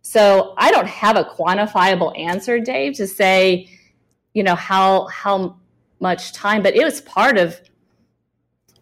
So 0.03 0.55
I 0.57 0.71
don't 0.71 0.89
have 0.89 1.17
a 1.17 1.25
quantifiable 1.25 2.19
answer, 2.19 2.61
Dave, 2.61 2.95
to 2.95 3.07
say, 3.07 3.69
you 4.35 4.43
know, 4.43 4.55
how 4.55 5.07
how 5.07 5.57
much 6.01 6.33
time, 6.33 6.63
but 6.63 6.77
it 6.77 6.85
was 6.85 7.01
part 7.01 7.37
of, 7.37 7.61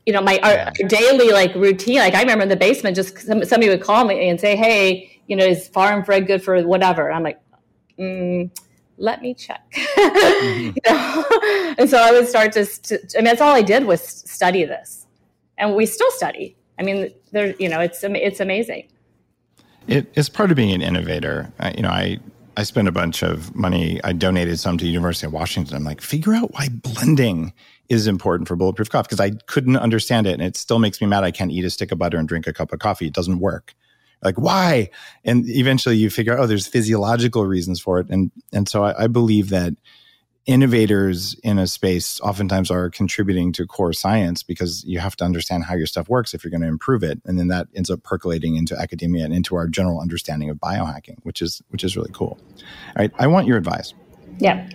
you 0.04 0.12
know, 0.12 0.20
my 0.20 0.38
our, 0.42 0.58
our 0.58 0.88
daily 0.88 1.32
like 1.32 1.54
routine. 1.54 1.96
Like 1.96 2.14
I 2.14 2.20
remember 2.20 2.42
in 2.42 2.48
the 2.48 2.56
basement, 2.56 2.96
just 2.96 3.18
somebody 3.18 3.68
would 3.68 3.80
call 3.80 4.04
me 4.04 4.28
and 4.28 4.40
say, 4.40 4.54
"Hey, 4.56 5.20
you 5.26 5.36
know, 5.36 5.44
is 5.44 5.68
far 5.68 5.96
infrared 5.96 6.26
good 6.26 6.42
for 6.42 6.62
whatever?" 6.62 7.08
And 7.08 7.16
I'm 7.16 7.22
like, 7.22 7.40
mm, 7.98 8.50
let 8.98 9.22
me 9.22 9.34
check. 9.34 9.62
mm-hmm. 9.74 10.64
you 10.64 10.82
know? 10.86 11.74
and 11.78 11.88
so 11.88 11.98
I 11.98 12.12
would 12.12 12.28
start 12.28 12.52
to, 12.52 12.64
to, 12.64 12.98
I 13.14 13.18
mean, 13.18 13.24
that's 13.24 13.40
all 13.40 13.54
I 13.54 13.62
did 13.62 13.84
was 13.84 14.02
study 14.02 14.64
this. 14.64 15.06
And 15.58 15.74
we 15.74 15.86
still 15.86 16.10
study. 16.12 16.55
I 16.78 16.82
mean, 16.82 17.12
there, 17.32 17.54
you 17.58 17.68
know, 17.68 17.80
it's, 17.80 18.02
it's 18.02 18.40
amazing. 18.40 18.88
It, 19.88 20.10
it's 20.14 20.28
part 20.28 20.50
of 20.50 20.56
being 20.56 20.72
an 20.72 20.82
innovator. 20.82 21.52
I, 21.60 21.72
you 21.72 21.82
know, 21.82 21.90
I, 21.90 22.18
I 22.56 22.64
spent 22.64 22.88
a 22.88 22.92
bunch 22.92 23.22
of 23.22 23.54
money. 23.54 24.00
I 24.02 24.12
donated 24.12 24.58
some 24.58 24.78
to 24.78 24.84
the 24.84 24.90
University 24.90 25.26
of 25.26 25.32
Washington. 25.32 25.76
I'm 25.76 25.84
like, 25.84 26.00
figure 26.00 26.34
out 26.34 26.54
why 26.54 26.68
blending 26.68 27.52
is 27.88 28.06
important 28.06 28.48
for 28.48 28.56
bulletproof 28.56 28.90
coffee 28.90 29.06
because 29.06 29.20
I 29.20 29.30
couldn't 29.46 29.76
understand 29.76 30.26
it, 30.26 30.32
and 30.32 30.42
it 30.42 30.56
still 30.56 30.78
makes 30.78 31.00
me 31.00 31.06
mad. 31.06 31.22
I 31.22 31.30
can't 31.30 31.52
eat 31.52 31.64
a 31.64 31.70
stick 31.70 31.92
of 31.92 31.98
butter 31.98 32.18
and 32.18 32.26
drink 32.26 32.46
a 32.46 32.52
cup 32.52 32.72
of 32.72 32.80
coffee. 32.80 33.06
It 33.06 33.14
doesn't 33.14 33.38
work 33.38 33.74
like 34.22 34.36
why 34.36 34.90
and 35.24 35.48
eventually 35.48 35.96
you 35.96 36.10
figure 36.10 36.32
out 36.32 36.40
oh 36.40 36.46
there's 36.46 36.66
physiological 36.66 37.46
reasons 37.46 37.80
for 37.80 38.00
it 38.00 38.08
and 38.08 38.30
and 38.52 38.68
so 38.68 38.84
I, 38.84 39.04
I, 39.04 39.06
believe 39.08 39.50
that 39.50 39.74
innovators 40.46 41.34
in 41.42 41.58
a 41.58 41.66
space 41.66 42.20
oftentimes 42.20 42.70
are 42.70 42.88
contributing 42.88 43.52
to 43.52 43.66
core 43.66 43.92
science 43.92 44.42
because 44.42 44.84
you 44.84 45.00
have 45.00 45.16
to 45.16 45.24
understand 45.24 45.64
how 45.64 45.74
your 45.74 45.86
stuff 45.86 46.08
works 46.08 46.34
if 46.34 46.44
you're 46.44 46.50
going 46.50 46.60
to 46.62 46.68
improve 46.68 47.02
it. 47.02 47.20
And 47.24 47.38
then 47.38 47.48
that 47.48 47.66
ends 47.74 47.90
up 47.90 48.02
percolating 48.02 48.56
into 48.56 48.78
academia 48.78 49.24
and 49.24 49.34
into 49.34 49.56
our 49.56 49.66
general 49.66 50.00
understanding 50.00 50.48
of 50.50 50.58
biohacking 50.58 51.16
which 51.22 51.42
is 51.42 51.62
which 51.68 51.84
is 51.84 51.96
really 51.96 52.10
cool. 52.12 52.38
All 52.40 52.94
right 52.96 53.12
i 53.18 53.26
want 53.26 53.46
your 53.46 53.56
advice. 53.56 53.94
Yeah. 54.38 54.68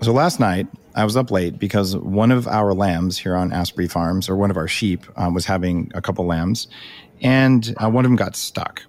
So 0.00 0.12
last 0.12 0.40
night 0.40 0.66
I 0.94 1.04
was 1.04 1.16
up 1.16 1.30
late 1.30 1.58
because 1.58 1.96
one 1.96 2.30
of 2.30 2.46
our 2.46 2.74
lambs 2.74 3.16
here 3.18 3.36
on 3.36 3.52
Asprey 3.52 3.88
Farms, 3.88 4.28
or 4.28 4.36
one 4.36 4.50
of 4.50 4.56
our 4.56 4.68
sheep, 4.68 5.06
um, 5.16 5.32
was 5.32 5.46
having 5.46 5.90
a 5.94 6.02
couple 6.02 6.26
lambs, 6.26 6.68
and 7.22 7.74
uh, 7.82 7.88
one 7.88 8.04
of 8.04 8.10
them 8.10 8.16
got 8.16 8.36
stuck. 8.36 8.82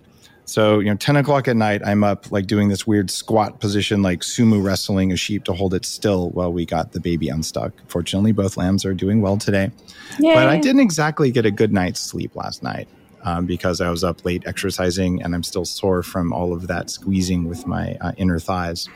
So, 0.45 0.79
you 0.79 0.85
know, 0.85 0.95
10 0.95 1.15
o'clock 1.15 1.47
at 1.47 1.55
night, 1.55 1.81
I'm 1.85 2.03
up 2.03 2.31
like 2.31 2.47
doing 2.47 2.67
this 2.67 2.85
weird 2.85 3.09
squat 3.09 3.59
position, 3.59 4.01
like 4.01 4.21
sumo 4.21 4.63
wrestling 4.63 5.11
a 5.11 5.15
sheep 5.15 5.45
to 5.45 5.53
hold 5.53 5.73
it 5.73 5.85
still 5.85 6.29
while 6.31 6.51
we 6.51 6.65
got 6.65 6.91
the 6.91 6.99
baby 6.99 7.29
unstuck. 7.29 7.71
Fortunately, 7.87 8.33
both 8.33 8.57
lambs 8.57 8.85
are 8.85 8.93
doing 8.93 9.21
well 9.21 9.37
today. 9.37 9.71
Yay. 10.19 10.33
But 10.33 10.47
I 10.47 10.59
didn't 10.59 10.81
exactly 10.81 11.31
get 11.31 11.45
a 11.45 11.51
good 11.51 11.71
night's 11.71 12.01
sleep 12.01 12.35
last 12.35 12.61
night 12.61 12.87
um, 13.23 13.45
because 13.45 13.79
I 13.79 13.89
was 13.89 14.03
up 14.03 14.25
late 14.25 14.43
exercising 14.45 15.23
and 15.23 15.33
I'm 15.33 15.43
still 15.43 15.65
sore 15.65 16.03
from 16.03 16.33
all 16.33 16.53
of 16.53 16.67
that 16.67 16.89
squeezing 16.89 17.47
with 17.47 17.65
my 17.65 17.97
uh, 18.01 18.11
inner 18.17 18.39
thighs. 18.39 18.89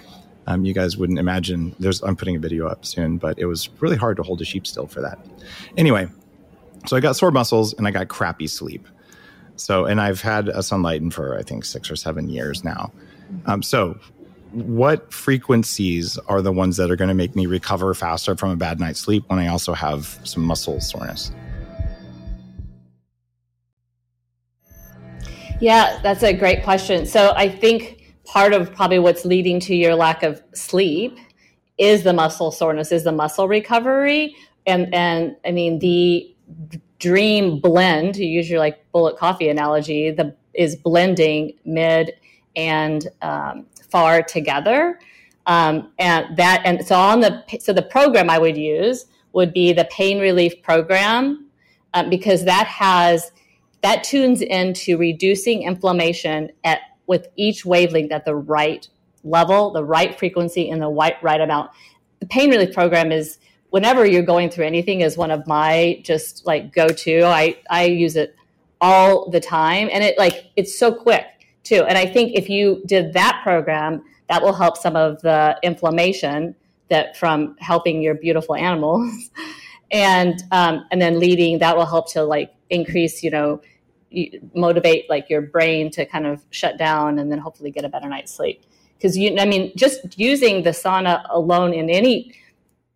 Um, 0.47 0.65
you 0.65 0.73
guys 0.73 0.97
wouldn't 0.97 1.19
imagine. 1.19 1.75
There's 1.79 2.01
I'm 2.01 2.15
putting 2.15 2.35
a 2.35 2.39
video 2.39 2.67
up 2.67 2.85
soon, 2.85 3.17
but 3.17 3.37
it 3.39 3.45
was 3.45 3.69
really 3.79 3.97
hard 3.97 4.17
to 4.17 4.23
hold 4.23 4.41
a 4.41 4.45
sheep 4.45 4.65
still 4.65 4.87
for 4.87 5.01
that. 5.01 5.19
Anyway, 5.75 6.07
so 6.85 6.95
I 6.95 6.99
got 6.99 7.15
sore 7.15 7.31
muscles 7.31 7.73
and 7.73 7.87
I 7.87 7.91
got 7.91 8.07
crappy 8.07 8.47
sleep. 8.47 8.87
So, 9.57 9.85
and 9.85 9.99
I've 9.99 10.21
had 10.21 10.49
a 10.49 10.59
Sunlighten 10.59 11.11
for 11.11 11.37
I 11.37 11.41
think 11.41 11.65
six 11.65 11.89
or 11.91 11.95
seven 11.95 12.29
years 12.29 12.63
now. 12.63 12.91
Um, 13.45 13.61
so, 13.61 13.97
what 14.51 15.11
frequencies 15.11 16.17
are 16.27 16.41
the 16.41 16.51
ones 16.51 16.77
that 16.77 16.89
are 16.89 16.95
going 16.95 17.09
to 17.09 17.13
make 17.13 17.35
me 17.35 17.45
recover 17.45 17.93
faster 17.93 18.35
from 18.35 18.51
a 18.51 18.55
bad 18.55 18.79
night's 18.79 18.99
sleep 18.99 19.23
when 19.27 19.39
I 19.39 19.47
also 19.47 19.73
have 19.73 20.19
some 20.23 20.43
muscle 20.43 20.79
soreness? 20.79 21.31
Yeah, 25.59 25.99
that's 26.03 26.23
a 26.23 26.33
great 26.33 26.63
question. 26.63 27.05
So, 27.05 27.33
I 27.35 27.49
think 27.49 28.15
part 28.23 28.53
of 28.53 28.73
probably 28.73 28.99
what's 28.99 29.25
leading 29.25 29.59
to 29.61 29.75
your 29.75 29.95
lack 29.95 30.23
of 30.23 30.41
sleep 30.53 31.17
is 31.77 32.03
the 32.03 32.13
muscle 32.13 32.51
soreness, 32.51 32.91
is 32.91 33.03
the 33.03 33.11
muscle 33.11 33.47
recovery. 33.47 34.35
And, 34.65 34.93
and 34.93 35.35
I 35.45 35.51
mean, 35.51 35.79
the 35.79 36.35
dream 36.99 37.59
blend 37.59 38.15
to 38.15 38.25
use 38.25 38.49
your 38.49 38.59
like 38.59 38.79
bullet 38.91 39.17
coffee 39.17 39.49
analogy 39.49 40.11
the 40.11 40.35
is 40.53 40.75
blending 40.75 41.53
mid 41.65 42.13
and 42.55 43.07
um, 43.21 43.65
far 43.89 44.23
together. 44.23 44.99
Um, 45.45 45.91
and 45.99 46.35
that 46.35 46.61
and 46.65 46.85
so 46.85 46.95
on 46.95 47.21
the 47.21 47.41
so 47.61 47.71
the 47.71 47.83
program 47.83 48.29
i 48.29 48.37
would 48.37 48.57
use 48.57 49.05
would 49.31 49.53
be 49.53 49.71
the 49.71 49.85
pain 49.85 50.19
relief 50.19 50.61
program 50.61 51.47
um, 51.93 52.09
because 52.09 52.43
that 52.43 52.67
has 52.67 53.31
that 53.81 54.03
tunes 54.03 54.41
into 54.41 54.97
reducing 54.97 55.63
inflammation 55.63 56.49
at 56.65 56.79
with 57.05 57.29
each 57.37 57.65
wavelength 57.65 58.11
at 58.11 58.25
the 58.25 58.35
right 58.35 58.89
level 59.23 59.71
the 59.71 59.83
right 59.83 60.17
frequency 60.17 60.69
and 60.69 60.81
the 60.81 60.89
right, 60.89 61.21
right 61.21 61.41
amount. 61.41 61.71
The 62.19 62.25
pain 62.25 62.49
relief 62.49 62.73
program 62.73 63.11
is 63.11 63.37
whenever 63.69 64.05
you're 64.05 64.23
going 64.23 64.49
through 64.49 64.65
anything 64.65 65.01
is 65.01 65.17
one 65.17 65.31
of 65.31 65.45
my 65.47 66.01
just 66.03 66.45
like 66.45 66.73
go 66.73 66.87
to. 66.87 67.23
I 67.23 67.57
I 67.69 67.85
use 67.85 68.15
it 68.15 68.35
all 68.81 69.29
the 69.29 69.39
time, 69.39 69.89
and 69.91 70.03
it 70.03 70.17
like 70.17 70.45
it's 70.55 70.77
so 70.77 70.93
quick 70.93 71.25
too. 71.63 71.83
And 71.83 71.97
I 71.97 72.05
think 72.05 72.33
if 72.35 72.49
you 72.49 72.81
did 72.85 73.13
that 73.13 73.41
program, 73.43 74.03
that 74.29 74.41
will 74.41 74.53
help 74.53 74.77
some 74.77 74.95
of 74.95 75.21
the 75.21 75.57
inflammation 75.63 76.55
that 76.89 77.17
from 77.17 77.55
helping 77.59 78.01
your 78.01 78.15
beautiful 78.15 78.55
animals, 78.55 79.29
and 79.91 80.43
um, 80.51 80.85
and 80.91 81.01
then 81.01 81.19
leading 81.19 81.59
that 81.59 81.75
will 81.75 81.85
help 81.85 82.11
to 82.13 82.23
like 82.23 82.53
increase 82.69 83.23
you 83.23 83.31
know 83.31 83.61
motivate 84.53 85.09
like 85.09 85.29
your 85.29 85.41
brain 85.41 85.91
to 85.91 86.05
kind 86.05 86.25
of 86.25 86.43
shut 86.49 86.77
down 86.77 87.19
and 87.19 87.31
then 87.31 87.39
hopefully 87.39 87.69
get 87.69 87.83
a 87.83 87.89
better 87.89 88.07
night's 88.07 88.33
sleep 88.33 88.63
because 88.97 89.17
you 89.17 89.37
i 89.37 89.45
mean 89.45 89.71
just 89.75 90.17
using 90.17 90.63
the 90.63 90.69
sauna 90.69 91.25
alone 91.29 91.73
in 91.73 91.89
any 91.89 92.33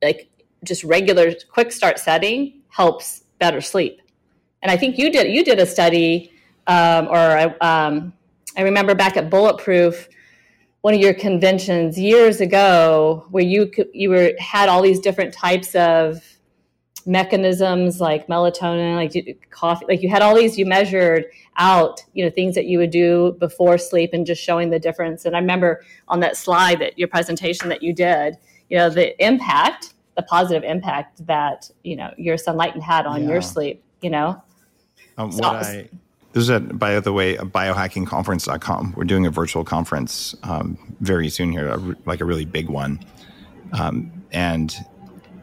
like 0.01 0.29
just 0.63 0.83
regular 0.83 1.33
quick 1.51 1.71
start 1.71 1.99
setting 1.99 2.61
helps 2.69 3.23
better 3.39 3.61
sleep. 3.61 4.01
And 4.61 4.71
I 4.71 4.77
think 4.77 4.97
you 4.97 5.11
did 5.11 5.31
you 5.31 5.43
did 5.43 5.59
a 5.59 5.65
study, 5.65 6.31
um, 6.67 7.07
or 7.07 7.55
um, 7.61 8.13
I 8.57 8.61
remember 8.61 8.93
back 8.93 9.17
at 9.17 9.29
Bulletproof, 9.29 10.07
one 10.81 10.93
of 10.93 10.99
your 10.99 11.13
conventions 11.13 11.97
years 11.97 12.41
ago, 12.41 13.25
where 13.31 13.43
you 13.43 13.71
you 13.93 14.09
were 14.09 14.33
had 14.39 14.69
all 14.69 14.81
these 14.81 14.99
different 14.99 15.33
types 15.33 15.73
of 15.75 16.23
mechanisms 17.05 17.99
like 17.99 18.27
melatonin, 18.27 18.95
like 18.95 19.47
coffee, 19.49 19.85
like 19.87 20.03
you 20.03 20.09
had 20.09 20.21
all 20.21 20.35
these 20.35 20.57
you 20.57 20.65
measured 20.65 21.25
out, 21.57 22.03
you 22.13 22.23
know, 22.23 22.29
things 22.29 22.53
that 22.55 22.65
you 22.65 22.77
would 22.77 22.91
do 22.91 23.35
before 23.39 23.77
sleep 23.77 24.11
and 24.13 24.25
just 24.25 24.41
showing 24.41 24.69
the 24.69 24.79
difference. 24.79 25.25
And 25.25 25.35
I 25.35 25.39
remember 25.39 25.83
on 26.07 26.19
that 26.19 26.37
slide 26.37 26.79
that 26.79 26.97
your 26.99 27.07
presentation 27.07 27.69
that 27.69 27.81
you 27.81 27.93
did, 27.93 28.37
you 28.69 28.77
know, 28.77 28.89
the 28.89 29.19
impact 29.23 29.93
the 30.15 30.21
positive 30.23 30.63
impact 30.63 31.25
that 31.25 31.69
you 31.83 31.95
know 31.95 32.13
your 32.17 32.37
sunlight 32.37 32.75
had 32.81 33.05
on 33.05 33.23
yeah. 33.23 33.29
your 33.29 33.41
sleep 33.41 33.83
you 34.01 34.09
know? 34.09 34.41
Um, 35.17 35.31
so, 35.31 35.39
what 35.41 35.65
I, 35.65 35.89
this 36.33 36.43
is 36.43 36.49
a, 36.49 36.59
by 36.59 36.99
the 36.99 37.13
way 37.13 37.35
a 37.35 37.43
biohackingconference.com 37.43 38.93
we're 38.95 39.03
doing 39.03 39.25
a 39.25 39.29
virtual 39.29 39.63
conference 39.63 40.35
um, 40.43 40.77
very 40.99 41.29
soon 41.29 41.51
here 41.51 41.67
a, 41.67 41.77
like 42.05 42.21
a 42.21 42.25
really 42.25 42.45
big 42.45 42.69
one. 42.69 42.99
Um, 43.73 44.11
and 44.31 44.73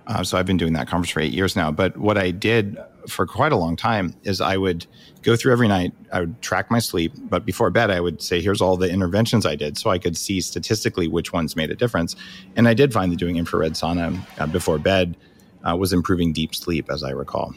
uh, 0.06 0.22
so 0.22 0.38
i've 0.38 0.46
been 0.46 0.56
doing 0.56 0.72
that 0.74 0.88
conference 0.88 1.10
for 1.10 1.20
eight 1.20 1.32
years 1.32 1.56
now. 1.56 1.70
But 1.70 1.96
what 1.96 2.18
i 2.18 2.30
did 2.30 2.78
for 3.08 3.26
quite 3.26 3.52
a 3.52 3.56
long 3.56 3.76
time 3.76 4.14
is 4.22 4.40
I 4.40 4.56
would 4.56 4.86
go 5.22 5.36
through 5.36 5.52
every 5.52 5.68
night. 5.68 5.92
I 6.12 6.20
would 6.20 6.40
track 6.42 6.70
my 6.70 6.78
sleep, 6.78 7.12
but 7.16 7.44
before 7.44 7.70
bed, 7.70 7.90
I 7.90 8.00
would 8.00 8.22
say, 8.22 8.40
"Here's 8.40 8.60
all 8.60 8.76
the 8.76 8.90
interventions 8.90 9.44
I 9.46 9.56
did," 9.56 9.76
so 9.76 9.90
I 9.90 9.98
could 9.98 10.16
see 10.16 10.40
statistically 10.40 11.08
which 11.08 11.32
ones 11.32 11.56
made 11.56 11.70
a 11.70 11.74
difference. 11.74 12.16
And 12.56 12.68
I 12.68 12.74
did 12.74 12.92
find 12.92 13.10
that 13.12 13.16
doing 13.16 13.36
infrared 13.36 13.72
sauna 13.72 14.18
uh, 14.38 14.46
before 14.46 14.78
bed 14.78 15.16
uh, 15.64 15.76
was 15.76 15.92
improving 15.92 16.32
deep 16.32 16.54
sleep, 16.54 16.90
as 16.90 17.02
I 17.02 17.10
recall. 17.10 17.54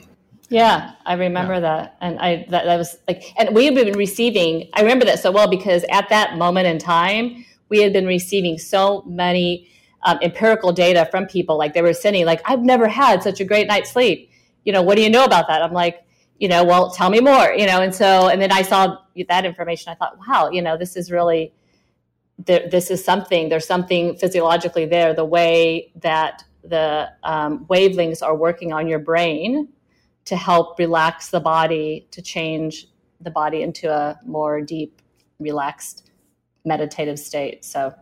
Yeah, 0.49 0.91
I 1.05 1.13
remember 1.13 1.53
yeah. 1.53 1.59
that, 1.61 1.97
and 2.01 2.19
I 2.19 2.45
that, 2.49 2.65
that 2.65 2.77
was 2.77 2.97
like, 3.07 3.23
and 3.37 3.55
we 3.55 3.65
had 3.65 3.75
been 3.75 3.93
receiving. 3.93 4.69
I 4.73 4.81
remember 4.81 5.05
that 5.05 5.19
so 5.19 5.31
well 5.31 5.47
because 5.47 5.85
at 5.89 6.09
that 6.09 6.37
moment 6.37 6.67
in 6.67 6.77
time, 6.77 7.45
we 7.69 7.81
had 7.81 7.93
been 7.93 8.05
receiving 8.05 8.57
so 8.57 9.03
many 9.03 9.69
um, 10.03 10.19
empirical 10.21 10.73
data 10.73 11.07
from 11.09 11.25
people. 11.25 11.57
Like 11.57 11.73
they 11.73 11.81
were 11.81 11.93
sending, 11.93 12.25
like, 12.25 12.41
"I've 12.49 12.63
never 12.63 12.87
had 12.87 13.23
such 13.23 13.39
a 13.39 13.45
great 13.45 13.67
night's 13.67 13.91
sleep." 13.91 14.30
You 14.63 14.74
know, 14.74 14.82
what 14.82 14.95
do 14.95 15.04
you 15.04 15.10
know 15.10 15.24
about 15.24 15.47
that? 15.47 15.62
I'm 15.62 15.74
like, 15.74 16.06
you 16.39 16.47
know, 16.47 16.63
well, 16.63 16.91
tell 16.91 17.10
me 17.10 17.19
more, 17.19 17.54
you 17.54 17.65
know. 17.65 17.82
And 17.82 17.93
so, 17.93 18.28
and 18.28 18.41
then 18.41 18.52
I 18.52 18.62
saw 18.62 18.97
that 19.28 19.45
information. 19.45 19.91
I 19.91 19.95
thought, 19.95 20.17
wow, 20.28 20.50
you 20.50 20.62
know, 20.62 20.78
this 20.78 20.95
is 20.95 21.12
really, 21.12 21.54
this 22.39 22.89
is 22.89 23.04
something. 23.04 23.50
There's 23.50 23.67
something 23.67 24.15
physiologically 24.15 24.86
there. 24.86 25.13
The 25.13 25.26
way 25.26 25.91
that 25.97 26.43
the 26.63 27.10
um, 27.24 27.65
wavelengths 27.65 28.24
are 28.24 28.36
working 28.36 28.74
on 28.74 28.88
your 28.88 29.00
brain 29.00 29.69
to 30.26 30.36
help 30.36 30.80
relax 30.80 31.30
the 31.30 31.39
body, 31.39 32.08
to 32.12 32.21
change 32.21 32.88
the 33.19 33.32
body 33.32 33.62
into 33.62 33.91
a 33.91 34.19
more 34.26 34.62
deep, 34.62 35.02
relaxed, 35.39 36.10
meditative 36.65 37.19
state. 37.19 37.63
So. 37.65 37.93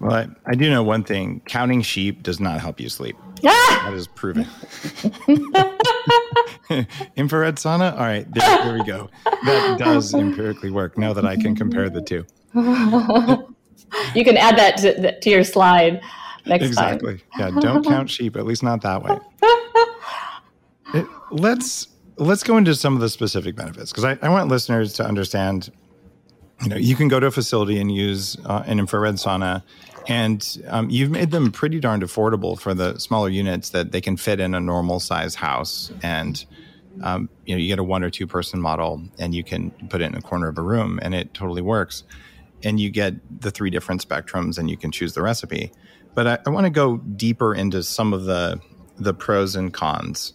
Well, 0.00 0.12
I, 0.12 0.28
I 0.46 0.54
do 0.54 0.70
know 0.70 0.82
one 0.82 1.04
thing 1.04 1.42
counting 1.46 1.82
sheep 1.82 2.22
does 2.22 2.40
not 2.40 2.60
help 2.60 2.80
you 2.80 2.88
sleep. 2.88 3.16
Ah! 3.46 3.82
That 3.84 3.94
is 3.94 4.08
proven. 4.08 4.42
Infrared 7.16 7.54
sauna? 7.54 7.92
All 7.92 8.00
right, 8.00 8.26
there, 8.34 8.64
there 8.64 8.74
we 8.74 8.84
go. 8.84 9.08
That 9.24 9.76
does 9.78 10.12
empirically 10.12 10.72
work 10.72 10.98
now 10.98 11.12
that 11.12 11.24
I 11.24 11.36
can 11.36 11.54
compare 11.54 11.88
the 11.88 12.02
two. 12.02 12.26
you 14.14 14.24
can 14.24 14.36
add 14.36 14.58
that 14.58 14.76
to, 14.78 15.20
to 15.20 15.30
your 15.30 15.44
slide 15.44 16.00
next 16.46 16.66
exactly. 16.66 17.18
time. 17.18 17.22
Exactly. 17.36 17.38
Yeah, 17.38 17.60
don't 17.60 17.84
count 17.84 18.10
sheep, 18.10 18.36
at 18.36 18.44
least 18.44 18.64
not 18.64 18.82
that 18.82 19.04
way. 19.04 19.18
It, 20.94 21.06
let's 21.30 21.88
let's 22.16 22.42
go 22.42 22.56
into 22.56 22.74
some 22.74 22.94
of 22.94 23.00
the 23.00 23.08
specific 23.08 23.54
benefits 23.54 23.92
because 23.92 24.04
I, 24.04 24.18
I 24.22 24.30
want 24.30 24.48
listeners 24.48 24.94
to 24.94 25.04
understand 25.04 25.70
you 26.62 26.68
know 26.68 26.76
you 26.76 26.96
can 26.96 27.08
go 27.08 27.20
to 27.20 27.26
a 27.26 27.30
facility 27.30 27.78
and 27.78 27.92
use 27.94 28.36
uh, 28.46 28.62
an 28.66 28.78
infrared 28.78 29.14
sauna 29.14 29.62
and 30.08 30.62
um, 30.68 30.88
you've 30.88 31.10
made 31.10 31.30
them 31.30 31.52
pretty 31.52 31.80
darned 31.80 32.02
affordable 32.02 32.58
for 32.58 32.72
the 32.72 32.98
smaller 32.98 33.28
units 33.28 33.70
that 33.70 33.92
they 33.92 34.00
can 34.00 34.16
fit 34.16 34.40
in 34.40 34.54
a 34.54 34.60
normal 34.60 35.00
size 35.00 35.34
house. 35.34 35.92
And 36.02 36.42
um, 37.02 37.28
you 37.44 37.54
know, 37.54 37.60
you 37.60 37.68
get 37.68 37.78
a 37.78 37.84
one 37.84 38.02
or 38.02 38.10
two 38.10 38.26
person 38.26 38.60
model, 38.60 39.02
and 39.18 39.34
you 39.34 39.44
can 39.44 39.70
put 39.90 40.00
it 40.00 40.06
in 40.06 40.14
a 40.14 40.22
corner 40.22 40.48
of 40.48 40.58
a 40.58 40.62
room, 40.62 40.98
and 41.00 41.14
it 41.14 41.32
totally 41.34 41.62
works. 41.62 42.02
And 42.64 42.80
you 42.80 42.90
get 42.90 43.14
the 43.40 43.50
three 43.52 43.70
different 43.70 44.06
spectrums, 44.06 44.58
and 44.58 44.68
you 44.68 44.76
can 44.76 44.90
choose 44.90 45.12
the 45.12 45.22
recipe. 45.22 45.70
But 46.14 46.26
I, 46.26 46.38
I 46.46 46.50
want 46.50 46.64
to 46.64 46.70
go 46.70 46.96
deeper 46.96 47.54
into 47.54 47.82
some 47.82 48.12
of 48.12 48.24
the 48.24 48.60
the 48.98 49.14
pros 49.14 49.54
and 49.54 49.72
cons 49.72 50.32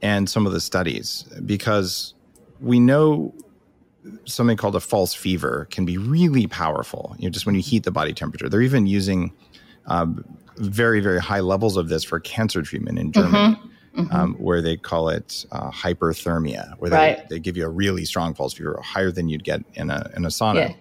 and 0.00 0.30
some 0.30 0.46
of 0.46 0.52
the 0.52 0.60
studies 0.60 1.24
because 1.44 2.14
we 2.60 2.80
know 2.80 3.34
something 4.24 4.56
called 4.56 4.76
a 4.76 4.80
false 4.80 5.14
fever 5.14 5.66
can 5.70 5.84
be 5.84 5.98
really 5.98 6.46
powerful. 6.46 7.14
You 7.18 7.28
know, 7.28 7.30
just 7.30 7.46
when 7.46 7.54
you 7.54 7.62
heat 7.62 7.84
the 7.84 7.90
body 7.90 8.12
temperature. 8.12 8.48
They're 8.48 8.62
even 8.62 8.86
using 8.86 9.32
um, 9.86 10.24
very, 10.56 11.00
very 11.00 11.20
high 11.20 11.40
levels 11.40 11.76
of 11.76 11.88
this 11.88 12.04
for 12.04 12.20
cancer 12.20 12.62
treatment 12.62 12.98
in 12.98 13.12
Germany, 13.12 13.54
mm-hmm. 13.54 14.00
Mm-hmm. 14.00 14.14
Um, 14.14 14.34
where 14.34 14.62
they 14.62 14.76
call 14.76 15.08
it 15.08 15.44
uh, 15.50 15.70
hyperthermia, 15.70 16.78
where 16.78 16.90
they, 16.90 16.96
right. 16.96 17.28
they 17.28 17.38
give 17.38 17.56
you 17.56 17.66
a 17.66 17.68
really 17.68 18.04
strong 18.04 18.34
false 18.34 18.54
fever, 18.54 18.80
higher 18.82 19.10
than 19.10 19.28
you'd 19.28 19.44
get 19.44 19.62
in 19.74 19.90
a 19.90 20.10
in 20.14 20.24
a 20.24 20.28
sauna. 20.28 20.70
Yeah. 20.70 20.74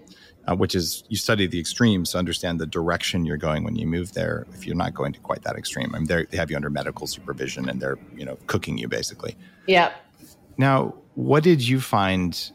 Uh, 0.50 0.56
which 0.56 0.76
is 0.76 1.04
you 1.10 1.18
study 1.18 1.46
the 1.46 1.60
extremes 1.60 2.12
to 2.12 2.18
understand 2.18 2.58
the 2.58 2.66
direction 2.66 3.26
you're 3.26 3.36
going 3.36 3.66
when 3.66 3.76
you 3.76 3.86
move 3.86 4.14
there. 4.14 4.48
If 4.54 4.66
you're 4.66 4.78
not 4.78 4.94
going 4.94 5.12
to 5.12 5.20
quite 5.20 5.42
that 5.42 5.58
extreme, 5.58 5.94
I 5.94 6.00
mean, 6.00 6.08
they 6.08 6.38
have 6.38 6.50
you 6.50 6.56
under 6.56 6.70
medical 6.70 7.06
supervision 7.06 7.68
and 7.68 7.82
they're 7.82 7.98
you 8.16 8.24
know 8.24 8.38
cooking 8.48 8.78
you 8.78 8.88
basically. 8.88 9.36
Yeah. 9.66 9.92
Now, 10.58 10.96
what 11.16 11.44
did 11.44 11.68
you 11.68 11.82
find 11.82 12.52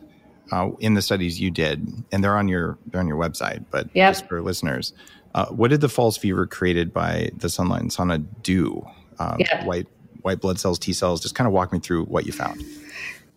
uh, 0.52 0.70
in 0.80 0.94
the 0.94 1.02
studies 1.02 1.40
you 1.40 1.50
did, 1.50 2.04
and 2.12 2.22
they're 2.22 2.36
on 2.36 2.46
your 2.46 2.78
they're 2.86 3.00
on 3.00 3.08
your 3.08 3.16
website, 3.16 3.64
but 3.70 3.88
yep. 3.94 4.10
just 4.12 4.28
for 4.28 4.42
listeners, 4.42 4.92
uh, 5.34 5.46
what 5.46 5.70
did 5.70 5.80
the 5.80 5.88
false 5.88 6.18
fever 6.18 6.46
created 6.46 6.92
by 6.92 7.30
the 7.34 7.48
Sunlighten 7.48 7.90
sauna 7.90 8.24
do? 8.42 8.86
Um, 9.18 9.36
yeah. 9.38 9.64
White 9.64 9.88
white 10.20 10.40
blood 10.40 10.60
cells, 10.60 10.78
T 10.78 10.92
cells. 10.92 11.22
Just 11.22 11.34
kind 11.34 11.46
of 11.48 11.54
walk 11.54 11.72
me 11.72 11.80
through 11.80 12.04
what 12.04 12.26
you 12.26 12.32
found. 12.32 12.62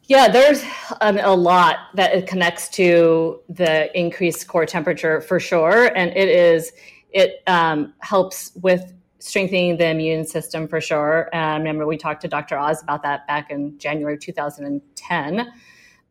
Yeah, 0.08 0.28
there's 0.28 0.63
um, 1.01 1.17
a 1.17 1.36
lot 1.36 1.78
that 1.95 2.13
it 2.13 2.28
connects 2.28 2.67
to 2.69 3.39
the 3.49 3.97
increased 3.97 4.47
core 4.47 4.65
temperature 4.65 5.21
for 5.21 5.39
sure, 5.39 5.86
and 5.95 6.12
it 6.12 6.28
is 6.28 6.73
it 7.12 7.41
um, 7.47 7.93
helps 7.99 8.51
with 8.62 8.93
strengthening 9.19 9.78
the 9.78 9.88
immune 9.88 10.25
system 10.25 10.67
for 10.67 10.82
sure. 10.82 11.30
And 11.34 11.63
remember, 11.63 11.88
we 11.88 11.97
talked 11.97 12.21
to 12.23 12.28
Dr. 12.28 12.58
Oz 12.58 12.84
about 12.84 13.04
that 13.04 13.25
back 13.25 13.49
in 13.49 13.80
January 13.80 14.17
2010 14.17 15.51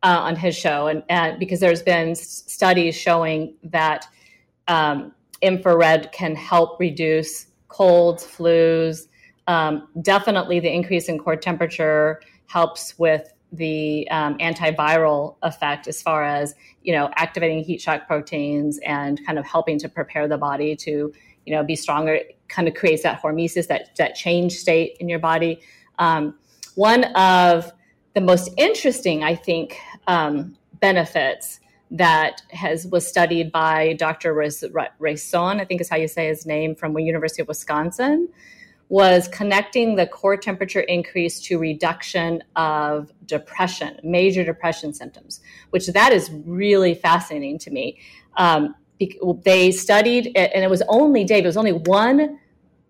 uh, 0.05 0.19
on 0.19 0.35
his 0.35 0.55
show, 0.55 0.85
and, 0.85 1.01
and, 1.09 1.39
because 1.39 1.59
there's 1.59 1.81
been 1.81 2.13
studies 2.13 2.95
showing 2.95 3.55
that 3.63 4.05
um, 4.67 5.11
infrared 5.41 6.11
can 6.11 6.35
help 6.35 6.79
reduce 6.79 7.47
colds, 7.69 8.23
flus. 8.23 9.07
Um, 9.47 9.87
definitely, 10.03 10.59
the 10.59 10.71
increase 10.71 11.09
in 11.09 11.17
core 11.17 11.35
temperature 11.35 12.21
helps 12.45 12.99
with 12.99 13.33
the 13.51 14.07
um, 14.11 14.37
antiviral 14.37 15.37
effect 15.41 15.87
as 15.87 16.03
far 16.03 16.23
as 16.23 16.53
you 16.83 16.93
know 16.93 17.09
activating 17.15 17.63
heat 17.63 17.81
shock 17.81 18.05
proteins 18.05 18.79
and 18.85 19.19
kind 19.25 19.39
of 19.39 19.45
helping 19.45 19.79
to 19.79 19.89
prepare 19.89 20.27
the 20.27 20.37
body 20.37 20.75
to 20.75 21.11
you 21.47 21.55
know 21.55 21.63
be 21.63 21.75
stronger. 21.75 22.19
Kind 22.47 22.67
of 22.67 22.75
creates 22.75 23.01
that 23.01 23.23
hormesis 23.23 23.65
that 23.69 23.95
that 23.97 24.13
change 24.13 24.53
state 24.53 24.97
in 24.99 25.09
your 25.09 25.19
body. 25.19 25.61
Um, 25.97 26.37
one 26.75 27.05
of 27.15 27.71
the 28.15 28.21
most 28.21 28.49
interesting 28.57 29.23
i 29.23 29.35
think 29.35 29.77
um, 30.07 30.57
benefits 30.79 31.59
that 31.91 32.41
has 32.49 32.87
was 32.87 33.07
studied 33.07 33.51
by 33.51 33.93
Dr. 33.93 34.33
Raison, 34.33 35.59
I 35.59 35.65
think 35.65 35.81
is 35.81 35.89
how 35.89 35.97
you 35.97 36.07
say 36.07 36.27
his 36.27 36.45
name, 36.45 36.75
from 36.75 36.93
the 36.93 37.01
University 37.01 37.41
of 37.41 37.47
Wisconsin, 37.47 38.27
was 38.89 39.27
connecting 39.27 39.95
the 39.95 40.05
core 40.05 40.37
temperature 40.37 40.81
increase 40.81 41.39
to 41.41 41.57
reduction 41.57 42.43
of 42.55 43.11
depression, 43.25 43.99
major 44.03 44.43
depression 44.43 44.93
symptoms, 44.93 45.41
which 45.71 45.87
that 45.87 46.11
is 46.11 46.29
really 46.45 46.93
fascinating 46.93 47.57
to 47.59 47.71
me. 47.71 47.99
Um, 48.37 48.75
they 49.43 49.71
studied, 49.71 50.31
and 50.35 50.63
it 50.63 50.69
was 50.69 50.83
only 50.87 51.23
Dave. 51.23 51.43
It 51.43 51.47
was 51.47 51.57
only 51.57 51.73
one 51.73 52.39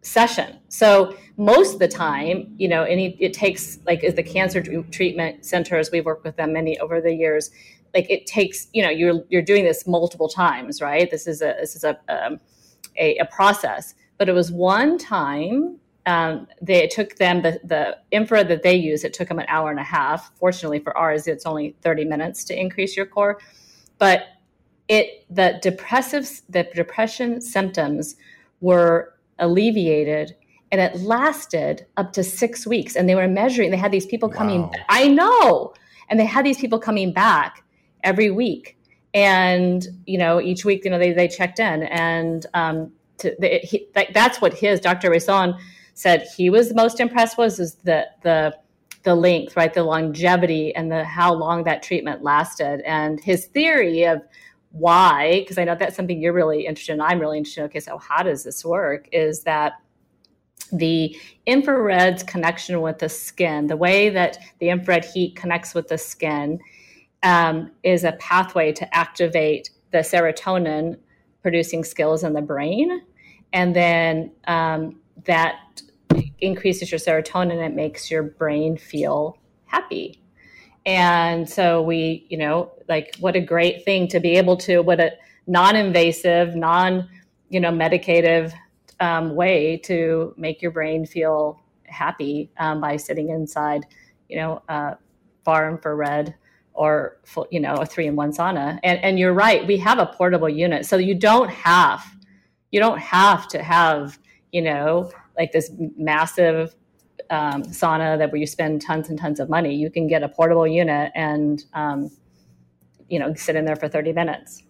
session. 0.05 0.59
So 0.69 1.15
most 1.37 1.73
of 1.73 1.79
the 1.79 1.87
time, 1.87 2.53
you 2.57 2.67
know, 2.67 2.83
and 2.83 2.99
it 3.19 3.33
takes 3.33 3.79
like 3.85 4.03
as 4.03 4.15
the 4.15 4.23
cancer 4.23 4.61
treatment 4.83 5.45
centers, 5.45 5.89
we've 5.91 6.05
worked 6.05 6.23
with 6.23 6.35
them 6.37 6.53
many 6.53 6.79
over 6.79 7.01
the 7.01 7.13
years. 7.13 7.51
Like 7.93 8.09
it 8.09 8.25
takes, 8.25 8.67
you 8.73 8.83
know, 8.83 8.89
you're 8.89 9.23
you're 9.29 9.41
doing 9.41 9.63
this 9.63 9.87
multiple 9.87 10.29
times, 10.29 10.81
right? 10.81 11.09
This 11.09 11.27
is 11.27 11.41
a 11.41 11.55
this 11.59 11.75
is 11.75 11.83
a 11.83 11.97
um, 12.07 12.39
a, 12.97 13.17
a, 13.17 13.25
process. 13.25 13.95
But 14.17 14.29
it 14.29 14.33
was 14.33 14.51
one 14.51 14.97
time. 14.97 15.79
Um, 16.05 16.47
they 16.61 16.83
it 16.83 16.91
took 16.91 17.15
them 17.15 17.41
the 17.41 17.59
the 17.63 17.97
that 18.43 18.61
they 18.63 18.75
use. 18.75 19.03
It 19.03 19.13
took 19.13 19.27
them 19.27 19.39
an 19.39 19.45
hour 19.47 19.71
and 19.71 19.79
a 19.79 19.83
half. 19.83 20.31
Fortunately 20.35 20.79
for 20.79 20.95
ours, 20.95 21.27
it's 21.27 21.45
only 21.45 21.75
thirty 21.81 22.05
minutes 22.05 22.43
to 22.45 22.59
increase 22.59 22.95
your 22.95 23.07
core. 23.07 23.39
But 23.97 24.27
it 24.87 25.25
the 25.29 25.59
depressive 25.61 26.41
the 26.47 26.63
depression 26.75 27.41
symptoms 27.41 28.15
were 28.61 29.14
alleviated 29.39 30.35
and 30.71 30.81
it 30.81 30.99
lasted 31.01 31.85
up 31.97 32.13
to 32.13 32.23
six 32.23 32.65
weeks. 32.65 32.95
And 32.95 33.07
they 33.07 33.15
were 33.15 33.27
measuring 33.27 33.71
they 33.71 33.77
had 33.77 33.91
these 33.91 34.05
people 34.05 34.29
coming 34.29 34.63
wow. 34.63 34.71
i 34.89 35.07
know. 35.07 35.73
And 36.09 36.19
they 36.19 36.25
had 36.25 36.45
these 36.45 36.57
people 36.57 36.79
coming 36.79 37.13
back 37.13 37.63
every 38.03 38.31
week. 38.31 38.77
And 39.13 39.87
you 40.05 40.17
know 40.17 40.41
each 40.41 40.65
week 40.65 40.83
you 40.83 40.91
know 40.91 40.99
they, 40.99 41.13
they 41.13 41.27
checked 41.27 41.59
in. 41.59 41.83
And 41.83 42.45
um, 42.53 42.91
to, 43.19 43.35
they, 43.39 43.59
he, 43.59 43.87
that, 43.93 44.13
that's 44.13 44.41
what 44.41 44.53
his 44.53 44.79
dr 44.81 45.09
Raison 45.09 45.55
said 45.93 46.27
he 46.35 46.49
was 46.49 46.73
most 46.73 46.99
impressed 46.99 47.37
was 47.37 47.59
is 47.59 47.75
the 47.83 48.07
the 48.23 48.57
the 49.03 49.15
length 49.15 49.55
right? 49.55 49.73
The 49.73 49.83
longevity 49.83 50.75
and 50.75 50.91
the 50.91 51.05
how 51.05 51.33
long 51.33 51.63
that 51.63 51.81
treatment 51.81 52.23
lasted. 52.23 52.81
And 52.81 53.21
his 53.21 53.45
theory 53.45 54.03
of 54.03 54.21
why, 54.77 55.39
because 55.39 55.57
I 55.57 55.63
know 55.63 55.75
that's 55.75 55.95
something 55.95 56.19
you're 56.19 56.33
really 56.33 56.65
interested 56.65 56.93
in. 56.93 57.01
I'm 57.01 57.19
really 57.19 57.37
interested 57.37 57.61
in. 57.61 57.65
Okay, 57.67 57.79
so 57.79 57.97
how 57.97 58.23
does 58.23 58.43
this 58.43 58.65
work? 58.65 59.07
Is 59.11 59.43
that 59.43 59.73
the 60.71 61.15
infrared's 61.45 62.23
connection 62.23 62.81
with 62.81 62.99
the 62.99 63.07
skin, 63.07 63.67
the 63.67 63.77
way 63.77 64.09
that 64.09 64.37
the 64.59 64.69
infrared 64.69 65.05
heat 65.05 65.35
connects 65.35 65.73
with 65.73 65.87
the 65.87 65.97
skin, 65.97 66.59
um, 67.23 67.71
is 67.83 68.03
a 68.03 68.13
pathway 68.13 68.71
to 68.73 68.95
activate 68.95 69.69
the 69.91 69.99
serotonin 69.99 70.97
producing 71.41 71.83
skills 71.83 72.23
in 72.23 72.33
the 72.33 72.41
brain. 72.41 73.01
And 73.53 73.75
then 73.75 74.31
um, 74.47 74.99
that 75.23 75.81
increases 76.39 76.91
your 76.91 76.99
serotonin, 76.99 77.65
it 77.65 77.73
makes 77.73 78.11
your 78.11 78.23
brain 78.23 78.77
feel 78.77 79.37
happy. 79.65 80.19
And 80.85 81.49
so 81.49 81.81
we, 81.81 82.27
you 82.29 82.37
know, 82.37 82.71
like 82.87 83.15
what 83.19 83.35
a 83.35 83.41
great 83.41 83.83
thing 83.85 84.07
to 84.09 84.19
be 84.19 84.37
able 84.37 84.57
to, 84.57 84.81
what 84.81 84.99
a 84.99 85.11
non-invasive, 85.47 86.55
non, 86.55 87.09
you 87.49 87.59
know, 87.59 87.71
medicative 87.71 88.53
um, 88.99 89.35
way 89.35 89.77
to 89.85 90.33
make 90.37 90.61
your 90.61 90.71
brain 90.71 91.05
feel 91.05 91.61
happy 91.85 92.51
um, 92.57 92.81
by 92.81 92.97
sitting 92.97 93.29
inside, 93.29 93.85
you 94.29 94.37
know, 94.37 94.61
uh, 94.69 94.95
far 95.43 95.69
infrared 95.69 96.35
or 96.73 97.17
you 97.51 97.59
know 97.59 97.75
a 97.75 97.85
three 97.85 98.05
in 98.05 98.15
one 98.15 98.31
sauna. 98.31 98.79
And 98.83 98.99
and 98.99 99.17
you're 99.17 99.33
right, 99.33 99.65
we 99.65 99.77
have 99.77 99.97
a 99.97 100.05
portable 100.05 100.49
unit, 100.49 100.85
so 100.85 100.97
you 100.97 101.15
don't 101.15 101.49
have 101.49 102.03
you 102.71 102.79
don't 102.79 102.99
have 102.99 103.47
to 103.49 103.63
have 103.63 104.19
you 104.51 104.61
know 104.61 105.11
like 105.37 105.51
this 105.51 105.71
massive 105.97 106.75
um, 107.29 107.63
sauna 107.63 108.17
that 108.17 108.31
where 108.31 108.39
you 108.39 108.47
spend 108.47 108.81
tons 108.81 109.09
and 109.09 109.19
tons 109.19 109.39
of 109.39 109.49
money. 109.49 109.73
You 109.73 109.89
can 109.89 110.07
get 110.07 110.23
a 110.23 110.29
portable 110.29 110.67
unit 110.67 111.11
and 111.15 111.63
um, 111.73 112.11
you 113.09 113.19
know 113.19 113.33
sit 113.33 113.55
in 113.55 113.65
there 113.65 113.75
for 113.75 113.87
30 113.87 114.13
minutes. 114.13 114.63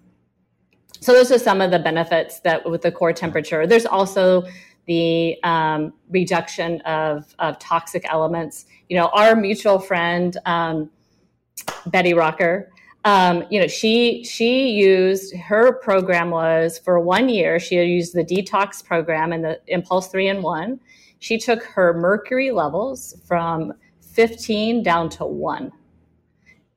So 1.01 1.13
those 1.13 1.31
are 1.31 1.39
some 1.39 1.61
of 1.61 1.71
the 1.71 1.79
benefits 1.79 2.39
that 2.41 2.67
with 2.69 2.81
the 2.81 2.91
core 2.91 3.13
temperature. 3.13 3.67
There's 3.67 3.85
also 3.85 4.45
the 4.85 5.37
um, 5.43 5.93
reduction 6.09 6.81
of, 6.81 7.33
of 7.39 7.59
toxic 7.59 8.05
elements. 8.09 8.65
You 8.89 8.97
know, 8.97 9.07
our 9.13 9.35
mutual 9.35 9.79
friend 9.79 10.37
um, 10.45 10.89
Betty 11.87 12.13
Rocker. 12.13 12.71
Um, 13.03 13.45
you 13.51 13.59
know, 13.59 13.67
she 13.67 14.23
she 14.23 14.71
used 14.71 15.35
her 15.35 15.73
program 15.73 16.31
was 16.31 16.79
for 16.79 16.99
one 16.99 17.29
year. 17.29 17.59
She 17.59 17.75
used 17.75 18.15
the 18.15 18.25
detox 18.25 18.83
program 18.83 19.31
and 19.31 19.43
the 19.43 19.59
mPulse 19.71 20.09
Three 20.09 20.27
in 20.27 20.41
One. 20.41 20.79
She 21.25 21.39
took 21.39 21.63
her 21.63 21.91
mercury 21.91 22.51
levels 22.51 23.19
from 23.25 23.73
15 24.13 24.83
down 24.83 25.09
to 25.09 25.25
one, 25.25 25.71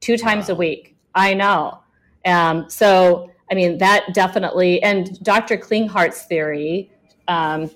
two 0.01 0.17
times 0.17 0.49
wow. 0.49 0.55
a 0.55 0.57
week. 0.57 0.97
I 1.15 1.35
know. 1.35 1.83
Um, 2.25 2.65
so, 2.71 3.31
I 3.51 3.55
mean, 3.55 3.77
that 3.77 4.15
definitely, 4.15 4.83
and 4.83 5.23
Dr. 5.23 5.59
Klinghardt's 5.59 6.23
theory 6.23 6.91
um, 7.29 7.71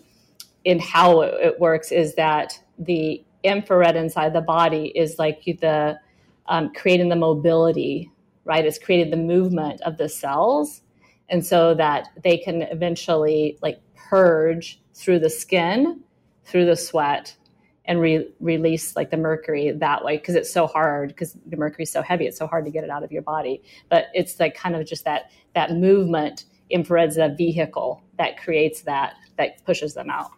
in 0.64 0.78
how 0.78 1.20
it 1.20 1.60
works 1.60 1.92
is 1.92 2.14
that 2.14 2.58
the 2.78 3.22
infrared 3.42 3.94
inside 3.94 4.32
the 4.32 4.40
body 4.40 4.94
is 4.96 5.18
like 5.18 5.44
the 5.44 6.00
um, 6.46 6.72
creating 6.72 7.10
the 7.10 7.16
mobility, 7.16 8.10
right? 8.46 8.64
It's 8.64 8.78
creating 8.78 9.10
the 9.10 9.18
movement 9.18 9.82
of 9.82 9.98
the 9.98 10.08
cells. 10.08 10.80
And 11.28 11.44
so 11.44 11.74
that 11.74 12.08
they 12.24 12.38
can 12.38 12.62
eventually 12.62 13.58
like 13.60 13.78
purge 13.94 14.80
through 14.94 15.18
the 15.18 15.28
skin, 15.28 16.02
through 16.44 16.66
the 16.66 16.76
sweat, 16.76 17.36
and 17.84 18.00
re- 18.00 18.28
release 18.40 18.94
like 18.96 19.10
the 19.10 19.16
mercury 19.16 19.70
that 19.70 20.04
way 20.04 20.16
because 20.16 20.34
it's 20.34 20.52
so 20.52 20.66
hard 20.66 21.08
because 21.08 21.36
the 21.46 21.56
mercury 21.56 21.82
is 21.82 21.90
so 21.90 22.02
heavy 22.02 22.26
it's 22.26 22.38
so 22.38 22.46
hard 22.46 22.64
to 22.64 22.70
get 22.70 22.84
it 22.84 22.90
out 22.90 23.02
of 23.02 23.10
your 23.10 23.22
body. 23.22 23.62
But 23.88 24.06
it's 24.14 24.38
like 24.38 24.54
kind 24.54 24.76
of 24.76 24.86
just 24.86 25.04
that 25.04 25.30
that 25.54 25.72
movement 25.72 26.44
infrared's 26.70 27.16
a 27.16 27.34
vehicle 27.36 28.02
that 28.18 28.38
creates 28.38 28.82
that 28.82 29.14
that 29.36 29.64
pushes 29.64 29.94
them 29.94 30.10
out. 30.10 30.30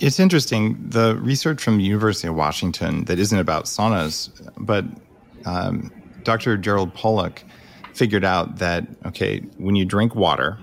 It's 0.00 0.18
interesting 0.18 0.76
the 0.88 1.16
research 1.22 1.62
from 1.62 1.78
the 1.78 1.84
university 1.84 2.28
of 2.28 2.34
washington 2.34 3.04
that 3.04 3.18
isn't 3.18 3.38
about 3.38 3.64
saunas 3.64 4.28
but 4.58 4.84
um, 5.46 5.90
dr 6.24 6.58
gerald 6.58 6.92
pollack 6.92 7.44
figured 7.94 8.24
out 8.24 8.58
that 8.58 8.86
okay 9.06 9.38
when 9.56 9.74
you 9.74 9.86
drink 9.86 10.14
water 10.14 10.58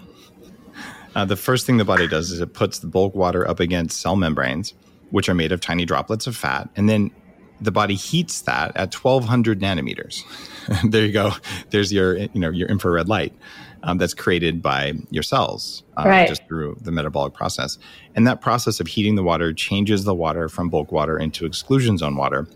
uh, 1.16 1.26
the 1.26 1.36
first 1.36 1.66
thing 1.66 1.78
the 1.78 1.86
body 1.86 2.08
does 2.08 2.32
is 2.32 2.40
it 2.40 2.54
puts 2.54 2.80
the 2.80 2.88
bulk 2.88 3.16
water 3.16 3.48
up 3.48 3.60
against 3.60 4.00
cell 4.00 4.16
membranes 4.16 4.74
which 5.12 5.28
are 5.28 5.34
made 5.34 5.52
of 5.52 5.60
tiny 5.62 5.86
droplets 5.86 6.28
of 6.28 6.36
fat 6.36 6.70
and 6.76 6.90
then 6.90 7.12
the 7.62 7.72
body 7.72 7.96
heats 7.96 8.42
that 8.42 8.72
at 8.76 8.94
1200 8.94 9.60
nanometers 9.60 10.24
there 10.92 11.06
you 11.06 11.12
go 11.12 11.32
there's 11.72 11.92
your 11.92 12.18
you 12.18 12.40
know 12.40 12.50
your 12.50 12.68
infrared 12.68 13.08
light 13.08 13.34
um, 13.84 13.98
that's 13.98 14.14
created 14.14 14.62
by 14.62 14.94
your 15.10 15.24
cells 15.24 15.84
uh, 15.98 16.04
right. 16.06 16.28
just 16.28 16.46
through 16.48 16.78
the 16.82 16.92
metabolic 16.92 17.34
process. 17.34 17.78
And 18.16 18.28
that 18.28 18.42
process 18.42 18.80
of 18.80 18.88
heating 18.88 19.16
the 19.16 19.24
water 19.24 19.54
changes 19.54 20.04
the 20.04 20.16
water 20.16 20.50
from 20.50 20.70
bulk 20.70 20.92
water 20.92 21.18
into 21.18 21.46
exclusion 21.46 21.98
zone 21.98 22.16
water. 22.16 22.48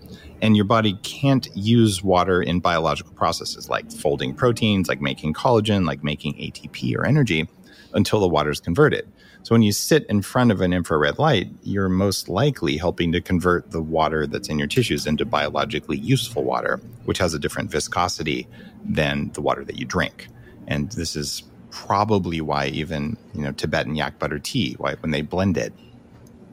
And 0.42 0.56
your 0.56 0.66
body 0.66 0.98
can't 1.04 1.48
use 1.56 2.04
water 2.04 2.42
in 2.42 2.60
biological 2.60 3.14
processes 3.14 3.70
like 3.70 3.92
folding 3.92 4.34
proteins, 4.34 4.90
like 4.90 5.00
making 5.00 5.34
collagen, 5.34 5.86
like 5.86 6.04
making 6.04 6.34
ATP 6.34 6.96
or 6.98 7.06
energy 7.06 7.48
until 7.94 8.20
the 8.20 8.28
water 8.28 8.50
is 8.50 8.60
converted. 8.60 9.12
So 9.44 9.54
when 9.54 9.62
you 9.62 9.72
sit 9.72 10.06
in 10.08 10.22
front 10.22 10.52
of 10.52 10.62
an 10.62 10.72
infrared 10.74 11.20
light, 11.20 11.50
you're 11.64 11.90
most 11.90 12.30
likely 12.30 12.78
helping 12.78 13.12
to 13.12 13.22
convert 13.22 13.72
the 13.72 13.82
water 13.82 14.26
that's 14.26 14.50
in 14.50 14.58
your 14.58 14.68
tissues 14.68 15.06
into 15.06 15.26
biologically 15.26 15.98
useful 15.98 16.44
water, 16.44 16.80
which 17.06 17.18
has 17.18 17.34
a 17.34 17.40
different 17.40 17.70
viscosity 17.70 18.48
than 18.86 19.32
the 19.34 19.42
water 19.42 19.64
that 19.66 19.78
you 19.78 19.86
drink. 19.86 20.28
And 20.68 20.92
this 20.94 21.16
is 21.16 21.44
probably 21.72 22.40
why 22.40 22.68
even 22.68 23.18
you 23.34 23.42
know 23.42 23.52
Tibetan 23.52 23.96
yak 23.96 24.20
butter 24.20 24.40
tea, 24.40 24.76
why 24.78 24.96
when 24.96 25.12
they 25.12 25.22
blend 25.22 25.58
it, 25.58 25.74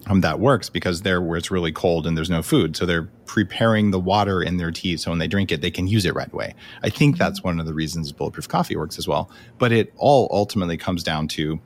um, 0.06 0.20
that 0.22 0.40
works 0.40 0.70
because 0.70 1.02
they're 1.02 1.20
where 1.20 1.36
it's 1.36 1.50
really 1.50 1.72
cold 1.72 2.06
and 2.06 2.16
there's 2.16 2.30
no 2.30 2.42
food, 2.42 2.76
so 2.76 2.86
they're 2.86 3.08
preparing 3.26 3.90
the 3.90 4.00
water 4.00 4.42
in 4.42 4.56
their 4.56 4.70
tea, 4.70 4.96
so 4.96 5.10
when 5.10 5.18
they 5.18 5.28
drink 5.28 5.52
it, 5.52 5.60
they 5.60 5.70
can 5.70 5.86
use 5.86 6.04
it 6.04 6.14
right 6.14 6.32
away. 6.32 6.54
I 6.82 6.90
think 6.90 7.14
mm-hmm. 7.14 7.22
that's 7.22 7.44
one 7.44 7.60
of 7.60 7.66
the 7.66 7.74
reasons 7.74 8.10
bulletproof 8.12 8.48
coffee 8.48 8.76
works 8.76 8.98
as 8.98 9.06
well. 9.06 9.30
But 9.58 9.72
it 9.72 9.92
all 9.96 10.28
ultimately 10.32 10.76
comes 10.76 11.02
down 11.02 11.28
to 11.28 11.60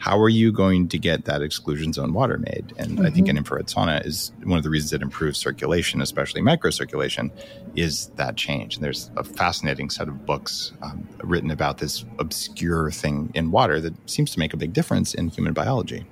how 0.00 0.18
are 0.18 0.30
you 0.30 0.50
going 0.50 0.88
to 0.88 0.98
get 0.98 1.26
that 1.26 1.42
exclusion 1.42 1.92
zone 1.92 2.14
water 2.14 2.38
made? 2.38 2.72
And 2.78 2.92
mm-hmm. 2.92 3.06
I 3.06 3.10
think 3.10 3.28
an 3.28 3.34
mm-hmm. 3.34 3.38
infrared 3.38 3.66
sauna 3.66 4.04
is 4.06 4.32
one 4.44 4.56
of 4.56 4.64
the 4.64 4.70
reasons 4.70 4.94
it 4.94 5.02
improves 5.02 5.38
circulation, 5.38 6.00
especially 6.00 6.40
microcirculation, 6.40 7.30
is 7.76 8.06
that 8.16 8.36
change. 8.36 8.76
And 8.76 8.84
there's 8.84 9.10
a 9.18 9.24
fascinating 9.24 9.90
set 9.90 10.08
of 10.08 10.24
books 10.24 10.72
um, 10.80 11.06
written 11.22 11.50
about 11.50 11.78
this 11.78 12.06
obscure 12.18 12.90
thing 12.90 13.30
in 13.34 13.50
water 13.50 13.78
that 13.78 13.92
seems 14.08 14.30
to 14.30 14.38
make 14.38 14.54
a 14.54 14.56
big 14.56 14.72
difference 14.72 15.12
in 15.12 15.28
human 15.28 15.52
biology. 15.52 16.06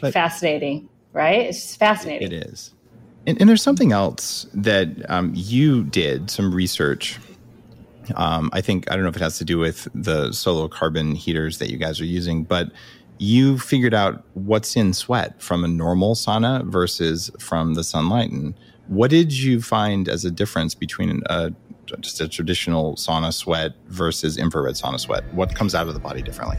But 0.00 0.12
fascinating, 0.12 0.88
right? 1.12 1.46
It's 1.46 1.76
fascinating. 1.76 2.32
It 2.32 2.46
is. 2.46 2.72
And, 3.26 3.40
and 3.40 3.48
there's 3.48 3.62
something 3.62 3.92
else 3.92 4.46
that 4.54 4.88
um, 5.10 5.32
you 5.34 5.84
did 5.84 6.30
some 6.30 6.54
research 6.54 7.18
um, 8.14 8.50
I 8.52 8.60
think, 8.60 8.90
I 8.90 8.94
don't 8.94 9.02
know 9.02 9.08
if 9.08 9.16
it 9.16 9.22
has 9.22 9.38
to 9.38 9.44
do 9.44 9.58
with 9.58 9.88
the 9.94 10.28
Solocarbon 10.28 11.16
heaters 11.16 11.58
that 11.58 11.70
you 11.70 11.76
guys 11.76 12.00
are 12.00 12.06
using, 12.06 12.44
but 12.44 12.70
you 13.18 13.58
figured 13.58 13.94
out 13.94 14.24
what's 14.34 14.76
in 14.76 14.92
sweat 14.92 15.40
from 15.42 15.64
a 15.64 15.68
normal 15.68 16.14
sauna 16.14 16.64
versus 16.64 17.30
from 17.38 17.74
the 17.74 17.82
sunlight. 17.82 18.30
And 18.30 18.54
what 18.88 19.10
did 19.10 19.32
you 19.32 19.60
find 19.62 20.08
as 20.08 20.24
a 20.24 20.30
difference 20.30 20.74
between 20.74 21.22
a, 21.26 21.52
just 22.00 22.20
a 22.20 22.28
traditional 22.28 22.94
sauna 22.96 23.32
sweat 23.32 23.72
versus 23.88 24.36
infrared 24.36 24.74
sauna 24.74 25.00
sweat? 25.00 25.24
What 25.32 25.54
comes 25.54 25.74
out 25.74 25.88
of 25.88 25.94
the 25.94 26.00
body 26.00 26.22
differently? 26.22 26.58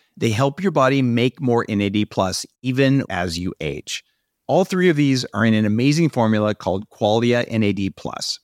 They 0.21 0.29
help 0.29 0.61
your 0.61 0.71
body 0.71 1.01
make 1.01 1.41
more 1.41 1.65
NAD 1.67 2.09
plus 2.11 2.45
even 2.61 3.03
as 3.09 3.37
you 3.37 3.53
age. 3.59 4.05
All 4.47 4.63
three 4.65 4.87
of 4.89 4.95
these 4.95 5.25
are 5.33 5.43
in 5.43 5.53
an 5.53 5.65
amazing 5.65 6.09
formula 6.09 6.53
called 6.55 6.89
Qualia 6.89 7.49
NAD 7.49 7.95
plus. 7.95 8.39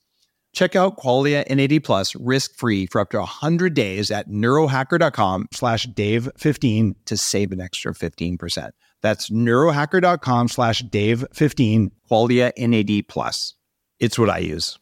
Check 0.52 0.74
out 0.74 0.96
Qualia 0.96 1.48
NAD 1.48 1.84
Plus 1.84 2.16
risk-free 2.16 2.86
for 2.86 3.00
up 3.00 3.10
to 3.10 3.18
100 3.18 3.74
days 3.74 4.10
at 4.10 4.28
neurohacker.com 4.28 5.46
slash 5.52 5.86
Dave15 5.86 6.94
to 7.04 7.16
save 7.16 7.52
an 7.52 7.60
extra 7.60 7.92
15%. 7.92 8.70
That's 9.00 9.30
neurohacker.com 9.30 10.48
slash 10.48 10.82
Dave15, 10.82 11.90
Qualia 12.10 12.52
NAD 12.58 13.06
Plus. 13.06 13.54
It's 14.00 14.18
what 14.18 14.30
I 14.30 14.38
use. 14.38 14.78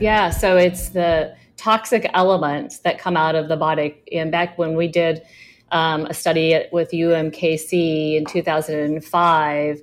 Yeah, 0.00 0.30
so 0.30 0.56
it's 0.56 0.88
the 0.88 1.36
toxic 1.60 2.10
elements 2.14 2.78
that 2.80 2.98
come 2.98 3.16
out 3.16 3.34
of 3.34 3.48
the 3.48 3.56
body. 3.56 4.02
And 4.12 4.32
back 4.32 4.56
when 4.56 4.76
we 4.76 4.88
did 4.88 5.22
um, 5.70 6.06
a 6.06 6.14
study 6.14 6.58
with 6.72 6.90
UMKC 6.90 8.16
in 8.16 8.24
2005, 8.24 9.82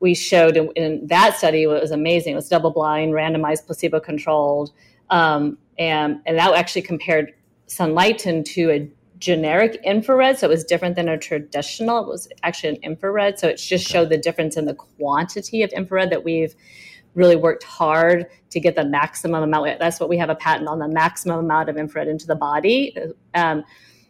we 0.00 0.14
showed 0.14 0.56
in, 0.56 0.70
in 0.76 1.06
that 1.06 1.36
study 1.38 1.66
was 1.66 1.90
amazing. 1.90 2.34
It 2.34 2.36
was 2.36 2.48
double 2.48 2.70
blind, 2.70 3.12
randomized, 3.12 3.64
placebo 3.64 4.00
controlled, 4.00 4.72
um, 5.08 5.56
and 5.78 6.20
and 6.26 6.38
that 6.38 6.52
actually 6.54 6.82
compared 6.82 7.32
Sunlighten 7.68 8.44
to 8.44 8.70
a 8.70 8.90
generic 9.18 9.80
infrared, 9.82 10.38
so 10.38 10.46
it 10.46 10.50
was 10.50 10.64
different 10.64 10.96
than 10.96 11.08
a 11.08 11.16
traditional. 11.16 12.02
It 12.02 12.08
was 12.08 12.28
actually 12.42 12.76
an 12.76 12.82
infrared, 12.82 13.38
so 13.38 13.48
it 13.48 13.56
just 13.56 13.86
showed 13.86 14.10
the 14.10 14.18
difference 14.18 14.58
in 14.58 14.66
the 14.66 14.74
quantity 14.74 15.62
of 15.62 15.70
infrared 15.70 16.10
that 16.10 16.22
we've 16.22 16.54
really 17.14 17.36
worked 17.36 17.62
hard 17.62 18.26
to 18.50 18.60
get 18.60 18.76
the 18.76 18.84
maximum 18.84 19.42
amount. 19.42 19.78
That's 19.78 20.00
what 20.00 20.08
we 20.08 20.18
have 20.18 20.30
a 20.30 20.34
patent 20.34 20.68
on 20.68 20.78
the 20.78 20.88
maximum 20.88 21.38
amount 21.38 21.68
of 21.68 21.76
infrared 21.76 22.08
into 22.08 22.26
the 22.26 22.34
body. 22.34 22.96
Um, 23.34 23.64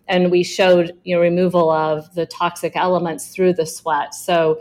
and 0.06 0.30
we 0.30 0.42
showed 0.42 0.92
you 1.04 1.14
know 1.14 1.22
removal 1.22 1.70
of 1.70 2.14
the 2.14 2.26
toxic 2.26 2.76
elements 2.76 3.28
through 3.28 3.54
the 3.54 3.66
sweat. 3.66 4.14
So 4.14 4.58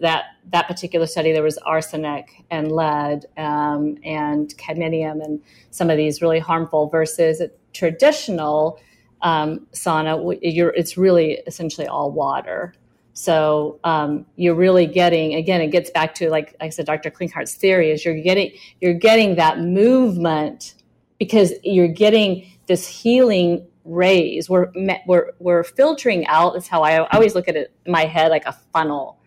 that 0.00 0.24
that 0.50 0.66
particular 0.66 1.06
study 1.06 1.32
there 1.32 1.42
was 1.42 1.58
arsenic 1.58 2.44
and 2.50 2.72
lead 2.72 3.26
um, 3.36 3.96
and 4.02 4.56
cadmium 4.58 5.20
and 5.20 5.40
some 5.70 5.90
of 5.90 5.96
these 5.96 6.20
really 6.20 6.40
harmful 6.40 6.88
versus 6.88 7.40
traditional 7.72 8.80
um, 9.22 9.66
sauna, 9.72 10.38
it's 10.42 10.96
really 10.96 11.40
essentially 11.46 11.86
all 11.86 12.10
water. 12.10 12.74
So 13.18 13.80
um, 13.82 14.26
you're 14.36 14.54
really 14.54 14.86
getting 14.86 15.34
again. 15.34 15.60
It 15.60 15.72
gets 15.72 15.90
back 15.90 16.14
to 16.16 16.30
like, 16.30 16.54
I 16.60 16.68
said, 16.68 16.86
Dr. 16.86 17.10
Klinghardt's 17.10 17.56
theory 17.56 17.90
is 17.90 18.04
you're 18.04 18.14
getting 18.14 18.52
you're 18.80 18.94
getting 18.94 19.34
that 19.34 19.58
movement 19.58 20.76
because 21.18 21.52
you're 21.64 21.88
getting 21.88 22.48
this 22.68 22.86
healing 22.86 23.66
rays. 23.84 24.48
We're 24.48 24.70
we're 25.08 25.32
we're 25.40 25.64
filtering 25.64 26.28
out. 26.28 26.52
That's 26.52 26.68
how 26.68 26.84
I, 26.84 27.08
always 27.08 27.34
look 27.34 27.48
at 27.48 27.56
it 27.56 27.72
in 27.84 27.90
my 27.90 28.04
head 28.04 28.30
like 28.30 28.46
a 28.46 28.52
funnel, 28.72 29.18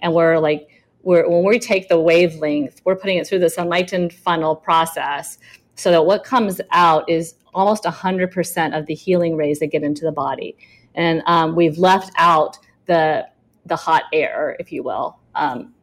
and 0.00 0.12
we're 0.12 0.38
like 0.40 0.68
we're 1.04 1.28
when 1.30 1.44
we 1.44 1.60
take 1.60 1.88
the 1.88 2.00
wavelength, 2.00 2.80
we're 2.84 2.96
putting 2.96 3.16
it 3.16 3.28
through 3.28 3.38
this 3.38 3.58
enlightened 3.58 4.12
funnel 4.12 4.56
process, 4.56 5.38
so 5.76 5.92
that 5.92 6.04
what 6.04 6.24
comes 6.24 6.60
out 6.72 7.08
is 7.08 7.36
almost 7.54 7.84
100% 7.84 8.76
of 8.76 8.86
the 8.86 8.94
healing 8.94 9.36
rays 9.36 9.60
that 9.60 9.68
get 9.68 9.84
into 9.84 10.04
the 10.04 10.10
body, 10.10 10.56
and 10.96 11.22
um, 11.26 11.54
we've 11.54 11.78
left 11.78 12.10
out 12.16 12.58
the 12.86 13.24
the 13.66 13.76
hot 13.76 14.04
air, 14.12 14.56
if 14.58 14.72
you 14.72 14.82
will. 14.82 15.18
Um, 15.34 15.74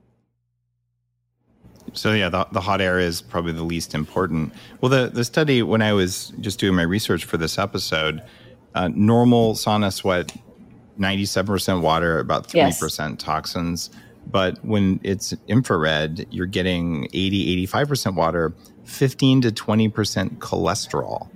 so 1.94 2.14
yeah, 2.14 2.30
the, 2.30 2.46
the 2.52 2.62
hot 2.62 2.82
air 2.82 3.00
is 3.00 3.22
probably 3.22 3.54
the 3.54 3.64
least 3.64 3.94
important. 3.94 4.54
Well, 4.82 4.90
the 4.90 5.10
the 5.10 5.24
study 5.24 5.62
when 5.62 5.82
I 5.82 5.94
was 5.94 6.34
just 6.40 6.60
doing 6.60 6.76
my 6.76 6.84
research 6.84 7.26
for 7.26 7.38
this 7.38 7.60
episode, 7.60 8.22
uh, 8.74 8.90
normal 8.94 9.54
sauna 9.54 9.94
sweat, 9.94 10.36
ninety 10.98 11.26
seven 11.26 11.54
percent 11.54 11.82
water, 11.82 12.20
about 12.20 12.48
three 12.48 12.62
yes. 12.62 12.80
percent 12.80 13.20
toxins. 13.20 13.90
But 14.26 14.64
when 14.64 15.00
it's 15.04 15.34
infrared, 15.50 16.26
you're 16.32 16.46
getting 16.46 17.10
80, 17.14 17.68
85% 17.68 18.16
water, 18.16 18.54
15 18.86 19.42
to 19.42 19.52
20% 19.52 20.38
cholesterol. 20.38 21.28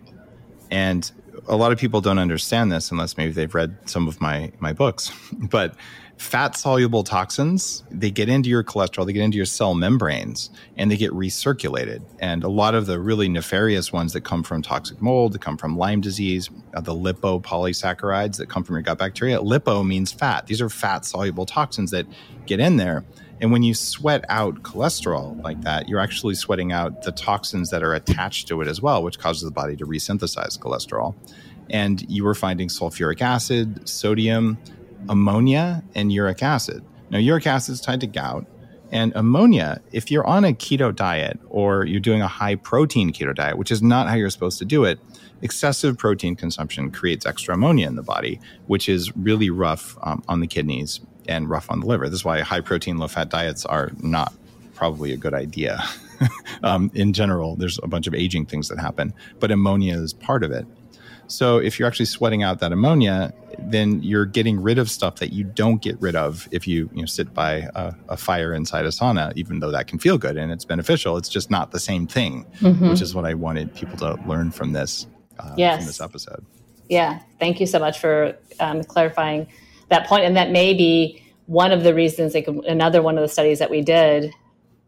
And 0.71 1.12
a 1.47 1.55
lot 1.55 1.73
of 1.73 1.77
people 1.77 1.99
don't 1.99 2.17
understand 2.17 2.71
this 2.71 2.89
unless 2.89 3.17
maybe 3.17 3.33
they've 3.33 3.53
read 3.53 3.77
some 3.86 4.07
of 4.07 4.21
my 4.21 4.51
my 4.60 4.73
books. 4.73 5.12
But 5.49 5.75
fat 6.17 6.56
soluble 6.56 7.03
toxins, 7.03 7.84
they 7.91 8.10
get 8.10 8.27
into 8.27 8.49
your 8.49 8.63
cholesterol, 8.63 9.06
they 9.06 9.13
get 9.13 9.23
into 9.23 9.38
your 9.38 9.45
cell 9.45 9.75
membranes, 9.75 10.49
and 10.75 10.91
they 10.91 10.97
get 10.97 11.12
recirculated. 11.12 12.01
And 12.19 12.43
a 12.43 12.49
lot 12.49 12.75
of 12.75 12.88
the 12.88 12.99
really 12.99 13.30
nefarious 13.30 13.93
ones 13.93 14.13
that 14.13 14.21
come 14.21 14.43
from 14.43 14.62
toxic 14.62 15.01
mold, 15.01 15.34
that 15.34 15.41
come 15.41 15.58
from 15.58 15.77
Lyme 15.77 16.01
disease, 16.01 16.49
uh, 16.73 16.82
the 16.82 16.93
lipopolysaccharides 16.93 18.38
that 18.38 18.49
come 18.49 18.63
from 18.63 18.75
your 18.75 18.84
gut 18.84 18.97
bacteria. 18.97 19.39
Lipo 19.39 19.86
means 19.86 20.12
fat. 20.12 20.47
These 20.47 20.62
are 20.62 20.69
fat 20.69 21.06
soluble 21.06 21.45
toxins 21.45 21.91
that 21.91 22.08
get 22.45 22.60
in 22.60 22.77
there. 22.77 23.06
And 23.39 23.51
when 23.51 23.62
you 23.62 23.75
sweat 23.75 24.25
out 24.30 24.63
cholesterol 24.63 25.41
like 25.43 25.62
that, 25.62 25.88
you're 25.88 25.99
actually 25.99 26.34
sweating 26.34 26.71
out 26.71 27.03
the 27.03 27.12
toxins 27.12 27.69
that 27.69 27.84
are 27.84 27.93
attached 27.93 28.47
to 28.47 28.62
it 28.62 28.67
as 28.67 28.82
well, 28.82 29.03
which 29.03 29.19
causes 29.19 29.43
the 29.43 29.51
body 29.51 29.75
to 29.75 29.86
resynthesize 29.86 30.58
cholesterol. 30.58 31.13
And 31.69 32.03
you 32.10 32.23
were 32.23 32.34
finding 32.34 32.69
sulfuric 32.69 33.21
acid, 33.21 33.88
sodium, 33.88 34.58
ammonia 35.10 35.83
and 35.95 36.12
uric 36.12 36.43
acid. 36.43 36.83
Now, 37.10 37.19
uric 37.19 37.47
acid 37.47 37.73
is 37.73 37.81
tied 37.81 38.01
to 38.01 38.07
gout, 38.07 38.45
and 38.91 39.12
ammonia, 39.15 39.81
if 39.91 40.10
you're 40.12 40.25
on 40.25 40.45
a 40.45 40.53
keto 40.53 40.95
diet 40.95 41.39
or 41.49 41.86
you're 41.86 41.99
doing 41.99 42.21
a 42.21 42.27
high 42.27 42.55
protein 42.55 43.12
keto 43.12 43.36
diet, 43.36 43.57
which 43.57 43.71
is 43.71 43.81
not 43.81 44.07
how 44.07 44.15
you're 44.15 44.29
supposed 44.29 44.60
to 44.60 44.65
do 44.65 44.86
it, 44.86 44.99
excessive 45.41 45.97
protein 45.97 46.36
consumption 46.36 46.91
creates 46.91 47.25
extra 47.25 47.53
ammonia 47.53 47.88
in 47.88 47.95
the 47.95 48.03
body, 48.03 48.39
which 48.67 48.88
is 48.88 49.15
really 49.17 49.49
rough 49.49 49.97
um, 50.03 50.23
on 50.27 50.39
the 50.39 50.47
kidneys 50.47 51.01
and 51.27 51.49
rough 51.49 51.69
on 51.69 51.81
the 51.81 51.86
liver. 51.86 52.07
This 52.07 52.19
is 52.19 52.25
why 52.25 52.39
high 52.41 52.62
protein, 52.62 52.97
low 52.97 53.07
fat 53.07 53.29
diets 53.29 53.65
are 53.65 53.91
not 54.01 54.33
probably 54.73 55.12
a 55.12 55.17
good 55.17 55.33
idea. 55.33 55.83
um, 56.63 56.89
in 56.93 57.12
general, 57.13 57.55
there's 57.55 57.79
a 57.83 57.88
bunch 57.88 58.07
of 58.07 58.15
aging 58.15 58.45
things 58.45 58.69
that 58.69 58.79
happen, 58.79 59.13
but 59.39 59.51
ammonia 59.51 59.97
is 59.97 60.13
part 60.13 60.43
of 60.43 60.51
it. 60.51 60.65
So 61.28 61.58
if 61.58 61.78
you're 61.78 61.88
actually 61.88 62.06
sweating 62.06 62.42
out 62.42 62.60
that 62.60 62.72
ammonia, 62.72 63.34
then 63.60 64.02
you're 64.02 64.26
getting 64.26 64.62
rid 64.62 64.80
of 64.80 64.90
stuff 64.90 65.18
that 65.18 65.34
you 65.34 65.44
don't 65.44 65.82
get 65.82 66.00
rid 66.02 66.16
of 66.16 66.48
if 66.52 66.68
you, 66.68 66.90
you 66.94 67.02
know, 67.02 67.06
sit 67.06 67.34
by 67.34 67.70
a, 67.76 67.94
a 68.10 68.18
fire 68.18 68.54
inside 68.54 68.86
a 68.86 68.90
sauna, 68.90 69.34
even 69.36 69.60
though 69.60 69.72
that 69.72 69.88
can 69.88 70.00
feel 70.00 70.18
good 70.18 70.38
and 70.38 70.52
it's 70.52 70.66
beneficial. 70.66 71.18
It's 71.18 71.30
just 71.30 71.52
not 71.52 71.72
the 71.72 71.80
same 71.80 72.08
thing, 72.08 72.46
mm-hmm. 72.60 72.90
which 72.90 73.02
is 73.02 73.13
what 73.13 73.26
I 73.26 73.34
wanted 73.34 73.74
people 73.76 73.98
to 73.98 74.16
learn 74.26 74.52
from 74.52 74.74
this, 74.74 75.08
uh, 75.40 75.54
yes. 75.58 75.78
from 75.78 75.86
this 75.88 76.02
episode. 76.02 76.46
Yeah. 76.90 77.20
Thank 77.40 77.60
you 77.60 77.66
so 77.66 77.80
much 77.80 78.00
for 78.00 78.38
um, 78.60 78.84
clarifying 78.84 79.48
that 79.90 80.08
point. 80.08 80.24
And 80.24 80.38
that 80.38 80.52
may 80.52 80.74
be 80.74 81.22
one 81.48 81.72
of 81.72 81.84
the 81.84 81.94
reasons, 81.94 82.34
like 82.34 82.48
another 82.48 83.02
one 83.02 83.18
of 83.18 83.22
the 83.22 83.28
studies 83.28 83.60
that 83.60 83.70
we 83.70 83.82
did, 83.82 84.32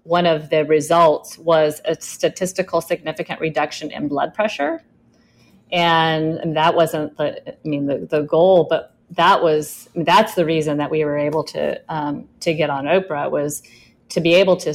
one 0.04 0.26
of 0.26 0.50
the 0.50 0.64
results 0.66 1.38
was 1.38 1.82
a 1.86 2.00
statistical 2.00 2.82
significant 2.82 3.42
reduction 3.42 3.92
in 3.92 4.08
blood 4.08 4.34
pressure 4.34 4.82
and, 5.72 6.36
and 6.38 6.56
that 6.56 6.76
wasn't 6.76 7.18
the 7.18 7.50
I 7.50 7.68
mean 7.68 7.86
the, 7.86 8.08
the 8.10 8.22
goal, 8.22 8.68
but 8.70 8.96
that 9.12 9.42
was 9.42 9.90
that's 9.96 10.36
the 10.36 10.46
reason 10.46 10.78
that 10.78 10.92
we 10.92 11.04
were 11.04 11.18
able 11.18 11.44
to 11.44 11.82
um, 11.90 12.28
to 12.42 12.54
get 12.54 12.70
on 12.70 12.86
Oprah 12.86 13.30
was 13.30 13.64
to 14.10 14.22
be 14.22 14.34
able 14.36 14.58
to 14.58 14.74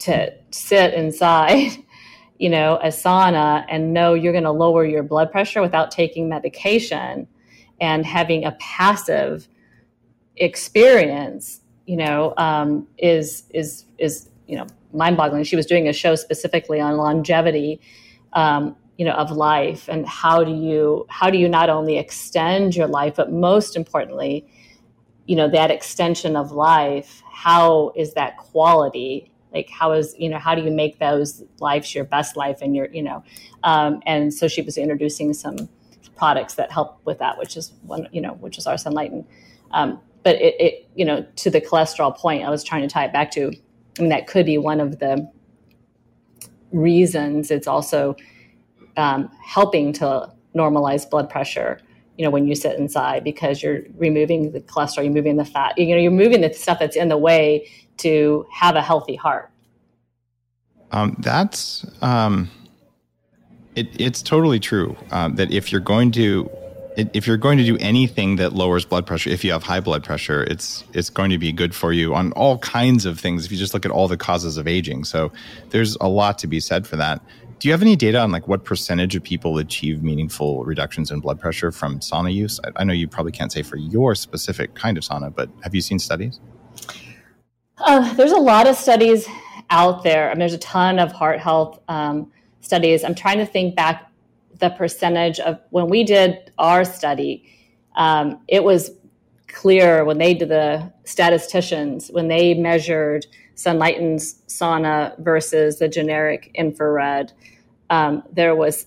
to 0.00 0.32
sit 0.50 0.94
inside, 0.94 1.72
you 2.38 2.48
know, 2.48 2.78
a 2.82 2.88
sauna 2.88 3.64
and 3.68 3.92
know 3.92 4.14
you're 4.14 4.32
going 4.32 4.44
to 4.44 4.50
lower 4.50 4.84
your 4.84 5.02
blood 5.02 5.30
pressure 5.30 5.60
without 5.60 5.90
taking 5.90 6.28
medication 6.28 7.26
and 7.80 8.06
having 8.06 8.44
a 8.44 8.52
passive 8.52 9.48
experience, 10.36 11.60
you 11.86 11.96
know, 11.96 12.34
um, 12.36 12.86
is 12.98 13.44
is 13.52 13.84
is 13.98 14.30
you 14.46 14.56
know 14.56 14.66
mind-boggling. 14.92 15.44
She 15.44 15.56
was 15.56 15.66
doing 15.66 15.88
a 15.88 15.92
show 15.92 16.14
specifically 16.14 16.80
on 16.80 16.96
longevity. 16.96 17.80
Um, 18.32 18.76
you 18.96 19.04
know 19.04 19.12
of 19.12 19.30
life 19.30 19.88
and 19.88 20.06
how 20.06 20.42
do 20.42 20.54
you 20.54 21.06
how 21.08 21.30
do 21.30 21.38
you 21.38 21.48
not 21.48 21.68
only 21.68 21.98
extend 21.98 22.74
your 22.74 22.86
life 22.86 23.14
but 23.16 23.30
most 23.30 23.76
importantly 23.76 24.46
you 25.26 25.36
know 25.36 25.48
that 25.48 25.70
extension 25.70 26.36
of 26.36 26.52
life 26.52 27.22
how 27.36 27.92
is 27.94 28.14
that 28.14 28.38
quality? 28.38 29.30
Like 29.52 29.68
how 29.70 29.92
is 29.92 30.14
you 30.18 30.28
know 30.28 30.38
how 30.38 30.54
do 30.54 30.62
you 30.62 30.70
make 30.70 30.98
those 30.98 31.42
lives 31.60 31.94
your 31.94 32.04
best 32.04 32.36
life 32.36 32.58
and 32.60 32.74
your 32.74 32.88
you 32.92 33.02
know 33.02 33.22
um, 33.62 34.02
and 34.06 34.32
so 34.32 34.48
she 34.48 34.62
was 34.62 34.76
introducing 34.76 35.32
some 35.32 35.68
products 36.14 36.54
that 36.54 36.72
help 36.72 36.98
with 37.04 37.18
that 37.18 37.38
which 37.38 37.56
is 37.56 37.72
one 37.82 38.08
you 38.12 38.20
know 38.20 38.34
which 38.34 38.58
is 38.58 38.66
our 38.66 38.74
sunlighten 38.74 39.24
um, 39.72 40.00
but 40.22 40.36
it, 40.36 40.54
it 40.60 40.88
you 40.94 41.04
know 41.04 41.24
to 41.36 41.50
the 41.50 41.60
cholesterol 41.60 42.14
point 42.14 42.44
i 42.44 42.50
was 42.50 42.62
trying 42.64 42.82
to 42.82 42.88
tie 42.88 43.04
it 43.04 43.12
back 43.12 43.30
to 43.30 43.52
I 43.98 44.02
mean, 44.02 44.10
that 44.10 44.26
could 44.26 44.46
be 44.46 44.58
one 44.58 44.80
of 44.80 44.98
the 44.98 45.30
reasons. 46.70 47.50
It's 47.50 47.66
also 47.66 48.16
um, 48.96 49.30
helping 49.44 49.92
to 49.92 50.30
normalize 50.54 51.08
blood 51.08 51.28
pressure 51.28 51.80
you 52.16 52.24
know 52.24 52.30
when 52.30 52.46
you 52.46 52.54
sit 52.54 52.78
inside 52.78 53.22
because 53.22 53.62
you're 53.62 53.80
removing 53.98 54.52
the 54.52 54.60
cholesterol 54.60 55.04
you're 55.04 55.12
moving 55.12 55.36
the 55.36 55.44
fat 55.44 55.76
you 55.76 55.94
know 55.94 56.00
you're 56.00 56.10
moving 56.10 56.40
the 56.40 56.52
stuff 56.52 56.78
that's 56.78 56.96
in 56.96 57.08
the 57.08 57.18
way 57.18 57.68
to 57.98 58.46
have 58.52 58.76
a 58.76 58.82
healthy 58.82 59.16
heart. 59.16 59.50
Um, 60.92 61.16
that's 61.18 61.84
um, 62.00 62.50
it, 63.74 63.88
it's 63.98 64.22
totally 64.22 64.60
true 64.60 64.96
uh, 65.10 65.28
that 65.30 65.50
if 65.50 65.72
you're 65.72 65.80
going 65.80 66.12
to 66.12 66.50
if 66.96 67.26
you're 67.26 67.36
going 67.36 67.58
to 67.58 67.64
do 67.64 67.76
anything 67.78 68.36
that 68.36 68.54
lowers 68.54 68.86
blood 68.86 69.06
pressure 69.06 69.28
if 69.28 69.44
you 69.44 69.52
have 69.52 69.62
high 69.62 69.80
blood 69.80 70.02
pressure 70.02 70.42
it's 70.44 70.82
it's 70.94 71.10
going 71.10 71.28
to 71.28 71.36
be 71.36 71.52
good 71.52 71.74
for 71.74 71.92
you 71.92 72.14
on 72.14 72.32
all 72.32 72.56
kinds 72.58 73.04
of 73.04 73.20
things 73.20 73.44
if 73.44 73.52
you 73.52 73.58
just 73.58 73.74
look 73.74 73.84
at 73.84 73.90
all 73.90 74.08
the 74.08 74.16
causes 74.16 74.56
of 74.56 74.66
aging. 74.66 75.04
So 75.04 75.32
there's 75.70 75.96
a 76.00 76.08
lot 76.08 76.38
to 76.38 76.46
be 76.46 76.60
said 76.60 76.86
for 76.86 76.96
that 76.96 77.20
do 77.58 77.68
you 77.68 77.72
have 77.72 77.82
any 77.82 77.96
data 77.96 78.18
on 78.20 78.30
like 78.30 78.48
what 78.48 78.64
percentage 78.64 79.16
of 79.16 79.22
people 79.22 79.58
achieve 79.58 80.02
meaningful 80.02 80.64
reductions 80.64 81.10
in 81.10 81.20
blood 81.20 81.40
pressure 81.40 81.72
from 81.72 82.00
sauna 82.00 82.32
use? 82.32 82.60
I, 82.64 82.82
I 82.82 82.84
know 82.84 82.92
you 82.92 83.08
probably 83.08 83.32
can't 83.32 83.50
say 83.50 83.62
for 83.62 83.76
your 83.76 84.14
specific 84.14 84.74
kind 84.74 84.98
of 84.98 85.04
sauna, 85.04 85.34
but 85.34 85.48
have 85.62 85.74
you 85.74 85.80
seen 85.80 85.98
studies? 85.98 86.40
Uh, 87.78 88.12
there's 88.14 88.32
a 88.32 88.38
lot 88.38 88.66
of 88.66 88.76
studies 88.76 89.26
out 89.70 90.02
there. 90.02 90.28
I 90.28 90.34
mean, 90.34 90.40
there's 90.40 90.54
a 90.54 90.58
ton 90.58 90.98
of 90.98 91.12
heart 91.12 91.40
health 91.40 91.80
um, 91.88 92.30
studies. 92.60 93.04
I'm 93.04 93.14
trying 93.14 93.38
to 93.38 93.46
think 93.46 93.74
back 93.74 94.10
the 94.58 94.70
percentage 94.70 95.40
of 95.40 95.58
when 95.70 95.88
we 95.88 96.04
did 96.04 96.52
our 96.58 96.84
study. 96.84 97.44
Um, 97.96 98.40
it 98.48 98.62
was 98.62 98.90
clear 99.48 100.04
when 100.04 100.18
they 100.18 100.34
did 100.34 100.50
the 100.50 100.92
statisticians 101.04 102.08
when 102.10 102.28
they 102.28 102.52
measured 102.54 103.26
Sunlighten's 103.56 104.34
sauna 104.46 105.18
versus 105.18 105.78
the 105.78 105.88
generic 105.88 106.50
infrared, 106.54 107.32
um, 107.90 108.22
there 108.32 108.54
was 108.54 108.86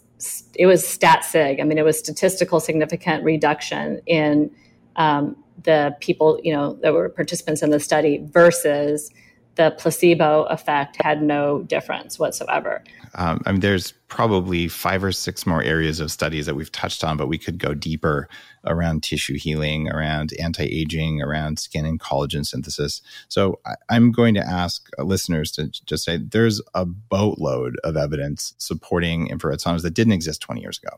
it 0.55 0.65
was 0.65 0.85
stat 0.85 1.23
sig. 1.23 1.59
I 1.59 1.63
mean, 1.63 1.77
it 1.77 1.85
was 1.85 1.97
statistical 1.97 2.59
significant 2.59 3.23
reduction 3.23 4.01
in 4.05 4.51
um, 4.95 5.35
the 5.63 5.95
people 5.99 6.39
you 6.43 6.53
know 6.53 6.73
that 6.81 6.93
were 6.93 7.09
participants 7.09 7.61
in 7.61 7.69
the 7.69 7.79
study 7.79 8.23
versus 8.31 9.11
the 9.59 9.71
placebo 9.71 10.43
effect 10.43 10.95
had 11.03 11.21
no 11.21 11.63
difference 11.63 12.17
whatsoever. 12.17 12.81
Um, 13.15 13.41
I 13.45 13.51
mean, 13.51 13.59
there's 13.59 13.91
probably 14.07 14.69
five 14.69 15.03
or 15.03 15.11
six 15.11 15.45
more 15.45 15.61
areas 15.61 15.99
of 15.99 16.11
studies 16.11 16.45
that 16.45 16.55
we've 16.55 16.71
touched 16.71 17.03
on, 17.03 17.17
but 17.17 17.27
we 17.27 17.37
could 17.37 17.57
go 17.57 17.73
deeper 17.73 18.29
around 18.65 19.03
tissue 19.03 19.37
healing, 19.37 19.89
around 19.89 20.31
anti 20.39 20.63
aging, 20.63 21.21
around 21.21 21.59
skin 21.59 21.85
and 21.85 21.99
collagen 21.99 22.45
synthesis. 22.45 23.01
So 23.27 23.59
I, 23.65 23.73
I'm 23.89 24.13
going 24.13 24.33
to 24.35 24.47
ask 24.47 24.87
listeners 24.97 25.51
to 25.53 25.67
just 25.67 26.05
say 26.05 26.15
there's 26.15 26.61
a 26.73 26.85
boatload 26.85 27.75
of 27.83 27.97
evidence 27.97 28.53
supporting 28.59 29.27
infrared 29.27 29.59
saunas 29.59 29.81
that 29.81 29.93
didn't 29.93 30.13
exist 30.13 30.39
20 30.39 30.61
years 30.61 30.79
ago. 30.81 30.95